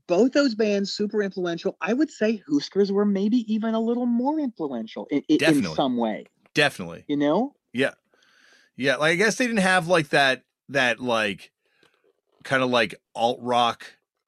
both 0.07 0.31
those 0.31 0.55
bands 0.55 0.91
super 0.91 1.21
influential. 1.21 1.77
I 1.81 1.93
would 1.93 2.09
say 2.09 2.41
Huskers 2.49 2.91
were 2.91 3.05
maybe 3.05 3.51
even 3.51 3.75
a 3.75 3.79
little 3.79 4.07
more 4.07 4.39
influential 4.39 5.07
in, 5.11 5.21
in, 5.29 5.63
some 5.75 5.97
way. 5.97 6.25
definitely. 6.53 7.05
You 7.07 7.17
know? 7.17 7.53
Yeah. 7.73 7.91
Yeah. 8.75 8.95
Like 8.95 9.13
I 9.13 9.15
guess 9.15 9.35
they 9.35 9.45
didn't 9.45 9.59
have 9.59 9.87
like 9.87 10.09
that 10.09 10.43
that 10.69 10.99
like 10.99 11.51
kind 12.43 12.63
of 12.63 12.69
like 12.69 12.95
alt 13.13 13.39
rock 13.41 13.85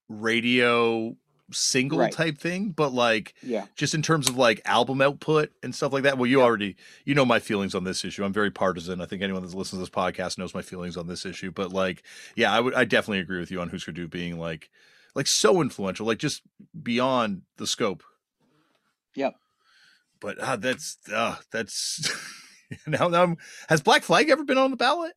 radio 0.07 1.15
single 1.53 1.99
Right. 1.99 2.11
type 2.11 2.37
thing, 2.37 2.69
but 2.71 2.93
like 2.93 3.33
Yeah. 3.43 3.65
just 3.75 3.93
in 3.93 4.01
terms 4.01 4.27
of 4.29 4.37
like 4.37 4.61
album 4.65 5.01
output 5.01 5.51
and 5.63 5.73
stuff 5.75 5.93
like 5.93 6.03
that. 6.03 6.17
Well, 6.17 6.27
you 6.27 6.41
already 6.41 6.75
you 7.05 7.13
know 7.15 7.25
my 7.25 7.39
feelings 7.39 7.75
on 7.75 7.83
this 7.83 8.03
issue. 8.05 8.23
I'm 8.23 8.33
very 8.33 8.51
partisan. 8.51 9.01
I 9.01 9.05
think 9.05 9.21
anyone 9.21 9.41
that 9.41 9.53
listens 9.53 9.71
to 9.71 9.77
this 9.79 9.89
podcast 9.89 10.37
knows 10.37 10.53
my 10.53 10.61
feelings 10.61 10.97
on 10.97 11.07
this 11.07 11.25
issue. 11.25 11.51
But 11.51 11.71
like, 11.73 12.03
yeah, 12.35 12.51
I 12.51 12.59
would 12.59 12.73
I 12.73 12.85
definitely 12.85 13.19
agree 13.19 13.39
with 13.39 13.51
you 13.51 13.59
on 13.61 13.69
Husker 13.69 13.91
Du 13.91 14.07
being 14.07 14.37
like 14.39 14.69
like 15.15 15.27
so 15.27 15.61
influential, 15.61 16.05
like 16.07 16.19
just 16.19 16.41
beyond 16.81 17.41
the 17.57 17.67
scope. 17.67 18.03
Yep. 19.15 19.35
But 20.19 20.37
uh, 20.39 20.55
that's 20.55 20.97
uh, 21.13 21.35
that's 21.51 22.09
now, 22.87 23.07
now 23.07 23.19
I'm- 23.21 23.37
has 23.69 23.81
Black 23.81 24.03
Flag 24.03 24.29
ever 24.29 24.43
been 24.43 24.57
on 24.57 24.71
the 24.71 24.77
ballot? 24.77 25.13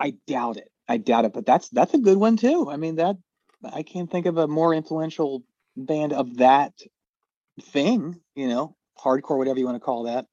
I 0.00 0.14
doubt 0.26 0.56
it. 0.58 0.70
I 0.88 0.98
doubt 0.98 1.24
it. 1.24 1.32
But 1.32 1.46
that's 1.46 1.68
that's 1.70 1.94
a 1.94 1.98
good 1.98 2.16
one 2.18 2.36
too. 2.36 2.70
I 2.70 2.76
mean 2.76 2.96
that 2.96 3.16
I 3.64 3.82
can't 3.82 4.10
think 4.10 4.26
of 4.26 4.38
a 4.38 4.46
more 4.48 4.74
influential 4.74 5.42
band 5.76 6.12
of 6.12 6.36
that 6.38 6.72
thing. 7.60 8.20
You 8.34 8.48
know, 8.48 8.76
hardcore, 8.98 9.38
whatever 9.38 9.58
you 9.58 9.66
want 9.66 9.76
to 9.76 9.80
call 9.84 10.04
that. 10.04 10.26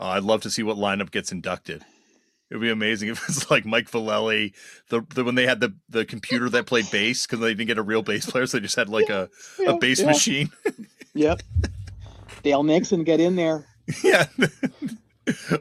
Oh, 0.00 0.06
I'd 0.06 0.22
love 0.22 0.42
to 0.42 0.50
see 0.50 0.62
what 0.62 0.76
lineup 0.76 1.10
gets 1.10 1.32
inducted. 1.32 1.84
It'd 2.50 2.62
be 2.62 2.70
amazing 2.70 3.08
if 3.10 3.28
it's 3.28 3.50
like 3.50 3.66
Mike 3.66 3.90
Vallely, 3.90 4.54
the, 4.88 5.02
the 5.14 5.24
when 5.24 5.34
they 5.34 5.46
had 5.46 5.60
the 5.60 5.74
the 5.88 6.04
computer 6.04 6.48
that 6.50 6.66
played 6.66 6.90
bass 6.90 7.26
because 7.26 7.40
they 7.40 7.54
didn't 7.54 7.66
get 7.66 7.78
a 7.78 7.82
real 7.82 8.02
bass 8.02 8.26
player, 8.30 8.46
so 8.46 8.56
they 8.56 8.62
just 8.62 8.76
had 8.76 8.88
like 8.88 9.08
a, 9.08 9.28
Yeah, 9.58 9.70
a 9.70 9.78
bass 9.78 10.00
yeah. 10.00 10.06
machine. 10.06 10.50
Yep. 11.14 11.42
Dale 12.42 12.62
Nixon, 12.62 13.04
get 13.04 13.20
in 13.20 13.36
there. 13.36 13.66
yeah. 14.04 14.26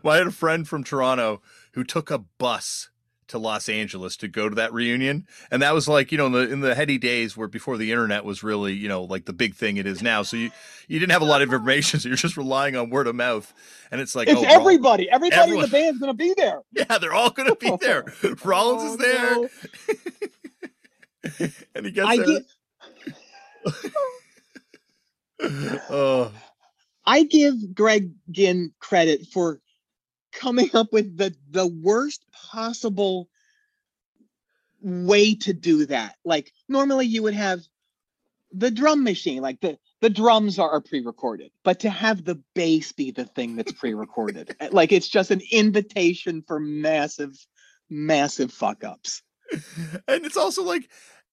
well, 0.04 0.14
I 0.14 0.18
had 0.18 0.28
a 0.28 0.32
friend 0.32 0.68
from 0.68 0.84
Toronto 0.84 1.42
who 1.74 1.84
took 1.84 2.12
a 2.12 2.20
bus 2.20 2.90
to 3.30 3.38
Los 3.38 3.70
Angeles 3.70 4.18
to 4.18 4.28
go 4.28 4.50
to 4.50 4.56
that 4.56 4.74
reunion, 4.74 5.28
and 5.52 5.62
that 5.62 5.74
was 5.74 5.88
like 5.88 6.12
you 6.12 6.18
know 6.18 6.28
in 6.28 6.32
the 6.34 6.52
in 6.52 6.60
the 6.62 6.76
heady 6.76 6.98
days 6.98 7.36
where 7.38 7.48
before 7.48 7.78
the 7.78 7.92
internet 7.92 8.26
was 8.26 8.44
really 8.44 8.74
you 8.74 8.88
know 8.88 9.04
like 9.04 9.26
the 9.26 9.34
big 9.34 9.56
thing 9.56 9.78
it 9.78 9.86
is 9.88 10.02
now. 10.02 10.24
So 10.24 10.38
you 10.38 10.52
you 10.88 11.00
didn't 11.00 11.12
have 11.12 11.22
a 11.22 11.26
lot 11.26 11.42
of 11.42 11.48
information, 11.52 12.00
so 12.02 12.08
you're 12.10 12.16
just 12.18 12.38
relying 12.38 12.76
on 12.76 12.90
word 12.90 13.08
of 13.08 13.16
mouth, 13.16 13.54
and 13.92 14.00
it's 14.02 14.16
like 14.16 14.28
It's 14.30 14.40
oh, 14.40 14.46
everybody. 14.46 15.10
Everybody 15.10 15.42
everyone- 15.42 15.66
in 15.66 15.70
the 15.72 15.78
band's 15.78 16.00
gonna 16.00 16.14
be 16.14 16.34
there. 16.38 16.62
Yeah, 16.72 16.98
they're 17.00 17.14
all 17.14 17.32
to 17.32 17.56
be 17.60 17.76
there. 17.82 18.06
Rollins 18.44 18.84
Oh, 18.84 18.92
is 18.94 18.98
there, 18.98 19.36
no. 21.40 21.50
and 21.76 21.86
he 21.86 21.92
gets 21.92 22.08
I 22.08 22.18
there. 22.18 22.26
get 22.26 22.44
oh, 25.90 26.32
I 27.06 27.24
give 27.24 27.74
Greg 27.74 28.12
Ginn 28.32 28.72
credit 28.80 29.26
for 29.32 29.60
coming 30.32 30.70
up 30.74 30.92
with 30.92 31.18
the 31.18 31.36
the 31.50 31.68
worst 31.68 32.24
possible 32.32 33.30
way 34.82 35.36
to 35.36 35.54
do 35.54 35.86
that. 35.88 36.16
Like 36.24 36.52
normally 36.68 37.06
you 37.06 37.24
would 37.24 37.34
have 37.34 37.62
the 38.52 38.72
drum 38.72 39.04
machine, 39.04 39.42
like 39.42 39.60
the 39.60 39.78
the 40.00 40.10
drums 40.10 40.60
are, 40.60 40.70
are 40.70 40.82
pre-recorded, 40.82 41.52
but 41.64 41.80
to 41.80 41.90
have 41.90 42.24
the 42.24 42.42
bass 42.54 42.92
be 42.92 43.12
the 43.12 43.26
thing 43.26 43.56
that's 43.56 43.72
pre-recorded, 43.72 44.56
eh, 44.60 44.70
like 44.72 44.92
it's 44.92 45.08
just 45.08 45.32
an 45.32 45.42
invitation 45.52 46.44
for 46.48 46.60
massive, 46.60 47.34
massive 47.90 48.52
fuck 48.52 48.84
ups. 48.84 49.24
and 50.08 50.26
it's 50.26 50.38
also 50.38 50.62
like, 50.64 50.84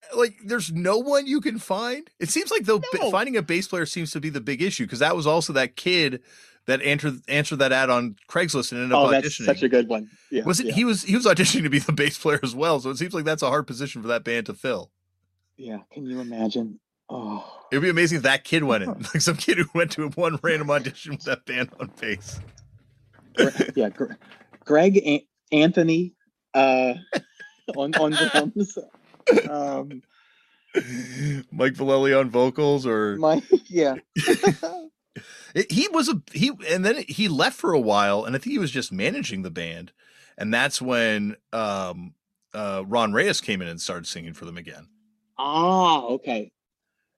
eh, 0.04 0.16
like 0.16 0.34
there's 0.46 0.72
no 0.72 0.98
one 0.98 1.26
you 1.26 1.40
can 1.42 1.58
find. 1.58 2.08
It 2.18 2.30
seems 2.30 2.50
like 2.50 2.64
though 2.64 2.80
No. 2.94 3.10
finding 3.10 3.36
a 3.36 3.42
bass 3.42 3.68
player 3.68 3.86
seems 3.86 4.12
to 4.12 4.20
be 4.20 4.30
the 4.30 4.40
big 4.40 4.62
issue 4.62 4.84
because 4.84 5.00
that 5.00 5.14
was 5.16 5.26
also 5.26 5.52
that 5.52 5.76
kid 5.76 6.22
that 6.66 6.80
answered 6.82 7.20
answered 7.28 7.56
that 7.60 7.72
ad 7.72 7.90
on 7.90 8.16
Craigslist 8.28 8.72
and 8.72 8.80
ended 8.82 8.94
up 8.96 9.06
Oh, 9.06 9.10
that's 9.10 9.26
auditioning. 9.26 9.44
such 9.46 9.62
a 9.62 9.68
good 9.68 9.88
one. 9.88 10.08
Yeah, 10.30 10.44
was 10.44 10.60
it? 10.60 10.66
Yeah, 10.66 10.72
He 10.74 10.84
was 10.84 11.02
he 11.02 11.14
was 11.14 11.26
auditioning 11.26 11.62
to 11.64 11.70
be 11.70 11.78
the 11.78 11.92
bass 11.92 12.16
player 12.18 12.40
as 12.42 12.54
well. 12.54 12.80
So 12.80 12.90
it 12.90 12.98
seems 12.98 13.12
like 13.14 13.24
that's 13.24 13.42
a 13.42 13.48
hard 13.48 13.66
position 13.66 14.00
for 14.02 14.08
that 14.08 14.24
band 14.24 14.46
to 14.46 14.54
fill. 14.54 14.90
yeah. 15.56 15.78
Can 15.92 16.06
you 16.06 16.20
imagine? 16.20 16.80
Oh, 17.10 17.44
It'd 17.70 17.82
be 17.82 17.90
amazing 17.90 18.16
if 18.16 18.22
that 18.22 18.44
kid 18.44 18.64
went 18.64 18.82
in, 18.84 18.88
like 18.94 19.20
some 19.20 19.36
kid 19.36 19.58
who 19.58 19.66
went 19.74 19.92
to 19.92 20.08
one 20.10 20.38
random 20.42 20.70
audition 20.70 21.12
with 21.12 21.24
that 21.24 21.44
band 21.44 21.70
on 21.78 21.90
bass. 22.00 22.40
Yeah, 23.74 23.90
Gre- 23.90 24.12
Greg 24.64 24.96
An- 25.04 25.20
Anthony 25.52 26.14
uh, 26.54 26.94
on 27.76 27.94
on 27.96 28.12
drums. 28.12 28.78
Um, 29.50 30.02
Mike 31.52 31.74
Vallely 31.74 32.18
on 32.18 32.30
vocals, 32.30 32.86
or 32.86 33.16
my 33.16 33.42
yeah. 33.66 33.96
It- 35.54 35.70
he 35.72 35.88
was 35.88 36.08
a 36.08 36.20
he, 36.32 36.50
and 36.68 36.84
then 36.84 37.04
he 37.08 37.28
left 37.28 37.56
for 37.56 37.72
a 37.72 37.80
while, 37.80 38.24
and 38.24 38.34
I 38.34 38.38
think 38.38 38.52
he 38.52 38.58
was 38.58 38.70
just 38.70 38.92
managing 38.92 39.42
the 39.42 39.50
band, 39.50 39.92
and 40.36 40.52
that's 40.52 40.82
when 40.82 41.36
um 41.52 42.14
uh 42.52 42.82
Ron 42.86 43.12
Reyes 43.12 43.40
came 43.40 43.62
in 43.62 43.68
and 43.68 43.80
started 43.80 44.06
singing 44.06 44.34
for 44.34 44.44
them 44.44 44.56
again, 44.56 44.88
ah, 45.38 46.02
okay. 46.06 46.52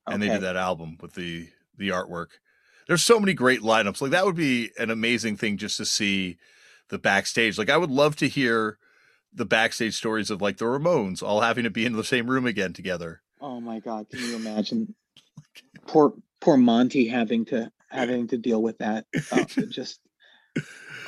and 0.07 0.23
they 0.23 0.29
did 0.29 0.43
that 0.43 0.57
album 0.57 0.99
with 1.01 1.15
the 1.15 1.49
the 1.77 1.89
artwork. 1.89 2.29
There's 2.89 3.03
so 3.05 3.19
many 3.19 3.35
great 3.35 3.63
lineups. 3.63 4.01
Like 4.01 4.13
that 4.13 4.25
would 4.25 4.37
be 4.37 4.71
an 4.79 4.91
amazing 4.91 5.37
thing 5.37 5.57
just 5.57 5.77
to 5.79 5.85
see 5.85 6.37
the 6.89 6.99
backstage. 6.99 7.59
Like 7.59 7.71
I 7.71 7.77
would 7.77 7.91
love 7.91 8.15
to 8.17 8.29
hear 8.29 8.79
the 9.33 9.45
backstage 9.45 9.95
stories 9.95 10.31
of 10.31 10.41
like 10.41 10.59
the 10.59 10.65
Ramones 10.67 11.23
all 11.23 11.41
having 11.41 11.65
to 11.65 11.71
be 11.71 11.85
in 11.85 11.95
the 11.95 12.05
same 12.05 12.31
room 12.31 12.47
again 12.47 12.73
together. 12.73 13.23
Oh 13.41 13.61
my 13.61 13.81
God! 13.81 14.09
Can 14.11 14.21
you 14.21 14.37
imagine? 14.37 14.95
poor 15.87 16.15
poor 16.41 16.57
Monte 16.57 17.09
having 17.09 17.45
to 17.47 17.71
having 17.91 18.29
to 18.29 18.39
deal 18.39 18.63
with 18.63 18.79
that. 18.79 19.07
Uh, 19.31 19.45
just 19.69 20.01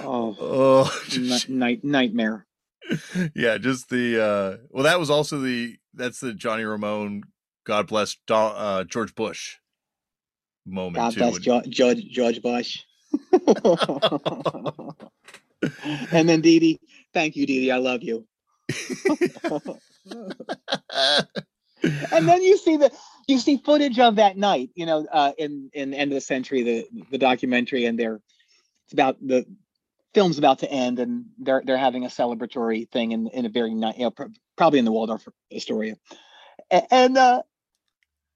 oh, 0.00 0.36
Oh, 0.40 1.02
ni- 1.18 1.40
night 1.48 1.84
nightmare. 1.84 2.46
yeah, 3.34 3.58
just 3.58 3.88
the 3.90 4.22
uh 4.22 4.56
well 4.70 4.84
that 4.84 4.98
was 4.98 5.10
also 5.10 5.38
the 5.40 5.76
that's 5.94 6.20
the 6.20 6.32
Johnny 6.32 6.64
Ramone 6.64 7.22
God 7.66 7.86
bless 7.86 8.16
Do- 8.26 8.34
uh 8.34 8.84
George 8.84 9.14
Bush 9.14 9.56
moment 10.66 10.96
God 10.96 11.12
too. 11.14 11.20
bless 11.20 11.38
George, 11.38 11.68
George 11.68 12.02
George 12.10 12.40
Bush. 12.42 12.78
and 16.12 16.28
then 16.28 16.40
Dee 16.40 16.58
Dee, 16.60 16.80
thank 17.12 17.36
you, 17.36 17.46
Dee 17.46 17.60
Dee. 17.60 17.70
I 17.70 17.78
love 17.78 18.02
you. 18.02 18.26
and 22.12 22.28
then 22.28 22.42
you 22.42 22.56
see 22.58 22.76
the 22.76 22.90
you 23.28 23.38
see 23.38 23.58
footage 23.58 23.98
of 23.98 24.16
that 24.16 24.36
night 24.36 24.70
you 24.74 24.86
know 24.86 25.06
uh 25.12 25.32
in 25.38 25.70
in 25.72 25.94
end 25.94 26.10
of 26.10 26.16
the 26.16 26.20
century 26.20 26.62
the 26.62 26.86
the 27.10 27.18
documentary 27.18 27.84
and 27.84 27.98
they're 27.98 28.20
it's 28.86 28.92
about 28.94 29.16
the 29.24 29.46
film's 30.14 30.38
about 30.38 30.60
to 30.60 30.70
end 30.70 30.98
and 30.98 31.26
they're 31.38 31.62
they're 31.64 31.76
having 31.78 32.04
a 32.04 32.08
celebratory 32.08 32.90
thing 32.90 33.12
in 33.12 33.28
in 33.28 33.44
a 33.46 33.48
very 33.48 33.74
nice 33.74 33.96
you 33.96 34.04
know 34.04 34.10
pr- 34.10 34.24
probably 34.56 34.78
in 34.78 34.84
the 34.84 34.92
waldorf 34.92 35.28
astoria. 35.54 35.94
A- 36.70 36.92
and 36.92 37.16
uh 37.16 37.42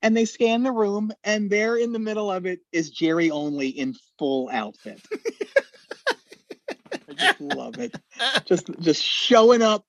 and 0.02 0.16
they 0.16 0.24
scan 0.24 0.62
the 0.62 0.72
room 0.72 1.12
and 1.24 1.48
there 1.48 1.76
in 1.76 1.92
the 1.92 1.98
middle 1.98 2.30
of 2.30 2.44
it 2.46 2.60
is 2.72 2.90
jerry 2.90 3.30
only 3.30 3.68
in 3.68 3.94
full 4.18 4.48
outfit. 4.52 5.00
I 7.08 7.14
just 7.14 7.40
love 7.40 7.78
it. 7.78 7.94
Just 8.44 8.70
just 8.80 9.02
showing 9.02 9.62
up 9.62 9.84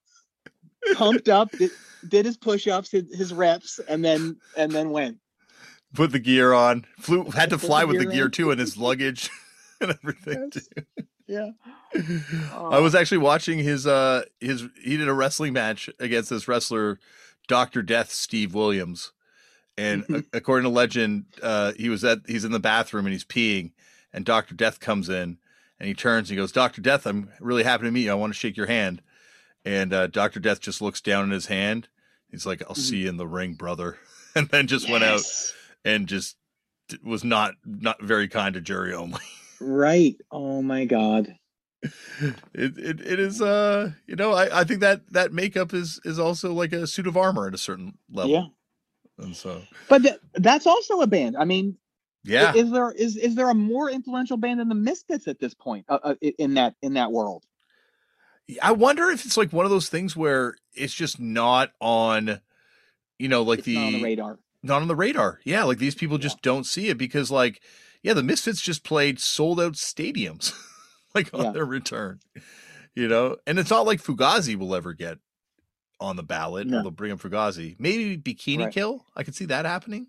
pumped 0.95 1.29
up 1.29 1.51
did, 1.51 1.71
did 2.07 2.25
his 2.25 2.38
push-ups 2.38 2.91
his, 2.91 3.15
his 3.15 3.34
reps 3.34 3.79
and 3.88 4.03
then 4.03 4.38
and 4.57 4.71
then 4.71 4.89
went 4.91 5.17
Put 5.93 6.11
the 6.11 6.19
gear 6.19 6.53
on. 6.53 6.86
Flew 6.99 7.25
had 7.29 7.51
to 7.51 7.55
Put 7.57 7.61
the 7.61 7.67
fly 7.67 7.84
with 7.84 7.99
the 7.99 8.05
gear 8.07 8.25
on. 8.25 8.31
too 8.31 8.49
and 8.51 8.59
his 8.59 8.77
luggage 8.77 9.29
and 9.81 9.91
everything 9.91 10.49
Yes. 10.53 10.67
too. 10.67 11.03
yeah 11.27 11.49
I 12.53 12.79
was 12.79 12.95
actually 12.95 13.19
watching 13.19 13.59
his 13.59 13.86
uh 13.88 14.23
his 14.39 14.63
he 14.84 14.97
did 14.97 15.07
a 15.07 15.13
wrestling 15.13 15.53
match 15.53 15.89
against 15.99 16.29
this 16.29 16.47
wrestler 16.47 16.99
Dr. 17.47 17.81
Death 17.81 18.11
Steve 18.11 18.53
Williams. 18.53 19.11
And 19.77 20.05
Mhm. 20.07 20.25
a- 20.34 20.38
according 20.38 20.63
to 20.63 20.69
legend, 20.69 21.25
uh 21.41 21.73
he 21.77 21.89
was 21.89 22.03
at 22.03 22.19
he's 22.27 22.45
in 22.45 22.51
the 22.51 22.59
bathroom 22.59 23.05
and 23.05 23.13
he's 23.13 23.25
peeing 23.25 23.71
and 24.11 24.25
Dr. 24.25 24.55
Death 24.55 24.79
comes 24.79 25.09
in 25.09 25.38
and 25.79 25.88
he 25.88 25.93
turns 25.93 26.29
and 26.29 26.38
he 26.38 26.41
goes, 26.41 26.51
"Dr. 26.51 26.81
Death, 26.81 27.05
I'm 27.05 27.29
really 27.39 27.63
happy 27.63 27.84
to 27.86 27.91
meet 27.91 28.03
you. 28.03 28.11
I 28.11 28.15
want 28.15 28.34
to 28.34 28.39
shake 28.39 28.55
your 28.57 28.67
hand." 28.67 29.01
And 29.66 29.93
uh 29.93 30.07
Dr. 30.07 30.39
Death 30.39 30.59
just 30.59 30.82
looks 30.82 31.01
down 31.01 31.26
in 31.26 31.32
his 31.32 31.45
hand. 31.47 31.88
He's 32.30 32.45
like, 32.45 32.61
"I'll 32.64 32.76
Mhm. 32.76 32.89
see 32.89 32.97
you 32.97 33.09
in 33.09 33.18
the 33.18 33.28
ring, 33.28 33.53
brother." 33.53 33.97
And 34.36 34.49
then 34.49 34.66
just 34.66 34.89
went 34.89 35.03
out 35.03 35.22
and 35.86 36.07
just 36.07 36.38
was 37.03 37.24
not 37.24 37.53
not 37.64 38.01
very 38.01 38.28
kind 38.28 38.55
to 38.55 38.61
Jerry 38.61 38.91
only. 38.91 39.20
right 39.61 40.16
oh 40.32 40.61
my 40.64 40.86
god 40.86 41.36
it, 42.53 42.78
it 42.78 42.99
it 43.01 43.20
is 43.20 43.41
uh 43.41 43.91
you 44.07 44.16
know 44.16 44.34
I, 44.34 44.61
I 44.61 44.64
think 44.64 44.80
that 44.82 45.01
that 45.14 45.32
makeup 45.34 45.74
is 45.74 46.01
is 46.03 46.18
also 46.20 46.51
like 46.53 46.74
a 46.74 46.88
suit 46.88 47.07
of 47.07 47.16
armor 47.16 47.47
at 47.47 47.53
a 47.53 47.57
certain 47.59 47.97
level 48.11 48.32
yeah 48.32 49.24
and 49.24 49.36
so 49.36 49.61
but 49.88 50.01
th- 50.01 50.20
that's 50.34 50.66
also 50.66 51.01
a 51.01 51.07
band 51.07 51.38
i 51.38 51.45
mean 51.45 51.78
yeah 52.24 52.53
is 52.55 52.72
there 52.72 52.91
is 52.91 53.16
is 53.16 53.36
there 53.36 53.49
a 53.49 53.53
more 53.55 53.89
influential 53.89 54.36
band 54.38 54.59
than 54.59 54.68
the 54.70 54.76
misfits 54.76 55.28
at 55.28 55.39
this 55.39 55.53
point 55.53 55.86
uh, 55.89 55.99
uh, 56.03 56.16
in 56.39 56.55
that 56.55 56.76
in 56.82 56.93
that 56.95 57.11
world 57.11 57.43
i 58.62 58.72
wonder 58.72 59.10
if 59.10 59.26
it's 59.26 59.38
like 59.38 59.52
one 59.54 59.66
of 59.66 59.72
those 59.72 59.89
things 59.89 60.16
where 60.16 60.56
it's 60.74 60.94
just 60.94 61.20
not 61.20 61.72
on 61.80 62.41
you 63.20 63.28
know 63.28 63.41
like 63.44 63.60
it's 63.60 63.66
the 63.66 63.76
not 63.76 63.86
on 63.86 63.94
the 63.94 64.04
radar. 64.04 64.39
not 64.64 64.82
on 64.82 64.88
the 64.88 64.96
radar. 64.96 65.39
Yeah 65.46 65.64
like 65.64 65.78
these 65.78 65.96
people 65.96 66.18
just 66.18 66.41
don't 66.41 66.66
see 66.66 66.89
it 66.89 66.98
because 66.98 67.32
like 67.32 67.62
yeah 68.02 68.14
the 68.14 68.24
misfits 68.24 68.62
just 68.62 68.84
played 68.84 69.20
sold 69.20 69.60
out 69.62 69.74
stadiums 69.74 70.54
like 71.16 71.30
on 71.34 71.46
Yeah. 71.46 71.52
their 71.52 71.66
return 71.66 72.20
you 72.96 73.08
know? 73.08 73.38
And 73.48 73.58
it's 73.58 73.72
not 73.72 73.88
like 73.88 74.04
fugazi 74.04 74.56
will 74.56 74.76
ever 74.76 74.94
get 74.94 75.18
on 76.00 76.16
the 76.16 76.22
ballot 76.24 76.68
No. 76.68 76.78
or 76.80 76.82
they'll 76.84 76.91
bring 76.91 77.12
up 77.12 77.20
fugazi. 77.20 77.76
Maybe 77.80 78.18
bikini 78.18 78.66
Right. 78.66 78.74
kill? 78.74 79.04
I 79.16 79.24
could 79.24 79.34
see 79.36 79.46
that 79.46 79.66
happening. 79.66 80.08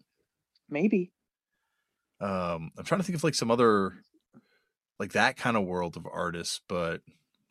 Maybe. 0.68 1.12
Um 2.20 2.72
i'm 2.76 2.84
trying 2.84 3.00
to 3.00 3.06
think 3.06 3.16
of 3.16 3.24
like 3.24 3.34
some 3.34 3.50
other 3.50 3.92
like 4.98 5.12
that 5.12 5.36
kind 5.36 5.56
of 5.56 5.64
world 5.64 5.96
of 5.96 6.06
artists 6.10 6.60
but 6.68 7.00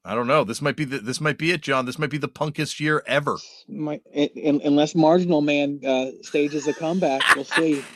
i 0.06 0.16
don't 0.16 0.28
know. 0.28 0.43
This 0.43 0.62
might 0.62 0.76
be 0.76 0.86
the, 0.86 0.99
this 0.99 1.22
might 1.22 1.38
be 1.38 1.51
it 1.51 1.62
john. 1.62 1.86
This 1.86 1.99
might 1.99 2.10
be 2.10 2.18
the 2.18 2.30
punkest 2.30 2.80
year 2.80 3.04
ever. 3.08 3.38
My, 3.68 4.01
in- 4.14 4.62
unless 4.64 4.95
marginal 4.95 5.41
man 5.41 5.80
uh 5.86 6.12
stages 6.22 6.68
a 6.68 6.74
comeback. 6.74 7.22
We'll 7.36 7.45
see. 7.45 7.84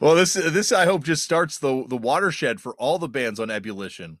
Well 0.00 0.14
this 0.14 0.34
this 0.34 0.72
i 0.72 0.84
hope 0.86 1.04
just 1.04 1.24
starts 1.24 1.58
the 1.58 1.84
the 1.88 1.96
watershed 1.96 2.60
for 2.60 2.74
all 2.76 2.98
the 2.98 3.08
bands 3.08 3.40
on 3.40 3.50
ebullition. 3.50 4.18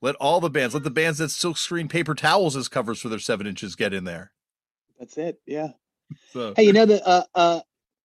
Let 0.00 0.14
all 0.16 0.40
the 0.40 0.50
bands 0.50 0.74
let 0.74 0.84
the 0.84 0.90
bands 0.90 1.18
that 1.18 1.30
silk 1.30 1.56
screen 1.58 1.88
paper 1.88 2.14
towels 2.14 2.56
as 2.56 2.68
covers 2.68 3.00
for 3.00 3.08
their 3.08 3.18
seven 3.18 3.46
inches 3.46 3.76
get 3.76 3.94
in 3.94 4.04
there. 4.04 4.32
That's 4.98 5.16
it. 5.18 5.40
Yeah. 5.46 5.68
So 6.32 6.54
Hey, 6.56 6.64
you 6.64 6.72
know 6.72 6.86
the 6.86 7.06
uh, 7.06 7.24
uh 7.34 7.60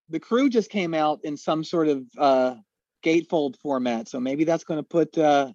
the 0.09 0.19
crew 0.19 0.49
just 0.49 0.69
came 0.69 0.93
out 0.93 1.21
in 1.23 1.37
some 1.37 1.63
sort 1.63 1.87
of 1.87 2.03
uh 2.17 2.55
gatefold 3.03 3.57
format, 3.57 4.07
so 4.07 4.19
maybe 4.19 4.43
that's 4.43 4.63
going 4.63 4.79
to 4.79 4.83
put 4.83 5.17
uh 5.17 5.51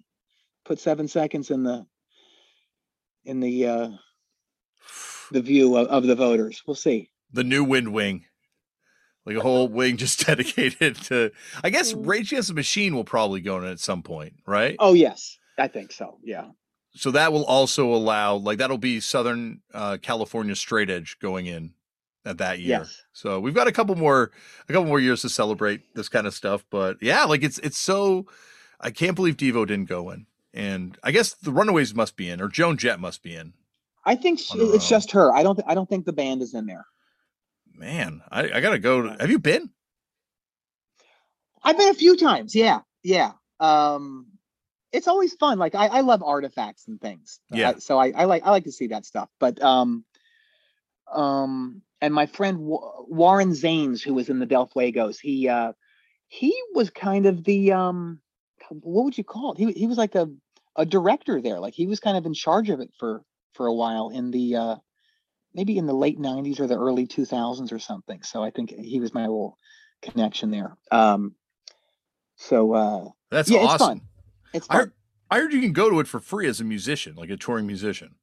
put 0.65 0.79
seven 0.79 1.07
seconds 1.07 1.51
in 1.51 1.63
the 1.63 1.85
in 3.27 3.39
the 3.39 3.65
uh 3.67 3.89
the 5.31 5.41
view 5.41 5.75
of, 5.75 5.87
of 5.87 6.03
the 6.03 6.15
voters. 6.15 6.63
We'll 6.65 6.75
see. 6.75 7.09
the 7.33 7.43
new 7.43 7.63
wind 7.63 7.93
wing 7.93 8.25
like 9.25 9.35
a 9.35 9.41
whole 9.41 9.67
wing 9.67 9.97
just 9.97 10.25
dedicated 10.25 10.95
to 11.03 11.31
i 11.63 11.69
guess 11.69 11.91
Mm. 11.93 12.07
rage 12.07 12.31
against 12.31 12.47
the 12.47 12.53
machine 12.53 12.95
will 12.95 13.03
probably 13.03 13.41
go 13.41 13.57
in 13.57 13.65
at 13.65 13.79
some 13.79 14.01
point 14.01 14.33
right 14.47 14.75
Oh 14.79 14.93
yes, 14.93 15.37
I 15.57 15.67
think 15.67 15.91
so. 15.91 16.17
Yeah. 16.23 16.45
so 16.95 17.11
that 17.11 17.33
will 17.33 17.43
also 17.45 17.93
allow 17.93 18.35
like 18.35 18.57
that'll 18.59 18.77
be 18.77 18.99
southern 19.01 19.59
uh 19.73 19.97
california 20.01 20.55
straight 20.55 20.89
edge 20.89 21.17
going 21.19 21.45
in 21.47 21.73
at 22.25 22.37
that 22.37 22.59
year 22.59 22.79
Yes. 22.79 23.01
so 23.11 23.39
we've 23.41 23.53
got 23.53 23.67
a 23.67 23.71
couple 23.73 23.95
more 23.95 24.31
a 24.69 24.73
couple 24.73 24.87
more 24.87 24.99
years 25.01 25.21
to 25.23 25.29
celebrate 25.29 25.81
this 25.95 26.07
kind 26.09 26.25
of 26.25 26.33
stuff 26.33 26.63
but 26.69 26.95
yeah 27.01 27.25
like 27.25 27.43
it's 27.43 27.59
it's 27.59 27.77
so 27.77 28.25
i 28.79 28.89
can't 28.91 29.15
believe 29.17 29.35
devo 29.35 29.67
didn't 29.67 29.89
go 29.89 30.09
in 30.11 30.25
and 30.57 30.97
i 31.03 31.11
guess 31.11 31.33
the 31.35 31.51
runaways 31.51 31.93
must 31.95 32.15
be 32.17 32.29
in 32.29 32.41
or 32.41 32.47
joan 32.49 32.77
jett 32.77 32.99
must 32.99 33.21
be 33.23 33.35
in 33.35 33.53
I 34.05 34.15
think 34.15 34.39
she, 34.39 34.57
it's 34.57 34.85
own. 34.85 34.89
just 34.89 35.11
her. 35.11 35.33
I 35.35 35.43
don't. 35.43 35.57
Th- 35.57 35.65
I 35.67 35.75
don't 35.75 35.89
think 35.89 36.05
the 36.05 36.13
band 36.13 36.41
is 36.41 36.53
in 36.53 36.65
there. 36.65 36.85
man 37.75 38.21
i, 38.31 38.43
I 38.49 38.59
gotta 38.61 38.79
go 38.79 39.01
to, 39.01 39.09
have 39.19 39.29
you 39.29 39.39
been 39.39 39.69
I've 41.63 41.77
been 41.77 41.89
a 41.89 41.93
few 41.93 42.15
times. 42.15 42.55
Yeah, 42.55 42.79
yeah. 43.03 43.31
Um, 43.59 44.27
it's 44.93 45.07
always 45.09 45.33
fun. 45.33 45.59
Like 45.59 45.75
I, 45.75 45.87
I 45.87 46.01
love 46.01 46.23
artifacts 46.23 46.87
and 46.87 47.01
things. 47.01 47.39
Yeah. 47.51 47.71
I- 47.75 47.79
so 47.79 47.97
I, 47.97 48.11
I 48.15 48.23
like 48.25 48.43
I 48.45 48.51
like 48.51 48.63
to 48.63 48.71
see 48.71 48.87
that 48.87 49.05
stuff. 49.05 49.27
But 49.39 49.61
um, 49.61 50.05
um, 51.11 51.81
and 51.99 52.13
my 52.13 52.25
friend 52.27 52.59
Wa- 52.59 53.01
Warren 53.07 53.51
Zanes, 53.51 54.01
who 54.01 54.13
was 54.13 54.29
in 54.29 54.39
the 54.39 54.45
Del 54.45 54.67
Fuegos, 54.67 55.19
he 55.19 55.49
uh, 55.49 55.73
he 56.29 56.55
was 56.73 56.89
kind 56.89 57.25
of 57.25 57.43
the 57.43 57.73
um, 57.73 58.21
what 58.69 59.03
would 59.03 59.17
you 59.17 59.25
call 59.25 59.51
it? 59.53 59.57
He 59.57 59.71
he 59.73 59.87
was 59.87 59.97
like 59.97 60.15
a 60.15 60.29
a 60.77 60.85
director 60.85 61.41
there. 61.41 61.59
Like 61.59 61.73
he 61.73 61.87
was 61.87 61.99
kind 61.99 62.17
of 62.17 62.25
in 62.25 62.33
charge 62.33 62.69
of 62.69 62.79
it 62.79 62.91
for 62.99 63.23
for 63.53 63.67
a 63.67 63.73
while 63.73 64.09
in 64.09 64.31
the 64.31 64.55
uh, 64.55 64.75
maybe 65.53 65.77
in 65.77 65.87
the 65.87 65.93
late 65.93 66.19
'90s 66.19 66.59
or 66.59 66.67
the 66.67 66.77
early 66.77 67.07
2000s 67.07 67.71
or 67.71 67.79
something. 67.79 68.23
So 68.23 68.43
I 68.43 68.51
think 68.51 68.71
he 68.71 68.99
was 68.99 69.13
my 69.13 69.21
little 69.21 69.57
connection 70.01 70.51
there. 70.51 70.77
Um, 70.91 71.35
so 72.35 72.73
uh, 72.73 73.05
that's 73.31 73.49
yeah, 73.49 73.59
awesome 73.59 73.73
it's 73.73 73.83
fun. 73.83 74.01
It's 74.53 74.67
I 74.69 74.77
heard, 74.77 74.93
I 75.29 75.39
heard 75.39 75.53
you 75.53 75.61
can 75.61 75.73
go 75.73 75.89
to 75.89 75.99
it 75.99 76.07
for 76.07 76.19
free 76.19 76.47
as 76.47 76.61
a 76.61 76.63
musician 76.63 77.15
like 77.15 77.29
a 77.29 77.37
touring 77.37 77.67
musician 77.67 78.15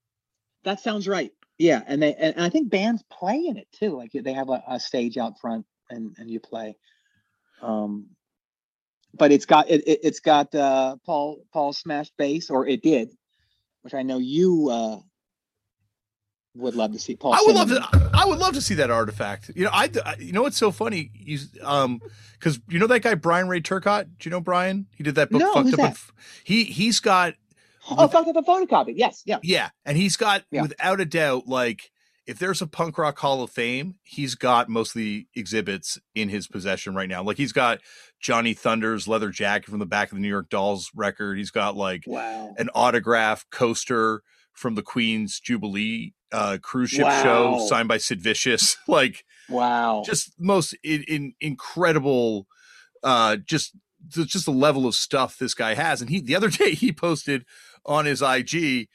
That 0.65 0.81
sounds 0.81 1.09
right. 1.09 1.33
Yeah, 1.59 1.83
and 1.87 2.03
they 2.03 2.15
and 2.15 2.41
I 2.41 2.49
think 2.49 2.71
bands 2.71 3.05
play 3.11 3.45
in 3.47 3.57
it 3.57 3.69
too. 3.73 3.97
Like 3.97 4.11
they 4.13 4.33
have 4.33 4.49
a, 4.49 4.63
a 4.67 4.81
stage 4.81 5.19
out 5.19 5.39
front 5.41 5.67
and 5.91 6.15
and 6.19 6.31
you 6.31 6.41
play. 6.41 6.77
Um, 7.63 8.09
but 9.17 9.33
it's 9.33 9.47
got 9.47 9.69
it, 9.71 9.87
it 9.87 10.01
it's 10.03 10.21
got 10.21 10.55
uh 10.55 10.97
Paul 11.07 11.43
Paul 11.53 11.73
smashed 11.73 12.13
bass, 12.19 12.51
or 12.51 12.67
it 12.67 12.83
did, 12.83 13.11
which 13.83 13.95
I 13.95 14.03
know 14.03 14.19
you 14.19 14.69
uh 14.71 14.99
would 16.57 16.77
love 16.77 16.93
to 16.93 16.99
see 16.99 17.17
Paul. 17.17 17.35
I 17.35 17.43
would 17.47 17.55
love 17.57 17.69
to. 17.69 18.11
I 18.15 18.25
would 18.27 18.39
love 18.39 18.55
to 18.55 18.61
see 18.61 18.75
that 18.75 18.91
artifact. 18.91 19.51
You 19.57 19.65
know, 19.65 19.71
I. 19.73 19.91
I- 20.05 20.17
You 20.21 20.33
know 20.33 20.43
what's 20.43 20.57
so 20.57 20.71
funny? 20.71 21.11
You 21.15 21.39
um, 21.63 22.01
because 22.39 22.61
you 22.69 22.79
know 22.79 22.87
that 22.87 23.01
guy 23.01 23.15
Bryan 23.15 23.49
Ray 23.49 23.61
Turcotte. 23.61 24.05
Do 24.19 24.29
you 24.29 24.31
know 24.31 24.41
Brian? 24.41 24.87
He 24.97 25.03
did 25.03 25.17
that 25.17 25.31
book. 25.31 25.41
No, 25.41 25.53
Fucked 25.53 25.65
who's 25.71 25.75
up. 25.75 25.81
that? 25.81 25.99
He 26.45 26.65
he's 26.65 27.01
got 27.01 27.35
Oh, 27.91 28.09
fucked 28.09 28.29
up 28.29 28.37
a 28.37 28.43
photocopy. 28.43 28.95
Yes, 28.97 29.23
yeah. 29.27 29.39
yeah, 29.43 29.69
and 29.85 29.97
he's 29.99 30.17
got 30.17 30.45
Yeah. 30.51 30.63
without 30.63 31.01
a 31.01 31.05
doubt 31.05 31.47
like 31.49 31.91
if 32.27 32.39
there's 32.39 32.63
a 32.63 32.67
punk 32.67 32.97
rock 32.99 33.19
hall 33.19 33.43
of 33.43 33.51
fame, 33.51 33.97
he's 34.03 34.35
got 34.35 34.69
most 34.69 34.91
of 34.95 35.01
the 35.01 35.27
exhibits 35.35 35.99
in 36.15 36.29
his 36.31 36.47
possession 36.47 36.95
right 36.95 37.09
now. 37.09 37.23
Like 37.23 37.37
he's 37.37 37.53
got 37.53 37.81
Johnny 38.21 38.55
Thunder's 38.55 39.07
leather 39.07 39.31
jacket 39.31 39.69
from 39.71 39.79
the 39.79 39.87
back 39.87 40.11
of 40.11 40.17
the 40.17 40.23
New 40.23 40.29
York 40.29 40.49
Dolls 40.49 40.91
record. 40.95 41.37
He's 41.39 41.51
got 41.51 41.77
like 41.77 42.05
Wow. 42.07 42.55
an 42.59 42.71
autograph 42.75 43.45
coaster 43.51 44.23
from 44.53 44.75
the 44.75 44.83
Queen's 44.83 45.39
Jubilee 45.41 46.15
uh, 46.33 46.59
cruise 46.63 46.91
ship 46.91 47.05
Wow. 47.05 47.23
show 47.23 47.67
signed 47.67 47.89
by 47.89 47.99
Sid 47.99 48.21
Vicious. 48.21 48.77
like 48.89 49.25
Wow. 49.49 50.03
just 50.07 50.33
most 50.39 50.75
in, 50.83 51.03
in 51.09 51.35
incredible 51.41 52.47
uh 53.03 53.37
just 53.37 53.77
just 54.11 54.45
the 54.47 54.51
level 54.51 54.87
of 54.87 54.95
stuff 54.95 55.37
this 55.39 55.55
guy 55.55 55.75
has 55.75 56.01
and 56.01 56.09
he 56.11 56.21
the 56.21 56.35
other 56.35 56.49
day 56.63 56.73
he 56.75 56.93
posted 56.93 57.45
on 57.87 58.07
his 58.07 58.23
ig 58.23 58.89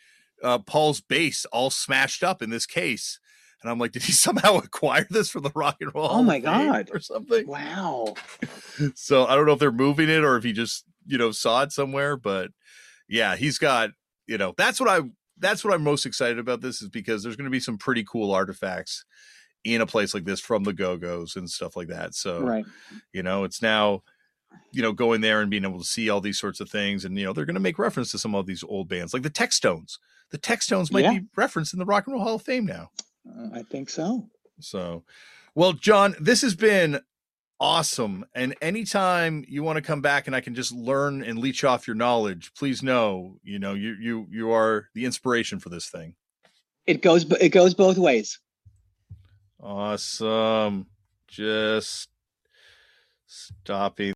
uh 0.43 0.59
paul's 0.59 1.01
bass 1.01 1.45
all 1.51 1.69
smashed 1.69 2.23
up 2.23 2.41
in 2.41 2.49
this 2.49 2.65
case 2.65 3.19
and 3.61 3.69
i'm 3.71 3.77
like 3.79 3.91
did 3.91 4.03
he 4.03 4.11
somehow 4.25 4.57
acquire 4.57 5.07
this 5.09 5.29
from 5.29 5.43
the 5.43 5.51
rock 5.55 5.77
and 5.81 5.93
roll 5.93 6.07
Oh 6.09 6.23
my 6.23 6.39
God. 6.39 6.89
or 6.93 6.99
something 6.99 7.47
wow. 7.47 8.13
so 8.95 9.25
i 9.25 9.35
don't 9.35 9.45
know 9.45 9.53
if 9.53 9.59
they're 9.59 9.71
moving 9.71 10.09
it 10.09 10.23
or 10.23 10.37
if 10.37 10.43
he 10.43 10.53
just 10.53 10.85
you 11.05 11.17
know 11.17 11.31
saw 11.31 11.63
it 11.63 11.71
somewhere 11.71 12.15
but 12.17 12.51
yeah 13.07 13.35
he's 13.35 13.57
got 13.57 13.91
you 14.27 14.37
know 14.37 14.53
that's 14.57 14.79
what 14.79 14.89
i 14.89 15.01
that's 15.39 15.63
what 15.63 15.73
i'm 15.73 15.83
most 15.83 16.05
excited 16.05 16.39
about 16.39 16.61
this 16.61 16.81
is 16.81 16.89
because 16.89 17.23
there's 17.23 17.35
going 17.35 17.45
to 17.45 17.51
be 17.51 17.59
some 17.59 17.77
pretty 17.77 18.03
cool 18.03 18.31
artifacts 18.31 19.03
in 19.65 19.81
a 19.81 19.85
place 19.85 20.13
like 20.13 20.23
this 20.25 20.39
from 20.39 20.63
the 20.63 20.71
go-go's 20.73 21.35
and 21.35 21.49
stuff 21.49 21.75
like 21.75 21.87
that 21.89 22.13
so 22.15 22.41
Right. 22.41 22.65
you 23.13 23.23
know 23.23 23.43
it's 23.43 23.61
now 23.61 24.03
you 24.71 24.81
know 24.81 24.93
going 24.93 25.21
there 25.21 25.41
and 25.41 25.49
being 25.51 25.65
able 25.65 25.79
to 25.79 25.85
see 25.85 26.09
all 26.09 26.21
these 26.21 26.39
sorts 26.39 26.59
of 26.59 26.69
things 26.69 27.05
and 27.05 27.17
you 27.17 27.25
know 27.25 27.33
they're 27.33 27.45
going 27.45 27.55
to 27.55 27.59
make 27.59 27.77
reference 27.79 28.11
to 28.11 28.17
some 28.19 28.35
of 28.35 28.45
these 28.45 28.63
old 28.63 28.87
bands 28.87 29.13
like 29.13 29.23
the 29.23 29.29
textones 29.29 29.97
the 30.31 30.37
textones 30.37 30.91
might 30.91 31.03
Yeah. 31.03 31.19
be 31.19 31.25
referenced 31.35 31.73
in 31.73 31.79
the 31.79 31.85
rock 31.85 32.05
and 32.07 32.13
roll 32.13 32.23
hall 32.23 32.35
of 32.35 32.41
fame 32.41 32.65
now 32.65 32.91
Uh, 33.27 33.49
I 33.53 33.63
think 33.63 33.89
so. 33.89 34.29
so 34.59 35.03
well 35.55 35.73
jon 35.73 36.15
this 36.19 36.41
has 36.41 36.55
been 36.55 36.99
awesome 37.61 38.25
and 38.35 38.55
anytime 38.61 39.43
you 39.47 39.63
want 39.63 39.75
to 39.75 39.81
come 39.81 40.01
back 40.01 40.27
and 40.27 40.35
i 40.35 40.39
can 40.39 40.55
just 40.55 40.71
learn 40.71 41.21
and 41.23 41.39
leech 41.39 41.63
off 41.65 41.87
your 41.87 41.95
knowledge 41.95 42.51
please 42.57 42.81
know 42.81 43.35
you 43.43 43.59
know 43.59 43.73
you 43.73 43.95
you 43.99 44.27
you 44.31 44.51
are 44.51 44.87
the 44.93 45.03
inspiration 45.05 45.59
for 45.59 45.67
this 45.69 45.89
thing 45.89 46.15
It 46.87 47.01
goes. 47.01 47.29
It 47.41 47.49
goes 47.49 47.73
both 47.73 47.97
ways. 47.97 48.39
awesome 49.61 50.87
just 51.27 52.07
stopping 53.27 54.13